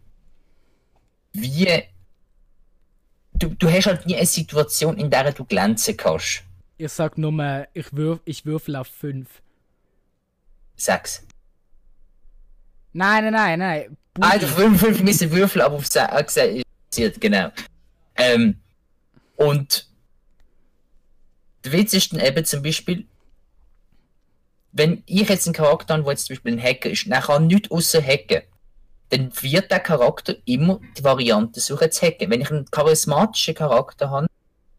wie. 1.35 1.83
Du, 3.41 3.49
du 3.49 3.71
hast 3.71 3.87
halt 3.87 4.07
nie 4.07 4.17
eine 4.17 4.27
Situation, 4.27 4.99
in 4.99 5.11
der 5.11 5.33
du 5.33 5.45
glänzen 5.45 5.97
kannst. 5.97 6.43
ich 6.77 6.93
sag 6.93 7.17
nur 7.19 7.33
mal, 7.33 7.69
ich, 7.73 7.93
würf, 7.93 8.21
ich 8.25 8.45
würfel 8.45 8.77
auf 8.77 8.87
5. 8.87 9.27
Sechs. 10.77 11.27
Nein, 12.93 13.25
nein, 13.25 13.33
nein, 13.33 13.59
nein. 13.59 13.97
Also 14.21 14.47
fünf, 14.47 14.81
fünf 14.81 15.03
müssen 15.03 15.31
Würfel, 15.31 15.63
aber 15.63 15.77
auf 15.77 15.87
sechs 15.87 16.35
passiert, 16.35 17.21
genau. 17.21 17.51
Ähm, 18.17 18.57
und 19.37 19.89
der 21.65 21.73
Witz 21.73 21.95
ist 21.95 22.13
dann 22.13 22.21
eben 22.21 22.45
zum 22.45 22.63
Beispiel, 22.63 23.07
wenn 24.73 25.03
ich 25.07 25.29
jetzt 25.29 25.47
einen 25.47 25.55
Charakter 25.55 25.95
habe, 25.95 26.03
der 26.03 26.13
jetzt 26.13 26.27
zum 26.27 26.35
Beispiel 26.35 26.53
ein 26.53 26.63
Hacker 26.63 26.91
ist, 26.91 27.07
dann 27.09 27.23
kann 27.23 27.47
nichts 27.47 27.71
außer 27.71 28.03
hacken, 28.03 28.43
dann 29.11 29.31
wird 29.41 29.71
der 29.71 29.81
Charakter 29.81 30.35
immer 30.45 30.81
die 30.97 31.05
Variante 31.05 31.61
suchen 31.61 31.91
zu 31.91 32.07
hacken. 32.07 32.31
Wenn 32.31 32.41
ich 32.41 32.51
einen 32.51 32.71
charismatischen 32.71 33.55
Charakter 33.55 34.11
habe, 34.11 34.27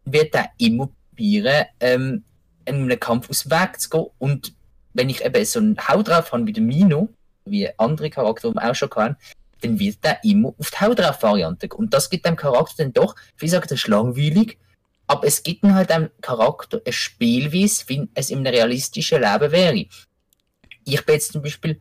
wird 0.04 0.34
er 0.34 0.50
immer 0.58 0.88
probieren, 1.10 1.66
ähm, 1.80 2.24
in 2.64 2.74
einem 2.76 3.00
Kampf 3.00 3.28
aus 3.30 3.44
dem 3.44 3.52
Weg 3.52 3.78
zu 3.78 3.90
gehen. 3.90 4.06
Und 4.18 4.54
wenn 4.94 5.10
ich 5.10 5.24
eben 5.24 5.44
so 5.44 5.58
einen 5.58 5.76
Haut 5.88 6.08
drauf 6.08 6.32
habe 6.32 6.46
wie 6.46 6.52
der 6.52 6.62
Mino, 6.62 7.08
wie 7.44 7.68
andere 7.78 8.10
Charaktere, 8.10 8.52
die 8.52 8.58
wir 8.58 8.70
auch 8.70 8.74
schon 8.74 8.90
kennen, 8.90 9.16
dann 9.60 9.78
wird 9.78 9.98
er 10.02 10.22
immer 10.24 10.54
auf 10.58 10.70
die 10.70 10.80
Haut 10.80 10.98
drauf 10.98 11.22
Variante 11.22 11.68
gehen. 11.68 11.78
Und 11.78 11.94
das 11.94 12.08
gibt 12.10 12.26
dem 12.26 12.36
Charakter 12.36 12.84
dann 12.84 12.92
doch, 12.92 13.14
wie 13.36 13.46
gesagt, 13.46 13.70
das 13.70 13.80
ist 13.80 13.88
langweilig, 13.88 14.58
Aber 15.06 15.26
es 15.26 15.42
gibt 15.42 15.62
halt 15.64 15.90
einem 15.90 16.10
Charakter 16.20 16.80
ein 16.86 16.92
Spielweise, 16.92 17.84
wie 17.88 18.08
es 18.14 18.30
in 18.30 18.38
einem 18.38 18.54
realistischen 18.54 19.20
Leben 19.20 19.52
wäre. 19.52 19.86
Ich 20.84 21.04
bin 21.04 21.14
jetzt 21.14 21.32
zum 21.32 21.42
Beispiel, 21.42 21.80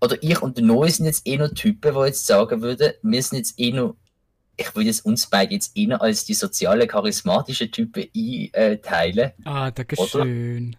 oder 0.00 0.22
ich 0.22 0.40
und 0.42 0.56
der 0.56 0.64
Noe 0.64 0.90
sind 0.90 1.06
jetzt 1.06 1.26
eh 1.26 1.36
noch 1.36 1.48
Typen, 1.54 1.94
die 1.94 2.00
jetzt 2.06 2.26
sagen 2.26 2.62
würden, 2.62 2.92
wir 3.02 3.22
sind 3.22 3.38
jetzt 3.38 3.58
eh 3.58 3.72
noch, 3.72 3.96
ich 4.56 4.74
würde 4.74 4.86
jetzt 4.88 5.04
uns 5.04 5.26
beide 5.28 5.54
jetzt 5.54 5.76
eher 5.76 6.00
als 6.00 6.24
die 6.24 6.34
soziale, 6.34 6.86
charismatische 6.86 7.70
Typen 7.70 8.06
einteilen. 8.52 9.32
Ah, 9.44 9.70
Dankeschön. 9.70 10.76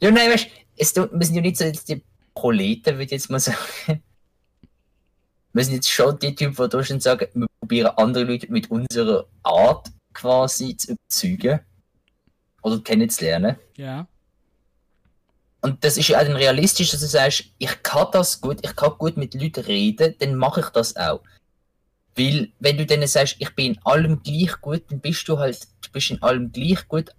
Ja, 0.00 0.10
nein, 0.10 0.30
weißt 0.30 0.48
es, 0.76 0.92
tut- 0.92 1.10
wir 1.12 1.26
sind 1.26 1.34
ja 1.36 1.40
nicht 1.42 1.56
so 1.56 1.64
jetzt 1.64 1.88
die 1.88 2.02
Proleten, 2.34 2.94
würde 2.94 3.04
ich 3.04 3.10
jetzt 3.10 3.30
mal 3.30 3.40
sagen. 3.40 4.02
Wir 5.52 5.64
sind 5.64 5.74
jetzt 5.74 5.90
schon 5.90 6.18
die 6.18 6.34
Typen, 6.34 6.54
die 6.62 6.68
durchgehend 6.68 7.02
sagen, 7.02 7.26
wir 7.34 7.46
probieren 7.60 7.92
andere 7.96 8.24
Leute 8.24 8.50
mit 8.52 8.70
unserer 8.70 9.26
Art 9.42 9.88
quasi 10.12 10.76
zu 10.76 10.92
überzeugen. 10.92 11.60
Oder 12.62 12.80
kennenzulernen. 12.80 13.56
Ja. 13.76 14.06
Und 15.60 15.84
das 15.84 15.96
ist 15.96 16.08
ja 16.08 16.18
auch 16.18 16.22
dann 16.22 16.36
realistisch, 16.36 16.92
dass 16.92 17.00
du 17.00 17.06
sagst, 17.06 17.44
ich 17.58 17.82
kann 17.82 18.06
das 18.12 18.40
gut, 18.40 18.60
ich 18.62 18.76
kann 18.76 18.92
gut 18.98 19.16
mit 19.16 19.34
Leuten 19.34 19.64
reden, 19.64 20.14
dann 20.18 20.36
mache 20.36 20.60
ich 20.60 20.68
das 20.68 20.96
auch. 20.96 21.20
Weil, 22.16 22.52
wenn 22.60 22.76
du 22.76 22.86
denen 22.86 23.08
sagst, 23.08 23.36
ich 23.38 23.54
bin 23.54 23.74
in 23.74 23.80
allem 23.84 24.22
gleich 24.22 24.60
gut, 24.60 24.84
dann 24.90 25.00
bist 25.00 25.28
du 25.28 25.38
halt, 25.38 25.66
du 25.82 25.90
bist 25.90 26.10
in 26.10 26.22
allem 26.22 26.52
gleich 26.52 26.86
gut. 26.86 27.10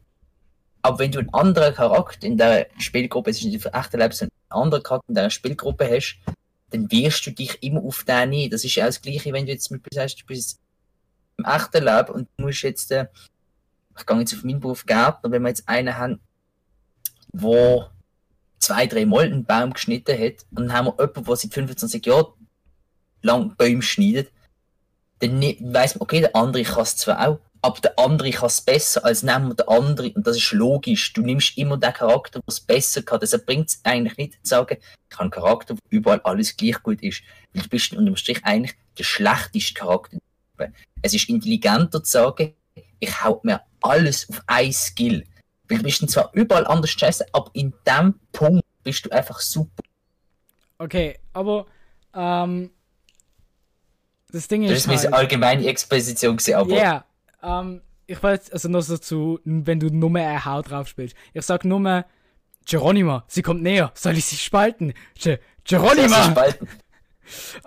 Aber 0.82 1.00
wenn 1.00 1.12
du 1.12 1.20
einen 1.20 1.34
anderen 1.34 1.74
Charakter 1.74 2.26
in 2.26 2.38
der 2.38 2.68
Spielgruppe, 2.78 3.32
es 3.32 3.40
ist 3.40 3.46
nicht 3.46 3.62
für 3.62 3.74
echte 3.74 3.98
Leben, 3.98 4.14
sondern 4.14 4.36
einen 4.50 4.64
anderen 4.64 4.84
Charakter 4.84 5.10
in 5.10 5.16
der 5.16 5.30
Spielgruppe 5.30 5.90
hast, 5.90 6.20
dann 6.70 6.90
wirst 6.92 7.26
du 7.26 7.32
dich 7.32 7.62
immer 7.62 7.84
auf 7.84 8.04
den 8.04 8.16
ein. 8.16 8.50
Das 8.50 8.64
ist 8.64 8.76
ja 8.76 8.86
auch 8.86 8.90
das 8.90 9.02
Gleiche, 9.02 9.34
wenn 9.34 9.46
du 9.46 9.52
jetzt 9.52 9.72
mit 9.72 9.82
sagst, 9.94 10.22
du 10.22 10.26
bist 10.26 10.60
im 11.38 11.46
echten 11.46 11.84
Leben 11.84 12.10
und 12.10 12.30
du 12.38 12.46
musst 12.46 12.62
jetzt, 12.62 12.92
äh, 12.92 13.08
ich 13.98 14.06
gehe 14.06 14.20
jetzt 14.20 14.34
auf 14.34 14.44
meinen 14.44 14.60
Beruf 14.60 14.86
Gärtner, 14.86 15.32
wenn 15.32 15.42
wir 15.42 15.50
jetzt 15.50 15.68
einen 15.68 15.98
haben, 15.98 16.22
wo 17.34 17.90
zwei, 18.60 18.88
drei 18.88 19.06
Mal 19.06 19.26
einen 19.26 19.46
Baum 19.46 19.74
geschnitten 19.74 20.18
hat, 20.18 20.46
und 20.52 20.68
dann 20.68 20.74
haben 20.74 20.86
wir 20.88 20.96
jemanden, 20.98 21.26
der 21.26 21.36
seit 21.36 21.54
25 21.54 22.06
Jahren 22.06 22.34
lang 23.22 23.56
Bäume 23.56 23.82
schneidet, 23.82 24.32
dann 25.20 25.42
weiss 25.42 25.96
man, 25.96 26.02
okay, 26.02 26.22
der 26.22 26.36
andere 26.36 26.64
kann 26.64 26.84
es 26.84 26.96
zwar 26.96 27.28
auch, 27.28 27.40
aber 27.62 27.80
der 27.82 28.00
andere 28.00 28.32
kann 28.32 28.48
es 28.48 28.62
besser, 28.62 29.04
als 29.04 29.22
nehmen 29.22 29.50
wir 29.50 29.56
den 29.56 29.68
anderen, 29.68 30.14
und 30.14 30.26
das 30.26 30.38
ist 30.38 30.54
logisch. 30.54 31.12
Du 31.12 31.22
nimmst 31.22 31.58
immer 31.58 31.78
den 31.78 31.92
Charakter, 31.92 32.40
der 32.40 32.48
es 32.48 32.62
besser 32.62 33.02
kann. 33.02 33.20
Deshalb 33.20 33.46
bringt 33.46 33.70
es 33.70 33.82
eigentlich 33.84 34.18
nicht 34.18 34.34
zu 34.36 34.40
sagen, 34.44 34.78
ich 34.80 35.16
habe 35.16 35.24
einen 35.24 35.32
Charakter, 35.32 35.76
wo 35.76 35.80
überall 35.90 36.22
alles 36.22 36.56
gleich 36.56 36.82
gut 36.82 37.02
ist. 37.02 37.22
Weil 37.54 37.64
du 37.64 37.70
bist 37.70 37.94
unterm 37.94 38.16
Strich 38.16 38.40
eigentlich 38.44 38.78
der 38.98 39.04
schlechteste 39.04 39.74
Charakter. 39.74 40.18
Es 41.02 41.14
ist 41.14 41.28
intelligenter 41.28 42.02
zu 42.04 42.10
sagen, 42.10 42.54
ich 43.00 43.24
hau 43.24 43.42
mir 43.44 43.62
alles 43.82 44.30
auf 44.30 44.42
ein 44.48 44.72
Skill. 44.72 45.26
Du 45.70 45.82
bist 45.84 46.10
zwar 46.10 46.32
überall 46.34 46.66
anders 46.68 46.90
scheiße, 46.92 47.26
aber 47.32 47.50
in 47.54 47.74
dem 47.88 48.16
Punkt 48.32 48.64
bist 48.84 49.06
du 49.06 49.12
einfach 49.12 49.40
super. 49.40 49.84
Okay, 50.78 51.20
aber 51.34 51.68
ähm, 52.14 52.72
das 54.32 54.48
Ding 54.48 54.64
Das 54.64 54.72
ist 54.72 54.78
ist 54.80 54.88
meine 54.88 55.02
halt, 55.02 55.14
allgemeine 55.14 55.66
Exposition 55.68 56.38
gewesen, 56.38 56.56
aber 56.56 56.74
ja, 56.74 57.06
ähm, 57.44 57.82
ich 58.08 58.22
weiß 58.22 58.52
also 58.52 58.70
nur 58.70 58.82
so 58.82 58.98
zu, 58.98 59.40
wenn 59.44 59.80
du 59.80 59.88
nur 59.88 60.10
eine 60.16 60.44
Haut 60.44 60.72
drauf 60.72 60.88
spielst. 60.88 61.16
Ich 61.34 61.46
sag 61.46 61.66
nur 61.66 62.06
Geronima, 62.66 63.24
sie 63.28 63.42
kommt 63.42 63.62
näher, 63.62 63.92
soll 63.94 64.18
ich 64.18 64.26
sie 64.26 64.38
spalten? 64.38 64.94
Ge 65.16 65.34
ist 65.34 65.42
Geronima! 65.66 66.24
spalten. 66.32 66.68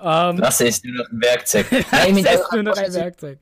Ähm, 0.00 0.38
Das 0.38 0.61
ist 0.61 0.84
nur 0.84 0.96
noch 0.96 1.09
ein 1.09 1.20
Werkzeug. 1.20 1.66
Nein, 1.92 2.24
das 2.24 2.34
ist 2.34 2.53
nur 2.53 2.64
noch 2.64 2.76
ein 2.76 2.92
Werkzeug. 2.92 3.38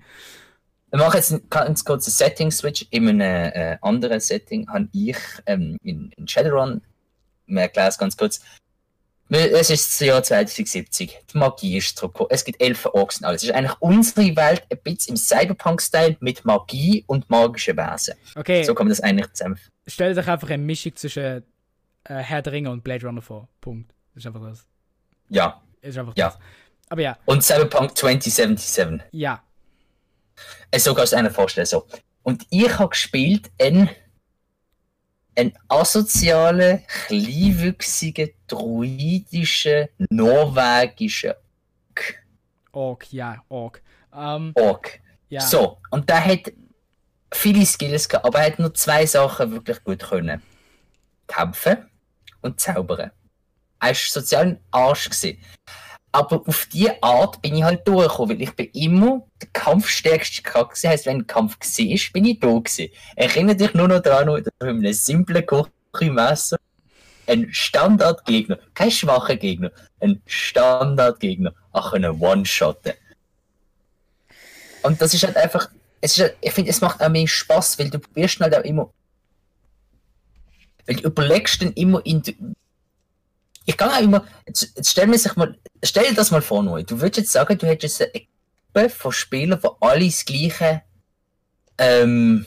Wir 0.90 0.98
machen 0.98 1.16
jetzt 1.16 1.32
einen 1.32 1.48
ganz 1.48 1.84
kurzen 1.84 2.10
Setting-Switch. 2.10 2.86
In 2.90 3.08
einem 3.08 3.20
äh, 3.20 3.78
anderen 3.80 4.20
Setting 4.20 4.68
habe 4.68 4.88
ich 4.92 5.16
ähm, 5.46 5.76
in, 5.82 6.10
in 6.16 6.26
Shadowrun, 6.26 6.82
ich 7.46 7.56
erkläre 7.56 7.88
es 7.88 7.98
ganz 7.98 8.16
kurz, 8.16 8.40
Wir- 9.28 9.52
es 9.52 9.70
ist 9.70 9.88
das 10.00 10.06
Jahr 10.06 10.22
2070, 10.22 11.16
die 11.32 11.38
Magie 11.38 11.76
ist 11.76 11.96
zurückgekommen, 11.96 12.30
es 12.32 12.44
gibt 12.44 12.60
Elfen, 12.60 12.90
Orks 12.92 13.18
und 13.18 13.24
alles. 13.26 13.42
Es 13.44 13.50
ist 13.50 13.54
eigentlich 13.54 13.76
unsere 13.80 14.34
Welt 14.34 14.64
ein 14.70 14.78
bisschen 14.82 15.12
im 15.12 15.16
Cyberpunk-Style 15.16 16.16
mit 16.20 16.44
Magie 16.44 17.04
und 17.06 17.30
magischen 17.30 17.76
Wesen. 17.76 18.14
Okay, 18.34 18.64
So 18.64 18.74
kann 18.74 18.86
man 18.86 18.90
das 18.90 19.00
eigentlich 19.00 19.32
zusammen. 19.32 19.58
stell 19.86 20.14
dich 20.14 20.26
einfach 20.26 20.50
eine 20.50 20.62
Mischung 20.62 20.96
zwischen 20.96 21.44
äh, 22.04 22.14
Herr 22.16 22.42
der 22.42 22.52
Ringe 22.52 22.70
und 22.70 22.82
Blade 22.82 23.06
Runner 23.06 23.22
vor. 23.22 23.48
Punkt. 23.60 23.92
Das 24.14 24.24
ist 24.24 24.26
einfach 24.26 24.42
das. 24.48 24.66
Ja, 25.28 25.62
Ist 25.82 25.96
einfach 25.96 26.14
Ja. 26.16 26.30
das. 26.30 26.38
Aber 26.88 27.00
ja, 27.02 27.16
und 27.26 27.44
Cyberpunk 27.44 27.96
2077. 27.96 29.02
ja. 29.12 29.40
Äh, 30.70 30.78
So 30.78 30.94
kannst 30.94 31.12
du 31.12 31.16
dir 31.16 31.20
einen 31.20 31.30
vorstellen. 31.32 31.66
So. 31.66 31.86
Und 32.22 32.46
ich 32.50 32.78
habe 32.78 32.90
gespielt 32.90 33.50
einen, 33.60 33.88
einen 35.36 35.52
asozialen, 35.68 36.84
kleinwüchsigen, 37.06 38.30
druidischen, 38.46 39.88
norwegischen 40.10 41.34
Ork, 42.72 43.12
ja, 43.12 43.42
Ork. 43.48 43.82
Ähm, 44.14 44.52
Ork. 44.54 45.00
ja. 45.28 45.40
So, 45.40 45.78
und 45.90 46.08
der 46.08 46.24
hat 46.24 46.52
viele 47.32 47.64
Skills 47.66 48.08
gehabt, 48.08 48.26
aber 48.26 48.38
er 48.40 48.46
hat 48.46 48.58
nur 48.58 48.72
zwei 48.74 49.06
Sachen 49.06 49.50
wirklich 49.52 49.82
gut 49.82 50.00
können. 50.00 50.42
Kämpfen 51.26 51.88
und 52.42 52.60
zaubern. 52.60 53.10
Er 53.80 53.88
war 53.88 53.94
sozial 53.94 54.46
ein 54.46 54.60
Arsch. 54.70 55.06
Gewesen. 55.06 55.38
Aber 56.12 56.42
auf 56.46 56.66
diese 56.72 57.00
Art 57.02 57.40
bin 57.40 57.54
ich 57.54 57.62
halt 57.62 57.86
durchgekommen, 57.86 58.36
weil 58.36 58.42
ich 58.42 58.54
bin 58.56 58.68
immer 58.72 59.26
der 59.40 59.48
kampfstärkste 59.52 60.42
Charakter. 60.42 60.74
gewesen. 60.74 60.90
Heisst, 60.90 61.06
wenn 61.06 61.18
ein 61.18 61.26
Kampf 61.26 61.56
war, 61.60 62.12
bin 62.12 62.24
ich 62.24 62.40
da 62.40 62.48
gewesen. 62.48 62.88
Erinnere 63.14 63.56
dich 63.56 63.74
nur 63.74 63.88
noch 63.88 64.00
daran, 64.00 64.26
dass 64.26 64.44
du 64.58 64.66
mit 64.66 64.84
einem 64.84 64.92
simplen 64.92 65.46
Küchenmesser 65.92 66.58
ein 67.30 67.48
Standardgegner, 67.52 68.58
kein 68.74 68.90
schwacher 68.90 69.36
Gegner, 69.36 69.70
ein 70.00 70.20
Standardgegner, 70.26 71.54
auch 71.72 71.92
einen 71.92 72.20
One-Shotten. 72.20 72.94
Und 74.82 75.00
das 75.00 75.14
ist 75.14 75.22
halt 75.24 75.36
einfach, 75.36 75.70
es 76.00 76.16
ist 76.16 76.22
halt, 76.22 76.36
ich 76.40 76.52
finde, 76.52 76.70
es 76.70 76.80
macht 76.80 77.00
auch 77.00 77.08
mehr 77.08 77.26
Spaß, 77.26 77.78
weil 77.78 77.90
du 77.90 77.98
probierst 77.98 78.40
halt 78.40 78.56
auch 78.56 78.64
immer, 78.64 78.92
weil 80.86 80.96
du 80.96 81.02
überlegst 81.02 81.62
dann 81.62 81.72
immer 81.74 82.04
in, 82.04 82.22
ich 83.66 83.76
kann 83.76 83.90
auch 83.90 84.00
immer, 84.00 84.24
jetzt, 84.46 84.72
jetzt 84.76 84.90
stell 84.90 85.06
mir 85.06 85.18
sich 85.18 85.36
mal, 85.36 85.56
stell 85.82 86.08
dir 86.08 86.14
das 86.14 86.30
mal 86.30 86.42
vor, 86.42 86.62
Noe. 86.62 86.82
du 86.84 87.00
würdest 87.00 87.18
jetzt 87.18 87.32
sagen, 87.32 87.56
du 87.58 87.66
hättest 87.66 88.00
eine 88.02 88.10
Gruppe 88.72 88.88
von 88.90 89.12
Spielern, 89.12 89.60
die 89.62 89.68
alle 89.80 90.06
das 90.06 90.24
gleiche, 90.24 90.82
ähm, 91.78 92.46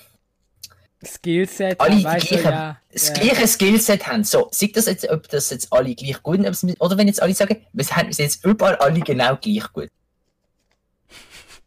Skillset, 1.06 1.80
alle 1.80 1.96
du, 1.96 2.02
gleiche- 2.02 2.42
ja. 2.42 2.78
das 2.92 3.08
ja. 3.10 3.14
gleiche 3.16 3.48
Skillset 3.48 4.08
haben. 4.08 4.24
So, 4.24 4.48
sieht 4.52 4.78
das 4.78 4.86
jetzt, 4.86 5.10
ob 5.10 5.28
das 5.30 5.50
jetzt 5.50 5.72
alle 5.74 5.94
gleich 5.96 6.22
gut 6.24 6.40
sind, 6.56 6.80
oder 6.80 6.98
wenn 6.98 7.08
jetzt 7.08 7.22
alle 7.22 7.34
sagen, 7.34 7.58
wir 7.74 7.84
sind 7.86 8.18
jetzt 8.20 8.44
überall 8.46 8.76
alle 8.78 9.00
genau 9.02 9.36
gleich 9.36 9.72
gut. 9.74 9.90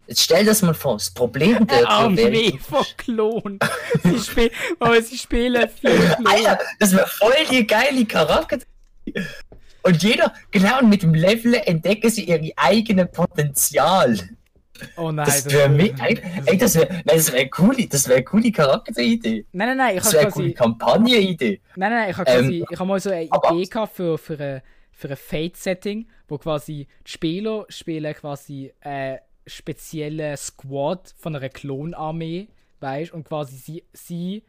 Jetzt 0.06 0.22
stell 0.22 0.44
das 0.44 0.62
mal 0.62 0.72
vor, 0.74 0.94
das 0.94 1.10
Problem 1.10 1.68
wäre- 1.68 1.86
Armee 1.88 2.58
von 2.58 2.84
Klonen. 2.96 3.58
sie, 4.04 4.18
spiel 4.20 4.50
aber 4.78 5.02
sie 5.02 5.18
spielen 5.18 5.68
vier 5.68 5.90
Klonen. 5.90 6.26
Alter, 6.26 6.58
das 6.78 6.92
wäre 6.92 7.06
voll 7.08 7.34
die 7.50 7.66
geile 7.66 8.04
Charakter. 8.06 8.58
Und 9.82 10.02
jeder, 10.02 10.32
genau 10.50 10.82
mit 10.82 11.02
dem 11.02 11.14
Level 11.14 11.54
entdecken 11.54 12.10
sie 12.10 12.24
ihr 12.24 12.52
eigenes 12.56 13.10
Potenzial. 13.12 14.18
Oh 14.96 15.10
nein, 15.10 15.24
Das 15.26 15.50
wäre 15.50 15.74
wär- 15.78 16.56
das 16.58 16.74
wäre, 16.74 17.02
das 17.06 17.32
wäre 17.32 17.48
coole, 17.48 17.86
das 17.86 18.06
wäre 18.08 18.16
eine 18.16 18.24
coole 18.24 18.52
Charakteridee. 18.52 19.46
Nein, 19.52 19.68
nein, 19.68 19.76
nein, 19.78 19.96
ich 19.96 20.02
Das 20.02 20.08
habe 20.08 20.14
wäre 20.16 20.24
eine 20.24 20.32
coole 20.32 20.52
quasi. 20.52 20.54
Kampagnenidee. 20.54 21.60
Nein, 21.76 21.92
nein, 21.92 22.10
ich 22.10 22.16
habe 22.18 22.30
Ähm, 22.30 22.40
quasi. 22.42 22.64
ich 22.70 22.78
habe 22.78 22.88
mal 22.88 23.00
so 23.00 23.10
eine 23.10 23.22
Idee 23.24 23.64
gehabt 23.64 23.94
für, 23.96 24.18
für, 24.18 24.38
ein, 24.38 24.62
für 24.92 25.08
ein 25.08 25.16
Fate-Setting, 25.16 26.06
wo 26.28 26.36
quasi 26.38 26.86
die 27.06 27.10
Spieler 27.10 27.64
spielen 27.70 28.12
quasi 28.14 28.72
einen 28.80 29.18
speziellen 29.46 30.36
Squad 30.36 31.14
von 31.16 31.36
einer 31.36 31.48
Klonarmee, 31.48 32.48
weißt 32.80 33.12
und 33.12 33.24
quasi 33.24 33.56
sie, 33.56 33.84
sie 33.94 34.42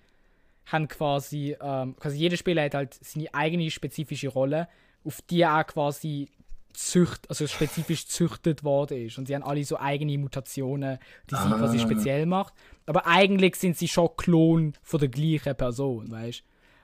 haben 0.67 0.87
quasi, 0.87 1.55
ähm, 1.61 1.95
quasi 1.97 2.17
jeder 2.17 2.37
Spieler 2.37 2.63
hat 2.63 2.73
halt 2.73 2.93
seine 3.01 3.33
eigene 3.33 3.69
spezifische 3.71 4.29
Rolle, 4.29 4.67
auf 5.03 5.21
die 5.29 5.41
er 5.41 5.57
auch 5.59 5.65
quasi 5.67 6.29
zücht, 6.73 7.27
also 7.29 7.47
spezifisch 7.47 8.05
züchtet 8.07 8.63
worden 8.63 9.07
ist. 9.07 9.17
Und 9.17 9.27
sie 9.27 9.35
haben 9.35 9.43
alle 9.43 9.63
so 9.63 9.79
eigene 9.79 10.17
Mutationen, 10.17 10.99
die 11.29 11.35
sie 11.35 11.49
quasi 11.49 11.77
Ah. 11.77 11.81
speziell 11.81 12.25
macht. 12.25 12.53
Aber 12.85 13.07
eigentlich 13.07 13.55
sind 13.55 13.77
sie 13.77 13.87
schon 13.87 14.09
Klon 14.15 14.73
von 14.83 14.99
der 14.99 15.09
gleichen 15.09 15.55
Person, 15.55 16.11
weißt 16.11 16.43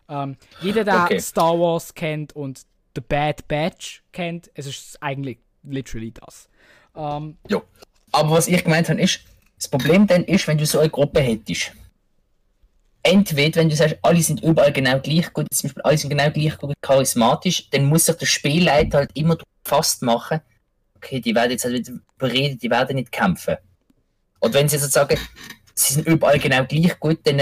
ähm, 0.09 0.35
Jeder, 0.61 0.83
der 0.83 1.03
Okay. 1.05 1.19
Star 1.19 1.59
Wars 1.59 1.93
kennt 1.93 2.33
und 2.35 2.61
The 2.95 3.01
Bad 3.01 3.47
Batch 3.47 4.03
kennt, 4.11 4.49
es 4.55 4.65
ist 4.65 5.01
eigentlich 5.01 5.39
literally 5.63 6.11
das. 6.11 6.47
Ähm, 6.95 7.37
Jo. 7.49 7.63
Aber 8.11 8.31
was 8.31 8.47
ich 8.47 8.63
gemeint 8.63 8.89
habe, 8.89 9.01
ist, 9.01 9.21
das 9.57 9.67
Problem 9.67 10.05
dann 10.07 10.23
ist, 10.25 10.47
wenn 10.47 10.57
du 10.57 10.65
so 10.65 10.79
eine 10.79 10.89
Gruppe 10.89 11.19
hättest. 11.21 11.71
Entweder, 13.05 13.59
wenn 13.59 13.69
du 13.69 13.75
sagst, 13.75 13.97
alle 14.01 14.21
sind 14.21 14.41
überall 14.41 14.71
genau 14.71 14.97
gleich 14.99 15.31
gut, 15.33 15.47
zum 15.53 15.67
Beispiel 15.67 15.83
alle 15.83 15.97
sind 15.97 16.09
genau 16.09 16.31
gleich 16.31 16.57
gut 16.57 16.73
charismatisch, 16.81 17.69
dann 17.69 17.85
muss 17.85 18.05
sich 18.05 18.15
der 18.15 18.25
Spielleiter 18.25 18.99
halt 18.99 19.11
immer 19.13 19.37
fast 19.65 20.01
machen, 20.01 20.39
okay, 20.95 21.19
die 21.19 21.35
werden 21.35 21.51
jetzt 21.51 21.65
halt 21.65 21.73
wieder 21.75 21.99
bereden, 22.17 22.57
die 22.57 22.69
werden 22.69 22.95
nicht 22.95 23.11
kämpfen. 23.11 23.57
Oder 24.39 24.53
wenn 24.53 24.69
sie 24.69 24.77
jetzt 24.77 24.91
sagen, 24.91 25.17
sie 25.75 25.95
sind 25.95 26.07
überall 26.07 26.39
genau 26.39 26.63
gleich 26.65 26.97
gut, 26.99 27.19
dann 27.23 27.39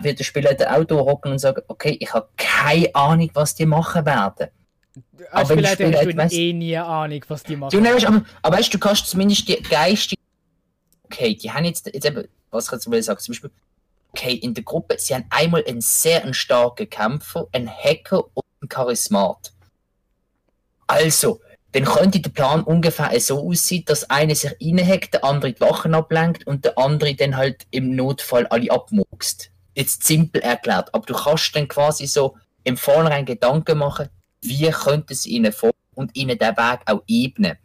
wird 0.00 0.18
der 0.18 0.24
Spieler 0.24 0.54
der 0.54 0.76
Auto 0.76 0.96
hocken 0.98 1.32
und 1.32 1.38
sagen, 1.38 1.62
okay, 1.68 1.96
ich 2.00 2.12
habe 2.12 2.28
keine 2.36 2.92
Ahnung, 2.94 3.30
was 3.34 3.54
die 3.54 3.66
machen 3.66 4.04
werden. 4.04 4.48
Als 5.30 5.50
Aber 5.50 5.54
Spieler 5.54 5.60
ich 5.62 5.68
hast 5.70 5.80
du 5.80 6.18
halt, 6.18 6.32
eh 6.32 6.52
nie 6.52 6.76
Ahnung, 6.76 7.24
was 7.28 7.42
die 7.42 7.54
Du, 7.54 7.58
machen. 7.58 7.82
nein, 7.82 7.94
weißt, 7.94 8.06
aber, 8.06 8.24
aber 8.42 8.56
weißt 8.56 8.68
du, 8.74 8.78
du 8.78 8.86
kannst 8.86 9.06
zumindest 9.06 9.48
die 9.48 9.62
geistige. 9.62 10.20
Okay, 11.04 11.34
die 11.34 11.50
haben 11.50 11.64
jetzt, 11.64 11.86
jetzt 11.86 12.04
eben, 12.04 12.26
was 12.50 12.66
ich 12.66 12.72
jetzt 12.72 12.88
mal 12.88 13.02
sagen, 13.02 13.20
zum 13.20 13.32
Beispiel, 13.32 13.50
okay, 14.14 14.34
in 14.34 14.54
der 14.54 14.62
Gruppe, 14.62 14.96
sie 14.98 15.14
haben 15.14 15.26
einmal 15.30 15.64
einen 15.66 15.80
sehr 15.80 16.32
starken 16.32 16.88
Kämpfer, 16.88 17.48
einen 17.52 17.68
Hacker 17.68 18.24
und 18.34 18.44
einen 18.60 18.68
Charismat. 18.68 19.52
Also, 20.86 21.40
dann 21.72 21.84
könnte 21.84 22.20
der 22.20 22.30
Plan 22.30 22.62
ungefähr 22.62 23.18
so 23.18 23.48
aussehen, 23.48 23.84
dass 23.86 24.08
einer 24.08 24.36
sich 24.36 24.52
reinhackt, 24.60 25.14
der 25.14 25.24
andere 25.24 25.52
die 25.52 25.60
Wachen 25.60 25.94
ablenkt 25.94 26.46
und 26.46 26.64
der 26.64 26.78
andere 26.78 27.16
dann 27.16 27.36
halt 27.36 27.66
im 27.72 27.96
Notfall 27.96 28.46
alle 28.46 28.70
abmuckst. 28.70 29.50
Jetzt 29.74 30.04
simpel 30.04 30.40
erklärt, 30.40 30.94
aber 30.94 31.04
du 31.04 31.14
kannst 31.14 31.56
dann 31.56 31.66
quasi 31.66 32.06
so 32.06 32.36
im 32.62 32.76
Vornherein 32.76 33.26
Gedanken 33.26 33.78
machen, 33.78 34.08
wie 34.40 34.70
könnte 34.70 35.14
es 35.14 35.26
ihnen 35.26 35.52
vor 35.52 35.72
und 35.94 36.14
ihnen 36.14 36.38
den 36.38 36.56
Weg 36.56 36.80
auch 36.86 37.02
ebnen. 37.08 37.58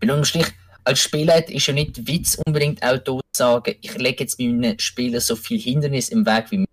Weil 0.00 0.10
unterm 0.10 0.24
Strich, 0.24 0.52
als 0.84 1.00
Spielleiter 1.00 1.52
ist 1.52 1.66
ja 1.66 1.72
nicht 1.72 2.06
Witz 2.06 2.38
unbedingt 2.46 2.82
auch 2.82 2.98
da 2.98 3.04
zu 3.04 3.20
sagen, 3.32 3.74
ich 3.80 3.96
lege 3.96 4.24
jetzt 4.24 4.38
meinen 4.38 4.78
Spielern 4.78 5.20
so 5.20 5.34
viel 5.34 5.58
Hindernis 5.58 6.10
im 6.10 6.26
Weg 6.26 6.50
wie 6.50 6.66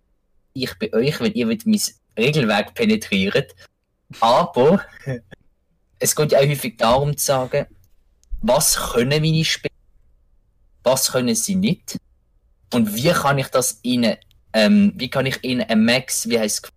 ich 0.53 0.73
bei 0.77 0.91
euch, 0.93 1.19
weil 1.21 1.35
ihr 1.35 1.47
wieder 1.47 1.63
mein 1.65 1.81
Regelwerk 2.17 2.73
penetriert. 2.73 3.55
Aber 4.19 4.83
es 5.99 6.15
geht 6.15 6.33
ja 6.33 6.39
auch 6.39 6.47
häufig 6.47 6.77
darum 6.77 7.15
zu 7.15 7.25
sagen, 7.25 7.65
was 8.41 8.75
können 8.75 9.21
meine 9.21 9.45
Spieler, 9.45 9.73
was 10.83 11.11
können 11.11 11.35
sie 11.35 11.55
nicht 11.55 11.97
und 12.73 12.95
wie 12.95 13.11
kann 13.11 13.37
ich 13.37 13.47
das 13.47 13.79
ihnen, 13.83 14.17
ähm, 14.51 14.93
wie 14.95 15.09
kann 15.09 15.25
ich 15.25 15.41
ihnen 15.43 15.61
ein 15.61 15.85
Max, 15.85 16.27
wie 16.27 16.39
heißt 16.39 16.69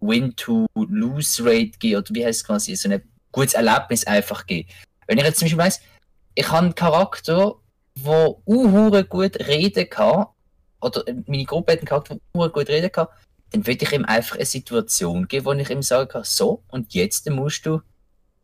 Win-to-Lose-Rate 0.00 1.78
geben 1.78 1.96
oder 1.96 2.14
wie 2.14 2.24
heißt 2.24 2.40
es 2.40 2.46
quasi, 2.46 2.74
so 2.74 2.88
ein 2.88 3.02
gutes 3.30 3.54
Erlebnis 3.54 4.06
einfach 4.06 4.46
geben. 4.46 4.68
Wenn 5.06 5.18
ich 5.18 5.24
jetzt 5.24 5.38
zum 5.38 5.46
Beispiel 5.46 5.58
weiss, 5.58 5.80
ich 6.34 6.48
habe 6.48 6.66
einen 6.66 6.74
Charakter, 6.74 7.56
der 7.96 8.36
uhure 8.46 9.04
gut 9.04 9.36
reden 9.46 9.88
kann, 9.88 10.26
oder 10.80 11.04
meine 11.26 11.44
Gruppe 11.44 11.72
hat 11.72 11.80
einen 11.80 11.88
Charakter, 11.88 12.14
der 12.14 12.22
uhure 12.34 12.50
gut 12.50 12.68
reden 12.68 12.92
kann, 12.92 13.08
dann 13.50 13.66
würde 13.66 13.84
ich 13.84 13.92
ihm 13.92 14.04
einfach 14.04 14.36
eine 14.36 14.46
Situation 14.46 15.26
geben, 15.28 15.44
wo 15.44 15.52
ich 15.52 15.70
ihm 15.70 15.82
sagen 15.82 16.08
kann, 16.08 16.24
so, 16.24 16.62
und 16.68 16.94
jetzt 16.94 17.28
musst 17.28 17.66
du, 17.66 17.80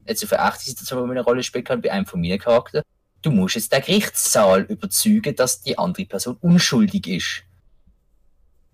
jetzt 0.07 0.25
auf 0.25 0.33
eine 0.33 0.49
echte 0.49 0.65
Situation, 0.65 1.01
wo 1.01 1.07
man 1.07 1.17
eine 1.17 1.25
Rolle 1.25 1.43
spielen 1.43 1.65
kann, 1.65 1.81
bei 1.81 1.93
einem 1.93 2.07
von 2.07 2.21
meinen 2.21 2.39
Charakteren, 2.39 2.85
du 3.23 3.31
musst 3.31 3.55
jetzt 3.55 3.73
den 3.73 3.83
Gerichtssaal 3.83 4.63
überzeugen, 4.63 5.35
dass 5.37 5.63
die 5.63 5.79
andere 5.79 6.07
Person 6.07 6.37
unschuldig 6.41 7.07
ist. 7.07 7.43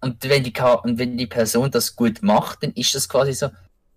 Und 0.01 0.23
wenn 0.25 0.43
die, 0.43 0.53
und 0.83 0.99
wenn 0.99 1.17
die 1.17 1.27
Person 1.27 1.71
das 1.71 1.95
gut 1.95 2.23
macht, 2.23 2.63
dann 2.63 2.73
ist 2.73 2.95
das 2.95 3.09
quasi 3.09 3.35
so, 3.35 3.51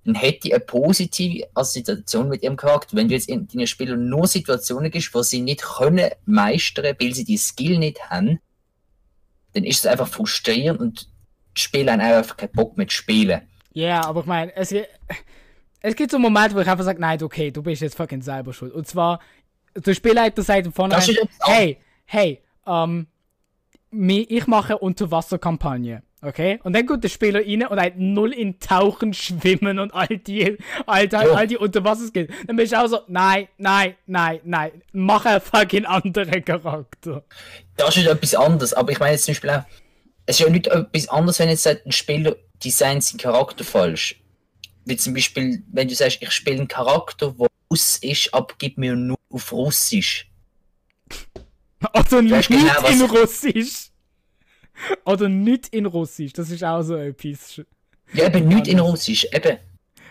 dann 0.06 0.16
hätte 0.16 0.50
eine 0.54 0.60
positive 0.60 1.48
Assoziation 1.56 2.30
mit 2.30 2.44
ihrem 2.44 2.56
Charakter. 2.56 2.96
Wenn 2.96 3.08
du 3.08 3.16
jetzt 3.16 3.28
in 3.28 3.48
deinen 3.48 3.66
Spielern 3.68 4.08
nur 4.08 4.28
Situationen 4.28 4.92
gibst, 4.92 5.14
wo 5.14 5.22
sie 5.24 5.42
nicht 5.42 5.62
können 5.64 6.12
meistern, 6.26 6.96
weil 7.00 7.14
sie 7.14 7.24
die 7.24 7.38
Skill 7.38 7.80
nicht 7.80 8.10
haben, 8.10 8.40
dann 9.54 9.64
ist 9.64 9.80
es 9.80 9.86
einfach 9.88 10.08
frustrierend 10.08 10.80
und 10.80 11.10
die 11.58 11.62
Spieler 11.62 11.94
haben 11.94 12.02
einfach 12.02 12.38
keinen 12.38 12.52
Bock 12.52 12.76
zu 12.78 12.86
spielen. 12.90 13.42
Ja, 13.74 14.06
aber 14.06 14.22
ich 14.22 14.26
meine, 14.26 14.56
es, 14.56 14.74
es 15.82 15.96
gibt 15.96 16.12
so 16.12 16.20
Momente, 16.20 16.56
wo 16.56 16.60
ich 16.60 16.68
einfach 16.70 16.84
sage, 16.86 17.00
nein, 17.02 17.22
okay, 17.24 17.52
du 17.52 17.62
bist 17.64 17.82
jetzt 17.82 17.96
fucking 17.96 18.22
selber 18.22 18.54
schuld. 18.54 18.74
Und 18.74 18.88
zwar, 18.88 19.20
der 19.76 19.94
Spielleiter 19.94 20.42
sagt 20.44 20.68
auch- 20.68 21.50
hey, 21.50 21.78
hey, 22.06 22.42
ähm, 22.68 23.08
mi- 23.92 24.26
ich 24.30 24.46
mache 24.48 24.78
Unterwasserkampagne, 24.78 26.04
okay? 26.22 26.60
Und 26.64 26.74
dann 26.74 26.86
kommt 26.86 27.04
der 27.04 27.10
Spieler 27.10 27.40
rein 27.40 27.66
und 27.66 27.80
hat 27.80 27.98
null 27.98 28.34
in 28.34 28.60
Tauchen, 28.60 29.14
Schwimmen 29.14 29.80
und 29.80 29.94
all 29.94 30.08
die, 30.08 30.58
all 30.86 31.08
die, 31.08 31.16
all 31.16 31.48
die 31.48 31.58
Unterwasserskills. 31.58 32.32
Dann 32.48 32.56
bist 32.56 32.74
du 32.74 32.82
auch 32.82 32.88
so, 32.88 33.00
nein, 33.08 33.48
nein, 33.58 33.96
nein, 34.06 34.40
nein, 34.44 34.82
mach 34.92 35.26
einen 35.26 35.42
fucking 35.42 35.86
anderen 35.86 36.44
Charakter. 36.44 37.24
Das 37.78 37.98
ist 37.98 38.08
etwas 38.08 38.36
anderes, 38.36 38.74
aber 38.74 38.92
ich 38.92 39.00
meine 39.00 39.14
jetzt 39.14 39.26
zum 39.26 39.34
Beispiel 39.34 39.50
auch, 39.52 39.64
es 40.26 40.40
ist 40.40 40.46
ja 40.46 40.50
nicht 40.50 40.68
etwas 40.68 41.08
anderes, 41.10 41.40
wenn 41.40 41.50
jetzt 41.50 41.68
ein 41.68 41.92
Spieler 41.92 42.36
designt 42.64 43.04
seinen 43.04 43.20
Charakter 43.20 43.64
falsch. 43.64 44.22
Wie 44.86 44.98
zum 44.98 45.14
Beispiel, 45.14 45.64
wenn 45.72 45.88
du 45.88 45.96
sagst, 45.96 46.20
ich 46.22 46.32
spiele 46.32 46.58
einen 46.58 46.68
Charakter, 46.68 47.34
der 47.38 47.48
Russ 47.72 47.98
ist, 47.98 48.34
aber 48.34 48.54
gib 48.58 48.78
mir 48.78 48.96
nur 48.96 49.18
auf 49.30 49.52
Russisch. 49.52 50.30
Oder 51.94 52.22
nicht 52.22 52.50
genau, 52.50 52.88
in 52.88 53.02
Russisch. 53.02 53.90
Oder 55.06 55.30
nicht 55.30 55.68
in 55.70 55.86
Russisch, 55.86 56.34
das 56.34 56.50
ist 56.50 56.64
auch 56.64 56.82
so 56.82 56.96
etwas. 56.98 57.62
Ja, 58.14 58.26
eben 58.28 58.48
nicht 58.48 58.68
in 58.68 58.80
Russisch, 58.80 59.26
eben. 59.32 59.58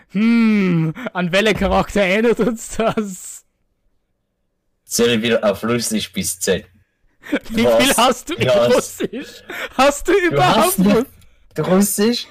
Hm, 0.09 0.93
an 1.13 1.31
welchen 1.31 1.57
Charakter 1.57 2.01
erinnert 2.01 2.39
uns 2.39 2.75
das? 2.77 3.45
Soll 4.83 5.09
ich 5.09 5.21
wieder 5.21 5.43
auf 5.43 5.63
Russisch 5.63 6.11
bis 6.11 6.39
10? 6.39 6.63
Wie 7.49 7.61
viel 7.65 7.93
hast 7.97 8.29
du 8.29 8.33
in 8.35 8.47
es- 8.47 8.75
Russisch? 8.75 9.43
Hast 9.75 10.07
du 10.07 10.11
Du 10.13 10.19
überhaupt 10.27 10.57
hast 10.57 10.79
was? 10.85 10.85
nicht 11.57 11.67
Russisch? 11.67 12.27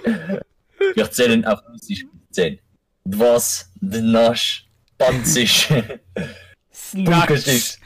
Wir 0.95 1.11
zählen 1.11 1.45
auf 1.45 1.61
Russisch 1.69 2.05
bis 2.05 2.31
10. 2.33 2.59
Was? 3.05 3.71
Dnasch? 3.81 4.67
Panzisch? 4.99 5.69
Snatch. 6.73 7.05
Bukarest? 7.29 7.79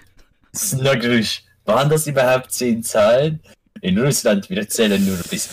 Snagrisch? 0.54 1.42
Waren 1.64 1.88
das 1.88 2.06
überhaupt 2.06 2.52
10 2.52 2.82
Zahlen? 2.82 3.40
In 3.82 3.98
Russland, 3.98 4.48
wir 4.50 4.68
zählen 4.68 5.04
nur 5.04 5.16
bis 5.30 5.50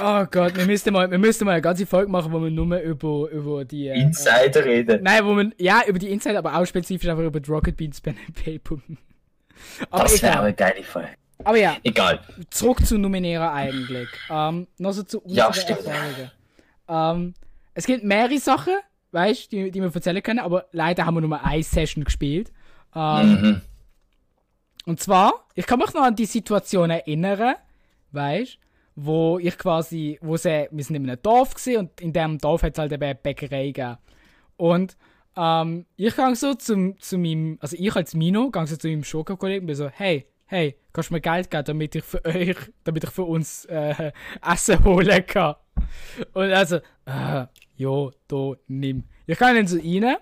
Oh 0.00 0.24
Gott, 0.30 0.56
wir 0.56 0.64
müssten 0.64 0.92
mal, 0.92 1.10
wir 1.10 1.18
müssten 1.18 1.44
mal 1.44 1.52
eine 1.52 1.60
ganze 1.60 1.84
Folge 1.84 2.10
machen, 2.10 2.32
wo 2.32 2.40
wir 2.42 2.50
nur 2.50 2.78
über, 2.78 3.28
über 3.30 3.64
die. 3.64 3.88
Äh, 3.88 4.00
Insider 4.00 4.64
reden. 4.64 5.02
Nein, 5.02 5.24
wo 5.24 5.34
man, 5.34 5.52
ja, 5.58 5.82
über 5.86 5.98
die 5.98 6.10
Inside, 6.10 6.38
aber 6.38 6.56
auch 6.56 6.64
spezifisch 6.64 7.08
einfach 7.08 7.22
über 7.24 7.40
die 7.40 7.50
Rocket 7.50 7.76
Beans 7.76 8.00
Pen 8.00 8.16
and 8.26 8.34
Paper. 8.34 8.80
Aber, 9.90 10.04
Das 10.04 10.22
wäre 10.22 10.40
eine 10.40 10.54
geile 10.54 10.82
Folge. 10.82 11.10
aber 11.44 11.58
ja, 11.58 11.76
Egal. 11.84 12.20
zurück 12.50 12.84
zu 12.86 12.96
Nominera 12.96 13.52
eigentlich. 13.52 14.08
Ähm, 14.30 14.66
noch 14.78 14.92
so 14.92 15.02
zu 15.02 15.20
unseren 15.20 15.52
Ja. 16.88 17.12
Ähm, 17.12 17.34
es 17.74 17.84
gibt 17.86 18.02
mehrere 18.02 18.38
Sachen, 18.38 18.74
weißt 19.12 19.52
die, 19.52 19.70
die 19.70 19.80
wir 19.80 19.94
erzählen 19.94 20.22
können, 20.22 20.38
aber 20.38 20.66
leider 20.72 21.04
haben 21.04 21.14
wir 21.14 21.20
nur 21.20 21.44
eine 21.44 21.62
Session 21.62 22.04
gespielt. 22.04 22.50
Ähm, 22.94 23.30
Mhm. 23.30 23.60
Und 24.86 25.00
zwar, 25.00 25.46
ich 25.54 25.66
kann 25.66 25.78
mich 25.78 25.92
noch 25.94 26.02
an 26.02 26.16
die 26.16 26.26
Situation 26.26 26.90
erinnern, 26.90 27.54
weißt 28.10 28.58
wo 28.94 29.38
ich 29.38 29.56
quasi, 29.56 30.18
wo 30.20 30.36
sie, 30.36 30.68
wir 30.70 30.84
sind 30.84 30.96
in 30.96 31.08
einem 31.08 31.22
Dorf 31.22 31.54
gesehen 31.54 31.80
und 31.80 32.00
in 32.00 32.12
dem 32.12 32.38
Dorf 32.38 32.62
hat 32.62 32.72
es 32.74 32.78
halt 32.78 32.92
eben 32.92 33.02
eine 33.02 33.14
Bäckerei 33.14 33.66
gegeben. 33.66 33.96
Und 34.56 34.96
ähm, 35.36 35.86
ich 35.96 36.14
gang 36.14 36.36
so 36.36 36.54
zum, 36.54 36.98
zu 37.00 37.16
meinem, 37.16 37.58
also 37.60 37.76
ich 37.78 37.94
als 37.94 38.14
Mino, 38.14 38.50
gang 38.50 38.68
so 38.68 38.76
zu 38.76 38.88
meinem 38.88 39.04
Schokokollegen 39.04 39.62
und 39.62 39.66
bin 39.66 39.76
so, 39.76 39.88
hey, 39.88 40.26
hey, 40.46 40.76
kannst 40.92 41.10
du 41.10 41.14
mir 41.14 41.20
Geld 41.20 41.50
geben, 41.50 41.64
damit 41.64 41.94
ich 41.94 42.04
für 42.04 42.22
euch, 42.24 42.56
damit 42.84 43.04
ich 43.04 43.10
für 43.10 43.24
uns 43.24 43.64
äh, 43.66 44.12
Essen 44.46 44.84
holen 44.84 45.26
kann? 45.26 45.54
Und 46.34 46.52
also, 46.52 46.76
äh, 47.06 47.46
jo, 47.76 48.12
da, 48.28 48.52
nimm. 48.68 49.04
Ich 49.26 49.38
kann 49.38 49.56
dann 49.56 49.66
so 49.66 49.78
rein. 49.78 50.16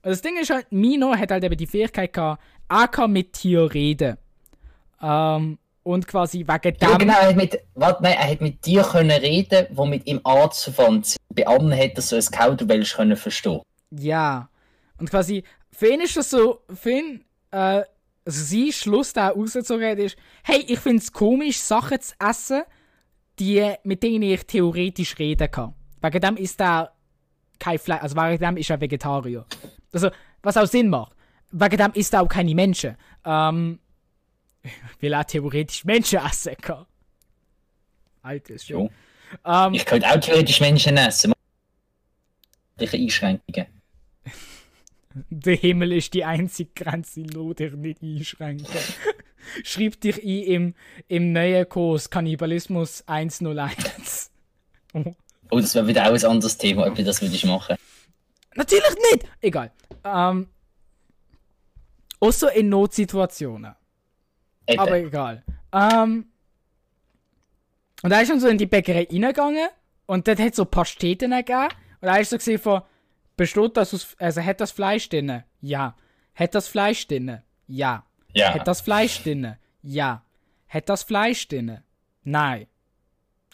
Und 0.00 0.10
das 0.12 0.22
Ding 0.22 0.38
ist 0.38 0.48
halt, 0.48 0.72
Mino 0.72 1.14
hat 1.14 1.30
halt 1.30 1.44
eben 1.44 1.56
die 1.56 1.66
Fähigkeit 1.66 2.12
gehabt, 2.12 2.42
er 2.68 2.88
kann 2.88 3.12
mit 3.12 3.32
Tier 3.32 3.72
reden. 3.72 4.16
Ähm, 5.00 5.58
und 5.82 6.06
quasi 6.06 6.46
wegen 6.46 6.76
dem. 6.78 6.90
Ja, 6.90 6.96
genau, 6.98 7.14
er 7.14 7.28
hat 7.28 7.36
mit, 7.36 7.58
warte, 7.74 8.02
nein, 8.02 8.16
er 8.18 8.30
hat 8.30 8.40
mit 8.40 8.64
dir 8.66 8.82
können 8.82 9.10
reden, 9.10 9.66
wo 9.70 9.86
mit 9.86 10.06
ihm 10.06 10.20
Arztverband 10.22 11.06
sind. 11.06 11.18
Bei 11.34 11.46
anderen 11.46 11.72
hätte 11.72 11.96
er 11.96 12.02
so 12.02 12.16
ein 12.16 12.24
Kauderwelsch 12.24 12.94
können 12.94 13.16
verstehen. 13.16 13.62
Ja. 13.90 14.50
Und 14.98 15.08
quasi, 15.08 15.44
für 15.72 15.88
ihn 15.88 16.00
ist 16.00 16.16
das 16.16 16.30
so, 16.30 16.60
für 16.74 16.90
ihn, 16.90 17.24
äh, 17.52 17.82
also 18.24 18.44
sein 18.44 18.72
Schluss 18.72 19.14
da 19.14 19.28
hat, 19.28 19.98
ist, 19.98 20.16
hey, 20.44 20.64
ich 20.66 20.78
find's 20.78 21.10
komisch, 21.10 21.58
Sachen 21.58 22.00
zu 22.00 22.14
essen, 22.18 22.62
die, 23.38 23.72
mit 23.84 24.02
denen 24.02 24.22
ich 24.22 24.44
theoretisch 24.44 25.18
reden 25.18 25.50
kann. 25.50 25.74
Wegen 26.02 26.20
dem 26.20 26.36
ist 26.36 26.60
er 26.60 26.92
kein 27.58 27.78
Fleisch, 27.78 28.02
also 28.02 28.16
wegen 28.16 28.38
dem 28.38 28.56
ist 28.58 28.68
er 28.68 28.80
Vegetarier. 28.80 29.46
Also, 29.92 30.10
was 30.42 30.56
auch 30.56 30.66
Sinn 30.66 30.90
macht. 30.90 31.14
Isst 31.94 32.14
er 32.14 32.22
auch 32.22 32.28
keine 32.28 32.54
Menschen. 32.54 32.96
Ähm, 33.24 33.78
weil 35.00 35.12
er 35.12 35.26
theoretisch 35.26 35.84
Menschen 35.84 36.18
essen 36.18 36.56
kann. 36.60 36.86
Alter, 38.22 38.54
ist. 38.54 38.70
Ähm, 38.70 39.74
Ich 39.74 39.84
könnte 39.84 40.08
auch 40.08 40.20
theoretisch 40.20 40.60
Menschen 40.60 40.96
essen. 40.96 41.32
Welche 42.76 42.96
Einschränkungen? 42.96 43.66
Der 45.30 45.56
Himmel 45.56 45.92
ist 45.92 46.14
die 46.14 46.24
einzige 46.24 46.70
Grenze, 46.74 47.22
die 47.22 47.54
dich 47.54 47.72
nicht 47.72 48.40
einschränken. 48.40 48.66
Schreib 49.64 50.00
dich 50.00 50.22
ein 50.22 50.42
im, 50.52 50.74
im 51.08 51.32
neuen 51.32 51.68
Kurs 51.68 52.10
Kannibalismus 52.10 53.02
101. 53.06 54.30
Oh. 54.92 55.14
Oh, 55.50 55.60
das 55.60 55.74
wäre 55.74 55.86
wieder 55.86 56.02
auch 56.04 56.14
ein 56.14 56.24
anderes 56.24 56.58
Thema, 56.58 56.86
ob 56.86 56.94
du 56.94 57.02
das 57.02 57.22
würdest 57.22 57.44
machen. 57.46 57.76
Natürlich 58.54 58.96
nicht! 59.10 59.24
Egal. 59.40 59.70
Ähm, 60.04 60.48
außer 62.20 62.52
in 62.52 62.68
Notsituationen. 62.68 63.74
Eben. 64.66 64.80
aber 64.80 64.98
egal. 64.98 65.44
Ähm, 65.72 66.26
und 68.02 68.10
da 68.10 68.20
ist 68.20 68.30
dann 68.30 68.40
so 68.40 68.48
in 68.48 68.58
die 68.58 68.66
Bäckerei 68.66 69.08
reingegangen 69.10 69.68
und 70.06 70.28
dort 70.28 70.38
hat 70.38 70.54
so 70.54 70.64
Pasteten 70.64 71.30
gegeben. 71.30 71.68
Und 72.00 72.06
da 72.06 72.16
ist 72.16 72.30
so 72.30 72.36
gesehen 72.36 72.58
von, 72.58 72.82
besteht 73.36 73.76
das 73.76 73.94
aus, 73.94 74.14
also 74.18 74.42
hat 74.42 74.60
das 74.60 74.70
Fleisch 74.70 75.08
drin? 75.08 75.42
Ja. 75.60 75.96
Hat 76.34 76.54
das 76.54 76.68
Fleisch 76.68 77.06
drin? 77.06 77.40
Ja. 77.66 78.04
ja. 78.32 78.54
Hat 78.54 78.68
das 78.68 78.80
Fleisch 78.80 79.22
drin? 79.22 79.56
Ja. 79.82 80.24
Hat 80.68 80.88
das 80.88 81.02
Fleisch 81.02 81.48
drin? 81.48 81.78
Nein. 82.22 82.66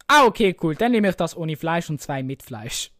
Ah, 0.06 0.26
okay, 0.26 0.54
cool. 0.62 0.74
Dann 0.74 0.92
nehme 0.92 1.08
ich 1.08 1.16
das 1.16 1.36
ohne 1.36 1.56
Fleisch 1.56 1.88
und 1.88 2.00
zwei 2.00 2.22
mit 2.22 2.42
Fleisch. 2.42 2.90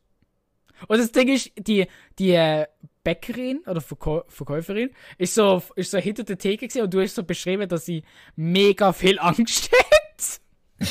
Und 0.89 0.99
das 0.99 1.13
Ding 1.13 1.29
ist, 1.29 1.53
die, 1.57 1.87
die 2.19 2.33
äh, 2.33 2.67
Bäckerin 3.05 3.63
oder 3.67 3.81
Verkäu 3.81 4.23
Verkäuferin 4.29 4.91
ist 5.19 5.35
so, 5.35 5.63
ist 5.77 5.91
so 5.91 5.99
hinter 5.99 6.25
der 6.25 6.39
Theke 6.39 6.67
gewesen 6.67 6.83
und 6.83 6.93
du 6.93 7.01
hast 7.01 7.15
so 7.15 7.23
beschrieben, 7.23 7.69
dass 7.69 7.85
sie 7.85 8.03
mega 8.35 8.93
viel 8.93 9.19
Angst 9.21 9.71
hat. 10.81 10.89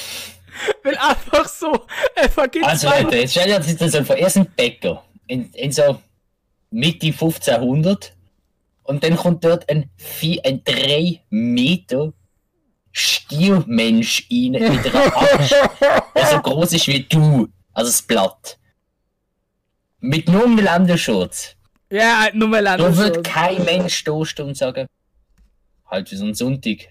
Weil 0.83 0.95
einfach 0.97 1.47
so, 1.47 1.85
er 2.15 2.29
vergibt 2.29 2.65
Also 2.65 2.87
Leute, 2.87 3.17
jetzt 3.17 3.31
stell 3.31 3.47
dir 3.47 3.59
die 3.59 3.69
Situation 3.69 4.05
vor, 4.05 4.15
er 4.15 4.27
ist 4.27 4.37
ein 4.37 4.45
Bäcker 4.55 5.03
in, 5.27 5.51
in 5.53 5.71
so 5.71 5.99
Mitte 6.69 7.07
1500 7.07 8.15
und 8.83 9.03
dann 9.03 9.15
kommt 9.15 9.43
dort 9.43 9.67
ein, 9.69 9.89
ein 10.43 10.63
3 10.63 11.21
Meter 11.29 12.13
Stiermensch 12.91 14.27
rein 14.31 14.51
mit 14.51 14.93
einer 14.93 15.17
Axt, 15.17 15.55
der 16.15 16.27
so 16.27 16.39
groß 16.39 16.73
ist 16.73 16.87
wie 16.87 17.03
du, 17.03 17.47
also 17.73 17.89
das 17.89 18.03
Blatt. 18.03 18.59
Mit 19.99 20.29
nur 20.29 20.43
einem 20.43 20.59
Länderschutz. 20.59 21.55
Ja, 21.93 22.27
nur 22.33 22.47
mal 22.47 22.63
Da 22.63 22.73
anders. 22.73 22.97
wird 22.97 23.23
kein 23.23 23.63
Mensch 23.65 24.03
da 24.03 24.25
stehen 24.25 24.47
und 24.47 24.57
sagen, 24.57 24.87
halt 25.85 26.11
wie 26.11 26.15
so 26.15 26.25
ein 26.25 26.33
Sonntag. 26.33 26.89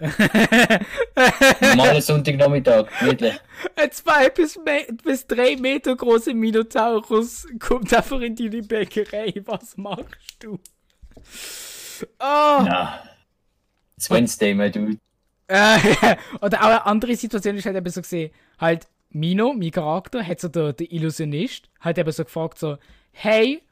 Normaler 1.60 2.00
Sonntagnachmittag, 2.02 2.86
gemütlich. 2.98 3.34
Ein 3.76 3.92
zwei 3.92 4.28
bis, 4.30 4.58
bis 5.04 5.26
drei 5.28 5.54
Meter 5.54 5.94
großer 5.94 6.34
Minotaurus 6.34 7.46
kommt 7.60 7.94
einfach 7.94 8.20
in 8.20 8.34
die 8.34 8.48
Bäckerei. 8.62 9.34
Was 9.44 9.76
machst 9.76 10.36
du? 10.40 10.58
Oh! 12.18 12.64
Ja. 12.64 13.04
It's 13.96 14.10
Wednesday, 14.10 14.52
my 14.54 14.68
dude. 14.68 14.98
Oder 15.48 16.60
auch 16.60 16.66
eine 16.66 16.86
andere 16.86 17.14
Situation 17.14 17.56
ist 17.56 17.66
halt 17.66 17.76
eben 17.76 17.90
so 17.90 18.00
gesehen, 18.02 18.32
halt 18.58 18.88
Mino, 19.10 19.52
mein 19.52 19.70
Charakter, 19.70 20.26
hat 20.26 20.40
so 20.40 20.48
der, 20.48 20.72
der 20.72 20.90
Illusionist, 20.90 21.68
halt 21.80 21.98
eben 21.98 22.10
so 22.10 22.24
gefragt 22.24 22.58
so, 22.58 22.78
hey, 23.12 23.62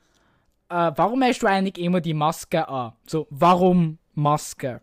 äh, 0.69 0.93
warum 0.97 1.23
hast 1.23 1.41
du 1.41 1.47
eigentlich 1.47 1.85
immer 1.85 2.01
die 2.01 2.15
Maske 2.15 2.69
an? 2.69 2.93
So, 3.07 3.27
warum 3.31 3.99
Maske? 4.15 4.81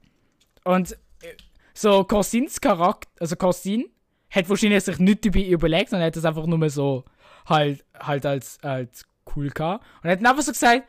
Und 0.64 0.94
äh, 1.22 1.36
so 1.74 2.04
Corsins 2.04 2.60
Charakter, 2.60 3.10
also 3.20 3.36
Corsin, 3.36 3.86
hat 4.30 4.50
wahrscheinlich 4.50 4.84
sich 4.84 5.00
nicht 5.00 5.26
dabei 5.26 5.44
überlegt, 5.44 5.90
sondern 5.90 6.08
hat 6.08 6.16
das 6.16 6.26
einfach 6.26 6.46
nur 6.46 6.70
so 6.70 7.06
halt, 7.46 7.86
halt 7.98 8.26
als, 8.26 8.60
als 8.64 9.06
cool 9.36 9.50
gehabt. 9.50 9.86
Und 10.04 10.10
hat 10.10 10.20
dann 10.20 10.28
einfach 10.28 10.44
so 10.44 10.52
gesagt, 10.52 10.84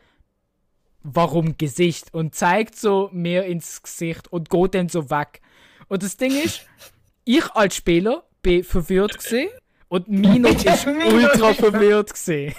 warum 1.03 1.57
Gesicht? 1.57 2.13
Und 2.13 2.35
zeigt 2.35 2.75
so 2.75 3.09
mir 3.13 3.45
ins 3.45 3.81
Gesicht 3.81 4.27
und 4.31 4.49
geht 4.49 4.75
dann 4.75 4.89
so 4.89 5.09
weg. 5.09 5.41
Und 5.87 6.03
das 6.03 6.17
Ding 6.17 6.31
ist, 6.31 6.67
ich 7.23 7.49
als 7.51 7.75
Spieler 7.75 8.23
bin 8.41 8.63
verwirrt 8.63 9.17
gesehen 9.17 9.49
und 9.87 10.07
Mino 10.09 10.49
ist 10.49 10.85
ultra 10.87 11.53
verwirrt 11.53 12.13
gesehen. 12.13 12.53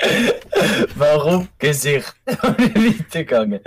Warum 0.96 1.48
Gesicht? 1.58 2.14
Weitergegangen. 2.26 3.60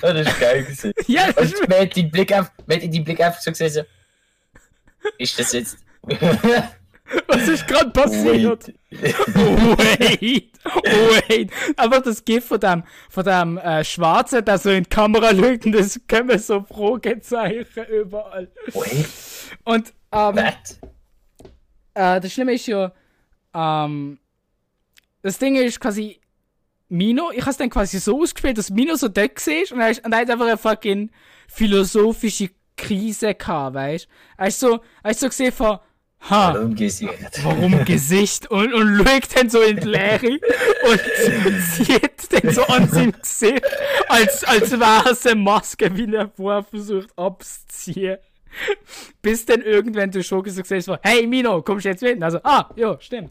Das 0.00 0.26
ist 0.26 0.40
geil 0.40 0.62
gewesen. 0.64 0.92
Ja, 1.06 1.32
das 1.32 1.46
ist, 1.46 1.60
Und 1.60 1.68
man 1.68 1.80
hat 1.80 1.96
den 1.96 2.10
Blick 2.10 2.32
auf, 2.32 2.50
man 2.66 2.76
hat 2.76 2.84
in 2.84 2.92
den 2.92 3.04
Blick 3.04 3.20
einfach 3.20 3.40
so 3.40 3.50
gesehen, 3.50 3.70
so, 3.70 3.82
ist 5.18 5.38
das 5.38 5.52
jetzt... 5.52 5.78
was 7.26 7.48
ist 7.48 7.66
gerade 7.66 7.90
passiert? 7.90 8.72
Wait, 8.90 10.52
wait. 11.28 11.50
Einfach 11.76 12.02
das 12.02 12.24
Gift 12.24 12.48
von 12.48 12.60
dem, 12.60 12.84
von 13.08 13.24
dem 13.24 13.58
äh, 13.58 13.84
Schwarzen, 13.84 14.44
der 14.44 14.58
so 14.58 14.70
in 14.70 14.84
die 14.84 14.88
Kamera 14.88 15.30
schaut 15.34 15.66
und 15.66 15.74
es 15.74 16.00
kommen 16.08 16.38
so 16.38 16.62
Fragezeichen 16.62 17.84
überall. 17.86 18.48
Wait, 18.72 19.08
Und 19.64 19.92
ähm, 20.12 20.36
what? 20.36 20.78
äh, 21.94 22.20
das 22.20 22.32
Schlimme 22.32 22.54
ist 22.54 22.66
ja, 22.66 22.92
ähm, 23.54 24.18
das 25.22 25.38
Ding 25.38 25.56
ist 25.56 25.80
quasi, 25.80 26.20
Mino, 26.88 27.30
ich 27.32 27.40
habe 27.42 27.50
es 27.50 27.56
dann 27.56 27.70
quasi 27.70 27.98
so 27.98 28.20
ausgespielt, 28.20 28.58
dass 28.58 28.70
Mino 28.70 28.94
so 28.96 29.08
dort 29.08 29.46
war 29.46 29.72
und 29.76 29.80
er, 29.80 29.90
ist, 29.90 30.04
und 30.04 30.12
er 30.12 30.18
hat 30.20 30.30
einfach 30.30 30.46
eine 30.46 30.56
fucking 30.56 31.10
philosophische 31.48 32.50
Krise 32.76 33.34
gehabt, 33.34 33.74
weißt 33.74 34.06
du? 34.06 34.10
Er 34.38 34.46
ist 34.48 34.60
so, 34.60 34.80
er 35.02 35.10
ist 35.10 35.20
so 35.20 35.28
gesehen 35.28 35.52
von, 35.52 35.78
ha, 36.28 36.54
Warum 36.54 36.74
Gesicht? 36.74 37.44
warum 37.44 37.84
Gesicht 37.84 38.50
und, 38.50 38.72
und 38.72 39.06
schaut 39.06 39.36
dann 39.36 39.50
so 39.50 39.60
in 39.60 39.78
die 39.78 39.88
Leere 39.88 40.38
und 40.90 41.00
zieht 41.74 42.32
dann 42.32 42.52
so 42.52 42.62
an 42.64 42.88
seinem 42.88 43.12
Gesicht, 43.12 43.62
als, 44.08 44.44
als 44.44 44.70
wäre 44.72 45.10
es 45.10 45.26
eine 45.26 45.40
Maske, 45.40 45.96
wie 45.96 46.12
er 46.14 46.28
vorher 46.28 46.64
versucht 46.64 47.10
abzuziehen. 47.16 48.18
Bis 49.22 49.46
dann 49.46 49.62
irgendwann 49.62 50.10
du 50.10 50.24
schon 50.24 50.44
so 50.48 50.62
siehst, 50.64 50.86
so, 50.86 50.96
hey 51.02 51.26
Mino, 51.26 51.62
kommst 51.62 51.84
du 51.84 51.90
jetzt 51.90 52.02
mit? 52.02 52.20
Also, 52.20 52.40
ah, 52.42 52.68
ja, 52.74 52.98
stimmt. 53.00 53.30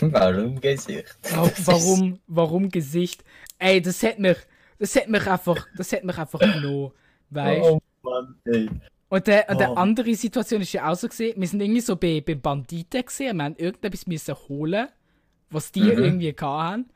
Warum 0.00 0.60
Gesicht? 0.60 1.16
Wa- 1.30 1.50
Warum, 1.64 2.18
warum 2.26 2.68
Gesicht? 2.70 3.24
Ey, 3.58 3.80
das 3.82 4.02
hätte 4.02 4.20
mich, 4.20 4.36
das 4.78 4.94
hätte 4.94 5.10
mich 5.10 5.26
einfach, 5.26 5.66
das 5.76 5.92
hätte 5.92 6.06
mich 6.06 6.18
einfach 6.18 6.38
genommen, 6.38 6.92
weißt 7.30 7.62
Oh 7.70 7.78
Mann, 8.02 8.34
ey. 8.44 8.68
Und 9.08 9.26
der, 9.26 9.48
und 9.50 9.60
der 9.60 9.70
Oh. 9.72 9.74
andere 9.74 10.14
Situation 10.14 10.62
ist 10.62 10.72
ja 10.72 10.90
auch 10.90 10.94
so 10.96 11.06
gesehen, 11.08 11.38
wir 11.38 11.46
sind 11.46 11.60
irgendwie 11.60 11.80
so 11.82 11.96
bei, 11.96 12.22
bei 12.26 12.34
Banditen 12.34 13.04
gesehen, 13.04 13.36
wir 13.36 13.44
haben 13.44 13.56
irgendetwas 13.56 14.06
müssen 14.06 14.34
holen, 14.48 14.88
was 15.50 15.70
die 15.70 15.82
Mhm. 15.82 16.02
irgendwie 16.04 16.34
haben. 16.40 16.88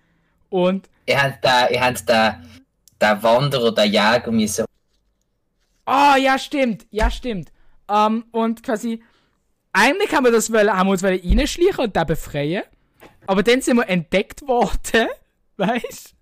Und, 0.48 0.88
Ihr 1.06 1.22
habt 1.22 1.44
da, 1.44 1.68
ihr 1.68 1.80
habt 1.80 2.08
da, 2.08 2.40
der 3.00 3.22
Wanderer, 3.22 3.72
der 3.72 3.84
Jäger 3.84 4.30
müssen. 4.32 4.64
ah, 5.84 6.16
ja, 6.16 6.38
stimmt, 6.38 6.86
ja, 6.90 7.10
stimmt. 7.10 7.52
Ähm, 7.88 8.24
und 8.32 8.62
quasi, 8.62 9.02
eigentlich 9.72 10.10
haben 10.12 10.24
wir 10.24 10.32
das 10.32 10.50
wollen, 10.52 10.72
haben 10.72 10.86
wir 10.88 10.92
uns 10.92 11.02
wollen 11.02 11.20
reinschleichen 11.22 11.84
und 11.84 11.94
den 11.94 12.06
befreien. 12.06 12.62
Aber 13.26 13.42
dann 13.42 13.60
sind 13.60 13.76
wir 13.76 13.88
entdeckt 13.88 14.46
worden, 14.46 15.08
weißt 15.56 16.14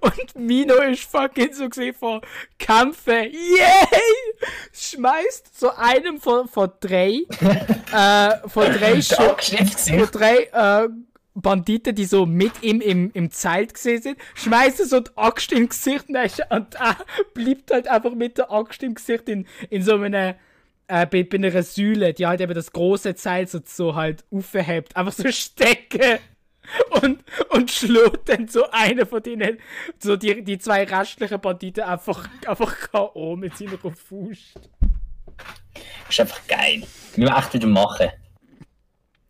Und 0.00 0.34
Mino 0.34 0.74
ist 0.82 1.04
fucking 1.04 1.52
so 1.52 1.68
gesehen 1.68 1.94
von 1.94 2.20
Kämpfen. 2.58 3.32
Yay! 3.32 3.86
Schmeißt 4.72 5.58
so 5.58 5.70
einem 5.70 6.20
von, 6.20 6.48
von 6.48 6.70
drei, 6.80 7.22
äh, 7.92 8.48
von 8.48 8.72
drei 8.72 9.00
so 9.00 9.36
Gesicht. 9.36 10.14
drei 10.14 10.48
äh, 10.52 10.88
Banditen, 11.34 11.94
die 11.94 12.04
so 12.04 12.26
mit 12.26 12.62
ihm 12.62 12.80
im, 12.80 13.10
im 13.12 13.30
Zelt 13.30 13.74
gesehen 13.74 14.02
sind, 14.02 14.18
schmeißen 14.34 14.86
so 14.86 15.00
die 15.00 15.10
Axt 15.16 15.52
im 15.52 15.68
Gesicht 15.68 16.06
er 16.10 16.28
und 16.50 16.74
er 16.74 16.96
bleibt 17.34 17.70
halt 17.70 17.88
einfach 17.88 18.14
mit 18.14 18.38
der 18.38 18.50
Axt 18.50 18.82
im 18.82 18.94
Gesicht 18.94 19.28
in, 19.28 19.46
in 19.70 19.82
so 19.82 19.94
einer 19.94 20.36
äh, 20.88 21.06
bei, 21.06 21.22
bei 21.22 21.36
einer 21.36 21.62
Säule, 21.62 22.14
die 22.14 22.26
halt 22.26 22.40
eben 22.40 22.54
das 22.54 22.72
große 22.72 23.14
Zelt 23.14 23.50
so, 23.50 23.60
so 23.64 23.94
halt 23.94 24.24
aufhebt, 24.30 24.96
einfach 24.96 25.12
so 25.12 25.30
stecken 25.30 26.18
und, 27.02 27.24
und 27.50 27.70
schlägt 27.70 28.28
dann 28.28 28.48
so 28.48 28.64
eine 28.70 29.06
von 29.06 29.22
denen, 29.22 29.58
so 29.98 30.16
die, 30.16 30.42
die 30.44 30.58
zwei 30.58 30.84
restlichen 30.84 31.40
Banditen 31.40 31.84
einfach, 31.84 32.28
einfach 32.46 32.90
K.O. 32.90 33.36
mit 33.36 33.56
seiner 33.56 33.78
Faust. 33.78 34.58
ist 36.08 36.20
einfach 36.20 36.46
geil. 36.46 36.80
Müssen 37.16 37.30
wir 37.30 37.36
echt 37.36 37.54
wieder 37.54 37.68
machen. 37.68 38.08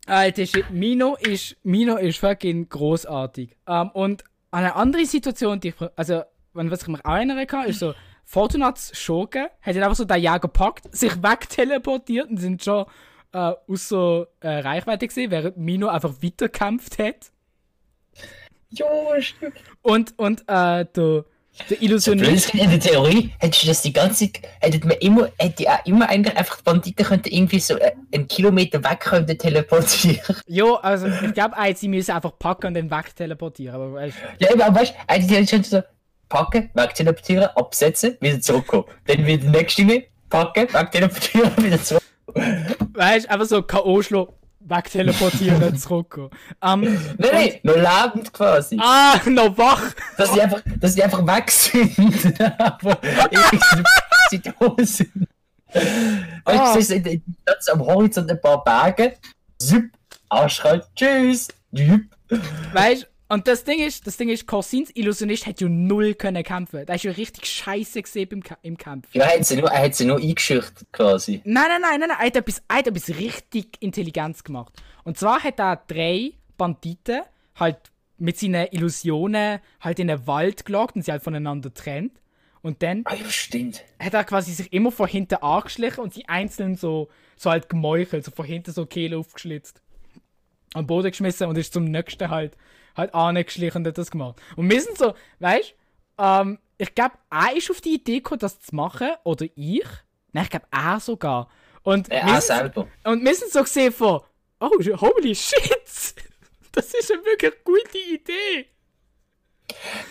Alter, 0.05 0.43
Mino 0.71 1.15
ist, 1.15 1.55
Mino 1.63 1.95
ist 1.97 2.17
fucking 2.17 2.67
großartig. 2.67 3.55
Ähm, 3.67 3.89
und 3.91 4.23
eine 4.51 4.75
andere 4.75 5.05
Situation, 5.05 5.59
die 5.59 5.69
ich, 5.69 5.75
also, 5.95 6.23
wenn 6.53 6.71
was 6.71 6.81
ich 6.81 6.87
mich 6.87 7.05
auch 7.05 7.13
erinnern 7.13 7.45
kann, 7.45 7.67
ist 7.67 7.79
so, 7.79 7.93
Fortunats 8.25 8.95
Schurke 8.95 9.49
hat 9.61 9.75
dann 9.75 9.81
einfach 9.81 9.95
so 9.95 10.05
den 10.05 10.17
Jäger 10.17 10.39
gepackt, 10.39 10.95
sich 10.95 11.23
wegteleportiert 11.23 12.29
und 12.29 12.37
sind 12.37 12.63
schon 12.63 12.85
äh, 13.33 13.53
aus 13.67 13.89
so 13.89 14.27
äh, 14.39 14.47
Reichweite 14.47 15.07
gesehen, 15.07 15.31
während 15.31 15.57
Mino 15.57 15.87
einfach 15.87 16.13
weiterkämpft 16.21 16.99
hat. 16.99 17.31
Jo, 18.69 18.87
stimmt. 19.19 19.55
Und, 19.81 20.17
und, 20.17 20.41
äh, 20.41 20.85
der, 20.95 21.25
der 21.69 21.81
Illusionist. 21.81 22.53
In 22.53 22.69
der 22.69 22.79
Theorie 22.79 23.31
hättest 23.39 23.63
du 23.63 23.67
das 23.67 23.81
die 23.81 23.93
ganze 23.93 24.31
Zeit, 24.31 24.41
hättet 24.59 24.85
man 24.85 24.97
immer, 24.97 25.29
hätte 25.37 25.69
auch 25.69 25.85
immer 25.85 26.07
eigentlich 26.07 26.37
einfach 26.37 26.57
die 26.57 26.63
Banditen 26.63 27.05
könnten 27.05 27.29
irgendwie 27.29 27.59
so 27.59 27.77
äh, 27.77 27.91
einen 28.13 28.27
Kilometer 28.27 28.83
weg 28.83 28.99
könnten 29.01 29.37
teleportieren. 29.37 30.35
Jo, 30.47 30.75
also, 30.75 31.07
ich 31.07 31.33
glaube, 31.33 31.55
äh, 31.57 31.73
sie 31.73 31.87
müssen 31.87 32.11
einfach 32.11 32.37
packen 32.37 32.67
und 32.67 32.73
dann 32.75 32.91
wegteleportieren, 32.91 33.75
aber 33.75 33.93
weißt 33.93 34.17
Ja, 34.39 34.49
aber 34.53 34.79
weißt 34.79 34.93
du, 35.51 35.57
du 35.57 35.63
so 35.63 35.81
packen, 36.29 36.69
wegteleportieren, 36.73 37.49
absetzen, 37.55 38.17
wieder 38.21 38.39
zurückkommen. 38.39 38.85
Dann 39.07 39.25
wieder 39.25 39.43
die 39.43 39.49
nächste 39.49 39.85
Ding, 39.85 40.03
packen, 40.29 40.71
wegteleportieren, 40.71 41.51
wieder 41.63 41.81
zurück. 41.81 41.98
Weißt 42.93 43.29
einfach 43.29 43.45
so 43.45 43.61
K.O. 43.61 44.01
schlagen, 44.01 44.33
wegteleportieren, 44.59 45.77
zurückkommen. 45.77 46.29
Ähm, 46.61 46.81
Nein, 47.17 47.31
nein, 47.31 47.59
noch 47.63 47.75
lebend 47.75 48.33
quasi. 48.33 48.77
ah, 48.79 49.19
noch 49.27 49.57
wach! 49.57 49.93
Dass 50.17 50.31
die 50.33 50.41
einfach, 50.41 50.61
dass 50.79 50.95
die 50.95 51.03
einfach 51.03 51.25
weg 51.25 51.49
sind. 51.51 51.97
aber 52.59 52.97
sie 54.29 54.41
da 54.41 54.83
sind. 54.85 55.27
Ah. 56.45 56.73
du, 56.73 56.81
sie 56.81 56.81
sind 56.81 57.07
jetzt 57.47 57.69
am 57.71 57.79
Horizont 57.85 58.29
ein 58.29 58.41
paar 58.41 58.63
Berge. 58.63 59.13
Zip, 59.59 59.91
Arschkalt, 60.29 60.87
tschüss. 60.95 61.47
Zip. 61.75 62.01
Weißt 62.73 63.07
und 63.29 63.47
das 63.47 63.63
Ding 63.63 63.79
ist, 63.79 64.05
das 64.07 64.17
Ding 64.17 64.29
ist, 64.29 64.47
Corsins 64.47 64.89
Illusionist 64.95 65.45
hätte 65.45 65.65
ja 65.65 65.69
null 65.69 66.15
können 66.15 66.43
kämpfen. 66.43 66.85
Der 66.85 66.95
ist 66.95 67.03
ja 67.03 67.11
richtig 67.11 67.45
scheiße 67.45 68.01
gesehen 68.01 68.27
im, 68.31 68.43
Ka- 68.43 68.57
im 68.63 68.77
Kampf. 68.77 69.07
Ja, 69.13 69.25
er 69.25 69.39
hat 69.39 69.45
sie 69.45 69.55
nur, 69.57 69.69
er 69.69 69.83
hat 69.83 69.95
sie 69.95 70.05
nur 70.05 70.17
eingeschüchtert 70.17 70.91
quasi. 70.91 71.41
Nein, 71.45 71.65
nein, 71.69 71.81
nein, 71.81 71.99
nein, 71.99 72.09
nein. 72.09 72.17
Er 72.19 72.25
hat 72.25 72.35
etwas, 72.35 72.61
er 72.67 72.77
hat 72.77 72.87
etwas 72.87 73.09
richtig 73.09 73.77
Intelligenz 73.79 74.43
gemacht. 74.43 74.73
Und 75.03 75.17
zwar 75.17 75.43
hat 75.43 75.59
er 75.59 75.75
drei 75.87 76.33
Banditen 76.57 77.21
halt 77.55 77.77
mit 78.17 78.37
seinen 78.37 78.67
Illusionen 78.71 79.59
halt 79.79 79.99
in 79.99 80.07
den 80.07 80.27
Wald 80.27 80.65
gelockt 80.65 80.95
und 80.95 81.03
sie 81.03 81.11
halt 81.11 81.23
voneinander 81.23 81.73
trennt. 81.73 82.19
Und 82.61 82.83
dann 82.83 83.03
Ah 83.05 83.13
ja, 83.15 83.23
stimmt. 83.29 83.85
hat 83.99 84.13
er 84.13 84.25
quasi 84.25 84.51
sich 84.51 84.73
immer 84.73 84.91
von 84.91 85.07
hinten 85.07 85.35
angeschlichen 85.35 86.03
und 86.03 86.13
sie 86.13 86.27
einzeln 86.27 86.75
so, 86.75 87.07
so 87.37 87.49
halt 87.49 87.69
gemeuchelt, 87.69 88.25
so 88.25 88.31
von 88.31 88.45
hinten 88.45 88.73
so 88.73 88.85
Kehle 88.85 89.17
aufgeschlitzt. 89.17 89.81
Am 90.73 90.85
Boden 90.85 91.09
geschmissen 91.11 91.47
und 91.47 91.57
ist 91.57 91.71
zum 91.73 91.85
nächsten 91.85 92.29
halt, 92.29 92.57
halt 92.99 93.13
angeschlichen 93.15 93.81
und 93.81 93.87
hat 93.87 93.97
das 93.97 94.11
gemacht. 94.11 94.35
Und 94.55 94.69
wir 94.69 94.81
sind 94.81 94.97
so, 94.97 95.13
weißt 95.39 95.73
ähm, 96.19 96.59
ich 96.77 96.93
glaube, 96.95 97.15
er 97.29 97.55
ist 97.55 97.69
auf 97.71 97.81
die 97.81 97.95
Idee 97.95 98.17
gekommen, 98.17 98.39
das 98.39 98.59
zu 98.59 98.75
machen, 98.75 99.09
oder 99.23 99.45
ich. 99.55 99.83
Nein, 100.31 100.43
ich 100.45 100.49
glaube, 100.49 100.67
er 100.71 100.99
sogar. 100.99 101.49
Und, 101.83 102.09
Äh, 102.11 102.25
wir 102.25 102.33
er 102.33 102.41
selber. 102.41 102.87
und 103.03 103.23
wir 103.25 103.35
sind 103.35 103.51
so 103.51 103.61
gesehen 103.61 103.91
von, 103.91 104.21
oh, 104.59 104.69
holy 104.69 105.35
shit, 105.35 105.61
das 106.71 106.93
ist 106.93 107.11
eine 107.11 107.23
wirklich 107.25 107.53
gute 107.63 107.97
Idee. 107.97 108.67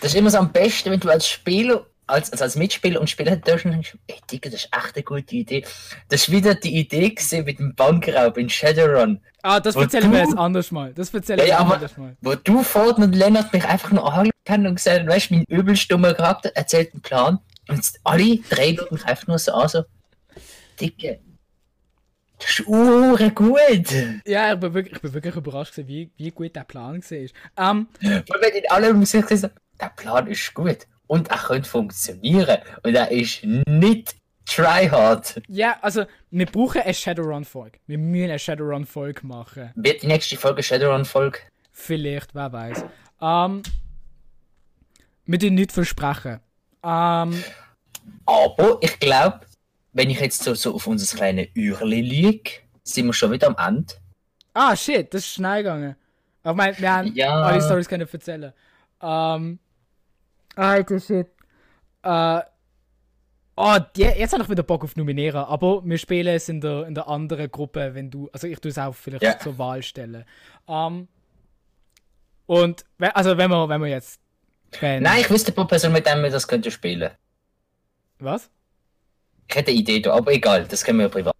Das 0.01 0.11
ist 0.11 0.15
immer 0.17 0.29
so 0.29 0.37
am 0.37 0.51
besten, 0.51 0.91
wenn 0.91 0.99
du 0.99 1.09
als 1.09 1.27
Spieler, 1.27 1.85
als, 2.09 2.31
also 2.31 2.43
als 2.43 2.55
Mitspieler 2.55 2.99
und 2.99 3.09
Spieler 3.09 3.35
denkst, 3.35 3.97
ey 4.07 4.15
Digga, 4.31 4.49
das 4.49 4.65
ist 4.65 4.69
echt 4.75 4.95
eine 4.95 5.03
gute 5.03 5.35
Idee. 5.35 5.65
Das 6.09 6.21
ist 6.23 6.31
wieder 6.31 6.55
die 6.55 6.77
Idee 6.77 7.09
gesehen 7.11 7.45
mit 7.45 7.59
dem 7.59 7.75
Bankraub 7.75 8.37
in 8.37 8.49
Shadowrun, 8.49 9.21
Ah, 9.41 9.59
das 9.61 9.75
erzählen 9.77 10.11
wir 10.11 10.19
jetzt 10.19 10.37
anders 10.37 10.69
mal. 10.71 10.93
Das 10.93 11.13
erzählen 11.13 11.39
Ja, 11.39 11.45
wir 11.45 11.49
ja, 11.51 11.57
anders 11.59 11.95
mal. 11.97 12.17
wo 12.21 12.35
du 12.35 12.61
Ford 12.61 12.97
und 12.97 13.15
Lennart 13.15 13.53
mich 13.53 13.63
einfach 13.65 13.91
nur 13.91 14.13
haben 14.13 14.31
und 14.65 14.75
gesagt 14.75 15.07
weißt 15.07 15.29
du, 15.29 15.35
mein 15.35 15.45
übelstummer 15.47 16.13
Charakter 16.13 16.51
erzählt 16.55 16.91
einen 16.93 17.01
Plan 17.01 17.39
und 17.69 17.81
alle 18.03 18.37
drei 18.49 18.75
schauen 18.75 18.87
mich 18.91 19.05
einfach 19.05 19.27
nur 19.27 19.39
so 19.39 19.53
an, 19.53 19.69
so, 19.69 19.83
Digga, 20.81 21.15
das 22.39 22.49
ist 22.59 22.67
ure 22.67 23.31
gut. 23.31 23.91
Ja, 24.25 24.53
ich 24.53 24.59
bin 24.59 24.73
wirklich, 24.73 24.95
ich 24.95 25.01
bin 25.01 25.13
wirklich 25.13 25.35
überrascht, 25.35 25.73
gewesen, 25.75 25.87
wie, 25.87 26.11
wie 26.17 26.31
gut 26.31 26.55
der 26.55 26.63
Plan 26.63 27.01
war. 27.01 27.17
Ähm, 27.17 27.87
Weil 28.01 28.41
wenn 28.41 28.53
in 28.63 28.71
allem 28.71 29.05
sich 29.05 29.25
gesagt 29.25 29.55
der 29.79 29.89
Plan 29.95 30.27
ist 30.27 30.53
gut 30.53 30.87
und 31.09 31.27
er 31.29 31.37
könnte 31.37 31.67
funktionieren 31.67 32.59
und 32.83 32.93
er 32.95 33.09
ist 33.11 33.43
nicht 33.43 34.15
tryhard. 34.45 35.41
ja, 35.47 35.77
also, 35.81 36.05
wir 36.31 36.45
brauchen 36.45 36.81
eine 36.81 36.93
Shadowrun-Folge. 36.93 37.79
Wir 37.87 37.97
müssen 37.97 38.29
eine 38.29 38.39
Shadowrun-Folge 38.39 39.25
machen. 39.25 39.71
Wird 39.75 40.03
die 40.03 40.07
nächste 40.07 40.37
Folge 40.37 40.61
Shadowrun-Folge? 40.63 41.39
Vielleicht, 41.71 42.33
wer 42.35 42.51
weiß. 42.51 42.83
Ähm, 43.21 43.63
wir 45.25 45.37
dürfen 45.39 45.55
nichts 45.55 45.73
versprechen. 45.73 46.39
Ähm, 46.83 47.43
Aber 48.25 48.77
ich 48.81 48.99
glaube, 48.99 49.41
wenn 49.93 50.09
ich 50.09 50.19
jetzt 50.19 50.43
so, 50.43 50.53
so 50.53 50.75
auf 50.75 50.87
unser 50.87 51.15
kleines 51.17 51.47
Ürli 51.55 52.01
liege, 52.01 52.51
sind 52.83 53.05
wir 53.07 53.13
schon 53.13 53.31
wieder 53.31 53.47
am 53.47 53.55
Ende. 53.67 53.93
ah, 54.53 54.75
shit, 54.75 55.13
das 55.13 55.21
ist 55.21 55.33
schnell 55.33 55.63
gegangen. 55.63 55.95
Aber 56.43 56.53
mein, 56.55 56.77
wir 56.77 56.91
haben 56.91 57.13
Ja. 57.15 57.41
alle 57.41 57.61
Stories 57.61 57.87
können 57.87 58.07
erzählen. 58.11 58.53
Ähm, 59.01 59.59
alter 60.55 60.99
Shit. 60.99 61.27
Äh, 62.03 62.41
oh, 63.55 63.77
die, 63.95 64.01
jetzt 64.03 64.33
habe 64.33 64.43
ich 64.43 64.49
wieder 64.49 64.63
Bock 64.63 64.83
auf 64.83 64.95
Nominieren, 64.95 65.43
aber 65.43 65.83
wir 65.85 65.97
spielen 65.97 66.35
es 66.35 66.49
in 66.49 66.61
der, 66.61 66.87
in 66.87 66.95
der 66.95 67.07
anderen 67.07 67.49
Gruppe, 67.51 67.93
wenn 67.93 68.09
du, 68.09 68.29
also 68.31 68.47
ich 68.47 68.59
tue 68.59 68.71
es 68.71 68.77
auch 68.77 68.95
vielleicht 68.95 69.23
Ja. 69.23 69.37
zur 69.39 69.57
Wahl 69.57 69.83
stellen. 69.83 70.25
Ähm, 70.67 71.07
und, 72.45 72.85
also 72.99 73.37
wenn 73.37 73.49
wir, 73.49 73.69
wenn 73.69 73.81
wir 73.81 73.87
jetzt, 73.89 74.19
wenn, 74.79 75.03
Nein, 75.03 75.21
ich 75.21 75.29
wüsste 75.29 75.51
pro 75.51 75.65
Person, 75.65 75.91
mit 75.91 76.05
dem 76.07 76.21
wir 76.23 76.29
das 76.29 76.47
könnte 76.47 76.71
spielen. 76.71 77.11
was? 78.19 78.49
Ich 79.47 79.55
hätte 79.55 79.71
eine 79.71 79.79
Idee 79.79 79.99
da, 79.99 80.13
aber 80.15 80.31
egal, 80.31 80.65
das 80.65 80.83
können 80.83 80.99
wir 80.99 81.05
ja 81.05 81.09
privat. 81.09 81.35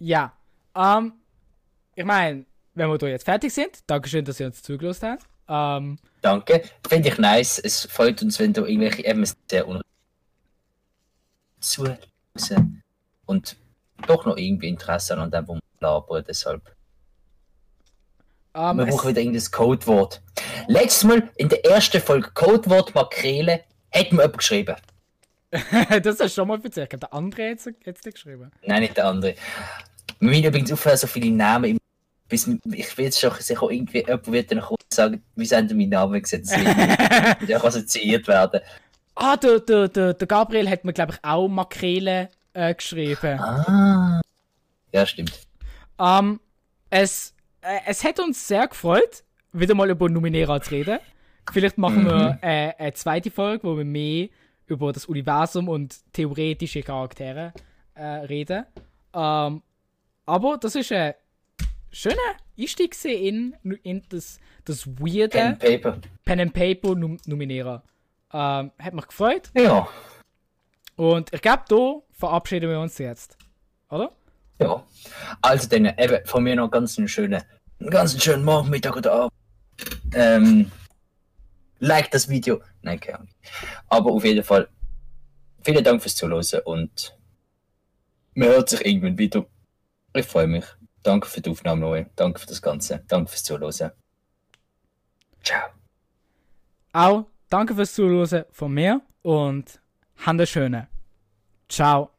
Ja. 0.00 0.32
Ähm, 0.74 1.12
ich 1.94 2.04
meine, 2.04 2.44
wenn 2.74 2.88
wir 2.88 2.98
da 2.98 3.06
jetzt 3.06 3.24
fertig 3.24 3.52
sind, 3.54 3.88
Dankeschön, 3.88 4.24
dass 4.24 4.40
ihr 4.40 4.46
uns 4.46 4.62
zugelassen 4.62 5.10
habt. 5.10 5.26
Ähm, 5.48 5.98
Danke. 6.20 6.62
Finde 6.88 7.08
ich 7.08 7.18
nice. 7.18 7.58
Es 7.58 7.86
freut 7.86 8.22
uns, 8.22 8.38
wenn 8.38 8.52
du 8.52 8.64
irgendwelche 8.64 9.04
eben 9.04 9.24
sehr 9.50 9.66
zuhören 11.60 12.82
und 13.26 13.56
doch 14.06 14.24
noch 14.24 14.36
irgendwie 14.36 14.68
Interesse 14.68 15.16
an 15.16 15.30
dem, 15.30 15.48
wo 15.48 15.54
wir 15.54 15.60
labern. 15.80 16.24
Deshalb. 16.26 16.74
ähm, 18.54 18.78
Wir 18.78 18.86
brauchen 18.86 19.10
wieder 19.10 19.20
irgendein 19.20 19.50
Codewort. 19.50 20.22
Letztes 20.68 21.04
Mal 21.04 21.30
in 21.36 21.48
der 21.48 21.64
ersten 21.64 22.00
Folge 22.00 22.30
Codewort 22.34 22.94
Makrele 22.94 23.64
hätten 23.90 24.16
wir 24.16 24.24
jemand 24.24 24.38
geschrieben. 24.38 24.76
das 25.50 26.06
hast 26.06 26.20
du 26.20 26.28
schon 26.28 26.48
mal 26.48 26.60
erzählt. 26.62 26.92
Der 27.00 27.12
andere 27.12 27.50
hat 27.50 27.58
es 27.84 28.14
geschrieben. 28.14 28.50
Nein, 28.64 28.82
nicht 28.82 28.96
der 28.96 29.06
andere. 29.06 29.34
Wir 30.18 30.28
müssen 30.28 30.44
übrigens 30.44 30.72
aufhören, 30.72 30.96
so 30.96 31.06
viele 31.06 31.30
Namen 31.30 31.72
im 31.72 31.78
bis, 32.32 32.48
ich 32.48 32.96
will 32.96 33.12
schon 33.12 33.30
sicher 33.38 33.70
irgendwie, 33.70 33.98
jemand 33.98 34.32
wird 34.32 34.50
dann 34.50 34.60
kurz 34.62 34.82
sagen, 34.88 35.22
wie 35.36 35.44
sind 35.44 35.70
denn 35.70 35.76
meine 35.76 35.90
Namen 35.90 36.22
gesetzt? 36.22 36.54
Auch 37.56 37.64
assoziiert 37.64 38.26
werden. 38.26 38.60
Ah, 39.14 39.36
der, 39.36 39.60
der, 39.60 39.88
der, 39.88 40.14
der 40.14 40.26
Gabriel 40.26 40.70
hat 40.70 40.82
mir, 40.86 40.94
glaube 40.94 41.12
ich, 41.12 41.18
auch 41.22 41.46
Makrele 41.46 42.30
äh, 42.54 42.74
geschrieben. 42.74 43.38
Ah. 43.38 44.22
Ja, 44.92 45.04
stimmt. 45.04 45.46
Ähm, 46.00 46.40
es, 46.88 47.34
äh, 47.60 47.80
es 47.86 48.02
hat 48.02 48.18
uns 48.18 48.48
sehr 48.48 48.66
gefreut, 48.66 49.24
wieder 49.52 49.74
mal 49.74 49.90
über 49.90 50.08
Numenera 50.08 50.62
zu 50.62 50.70
reden. 50.70 51.00
Vielleicht 51.52 51.76
machen 51.76 52.06
wir 52.06 52.38
äh, 52.40 52.72
eine 52.78 52.94
zweite 52.94 53.30
Folge, 53.30 53.64
wo 53.64 53.76
wir 53.76 53.84
mehr 53.84 54.28
über 54.66 54.90
das 54.90 55.04
Universum 55.04 55.68
und 55.68 55.94
theoretische 56.14 56.82
Charaktere 56.82 57.52
äh, 57.94 58.02
reden. 58.04 58.64
Ähm, 59.12 59.62
aber 60.24 60.56
das 60.56 60.74
ist 60.74 60.90
ein 60.92 61.12
schöner 61.92 62.16
Einstieg 62.58 62.96
in, 63.04 63.54
in 63.82 64.02
das, 64.08 64.40
das 64.64 64.86
weirde 64.86 65.28
Pen 65.28 65.46
and 65.46 65.58
Paper. 65.58 65.98
Pen 66.24 66.40
and 66.40 66.52
Paper 66.52 66.94
Num 66.94 67.18
Numenera. 67.26 67.82
Ähm, 68.32 68.72
hat 68.78 68.94
mich 68.94 69.06
gefreut. 69.06 69.50
Ja. 69.54 69.86
Und 70.96 71.32
ich 71.32 71.42
glaube, 71.42 71.62
da 71.68 72.00
verabschieden 72.12 72.70
wir 72.70 72.80
uns 72.80 72.98
jetzt. 72.98 73.36
Oder? 73.90 74.12
Ja. 74.58 74.84
Also 75.42 75.68
dann 75.68 75.86
eben 75.86 76.24
von 76.26 76.42
mir 76.42 76.56
noch 76.56 76.70
ganz 76.70 76.98
einen 76.98 77.08
schönen, 77.08 77.42
einen 77.80 77.90
ganz 77.90 78.20
schönen 78.22 78.44
Morgen, 78.44 78.70
Mittag 78.70 78.96
oder 78.96 79.12
Abend. 79.12 79.32
Ähm, 80.14 80.70
like 81.78 82.10
das 82.10 82.28
Video. 82.28 82.62
Nein, 82.82 83.00
keine 83.00 83.18
Ahnung. 83.18 83.34
Aber 83.88 84.12
auf 84.12 84.24
jeden 84.24 84.44
Fall, 84.44 84.68
vielen 85.62 85.84
Dank 85.84 86.00
fürs 86.00 86.16
Zuhören 86.16 86.62
und 86.64 87.16
man 88.34 88.48
hört 88.48 88.70
sich 88.70 88.84
irgendwann 88.86 89.18
wieder. 89.18 89.44
Ich 90.14 90.26
freue 90.26 90.46
mich. 90.46 90.64
Danke 91.02 91.26
für 91.26 91.40
die 91.40 91.50
Aufnahme, 91.50 91.80
Noe. 91.80 92.06
Danke 92.16 92.38
für 92.38 92.46
das 92.46 92.62
Ganze. 92.62 93.04
Danke 93.08 93.30
fürs 93.30 93.42
Zuhören. 93.42 93.90
Ciao. 95.42 95.70
Auch 96.92 97.26
danke 97.48 97.74
fürs 97.74 97.94
Zuhören 97.94 98.44
von 98.50 98.72
mir 98.72 99.00
und 99.22 99.80
eine 100.24 100.46
schöne. 100.46 100.88
Ciao. 101.68 102.11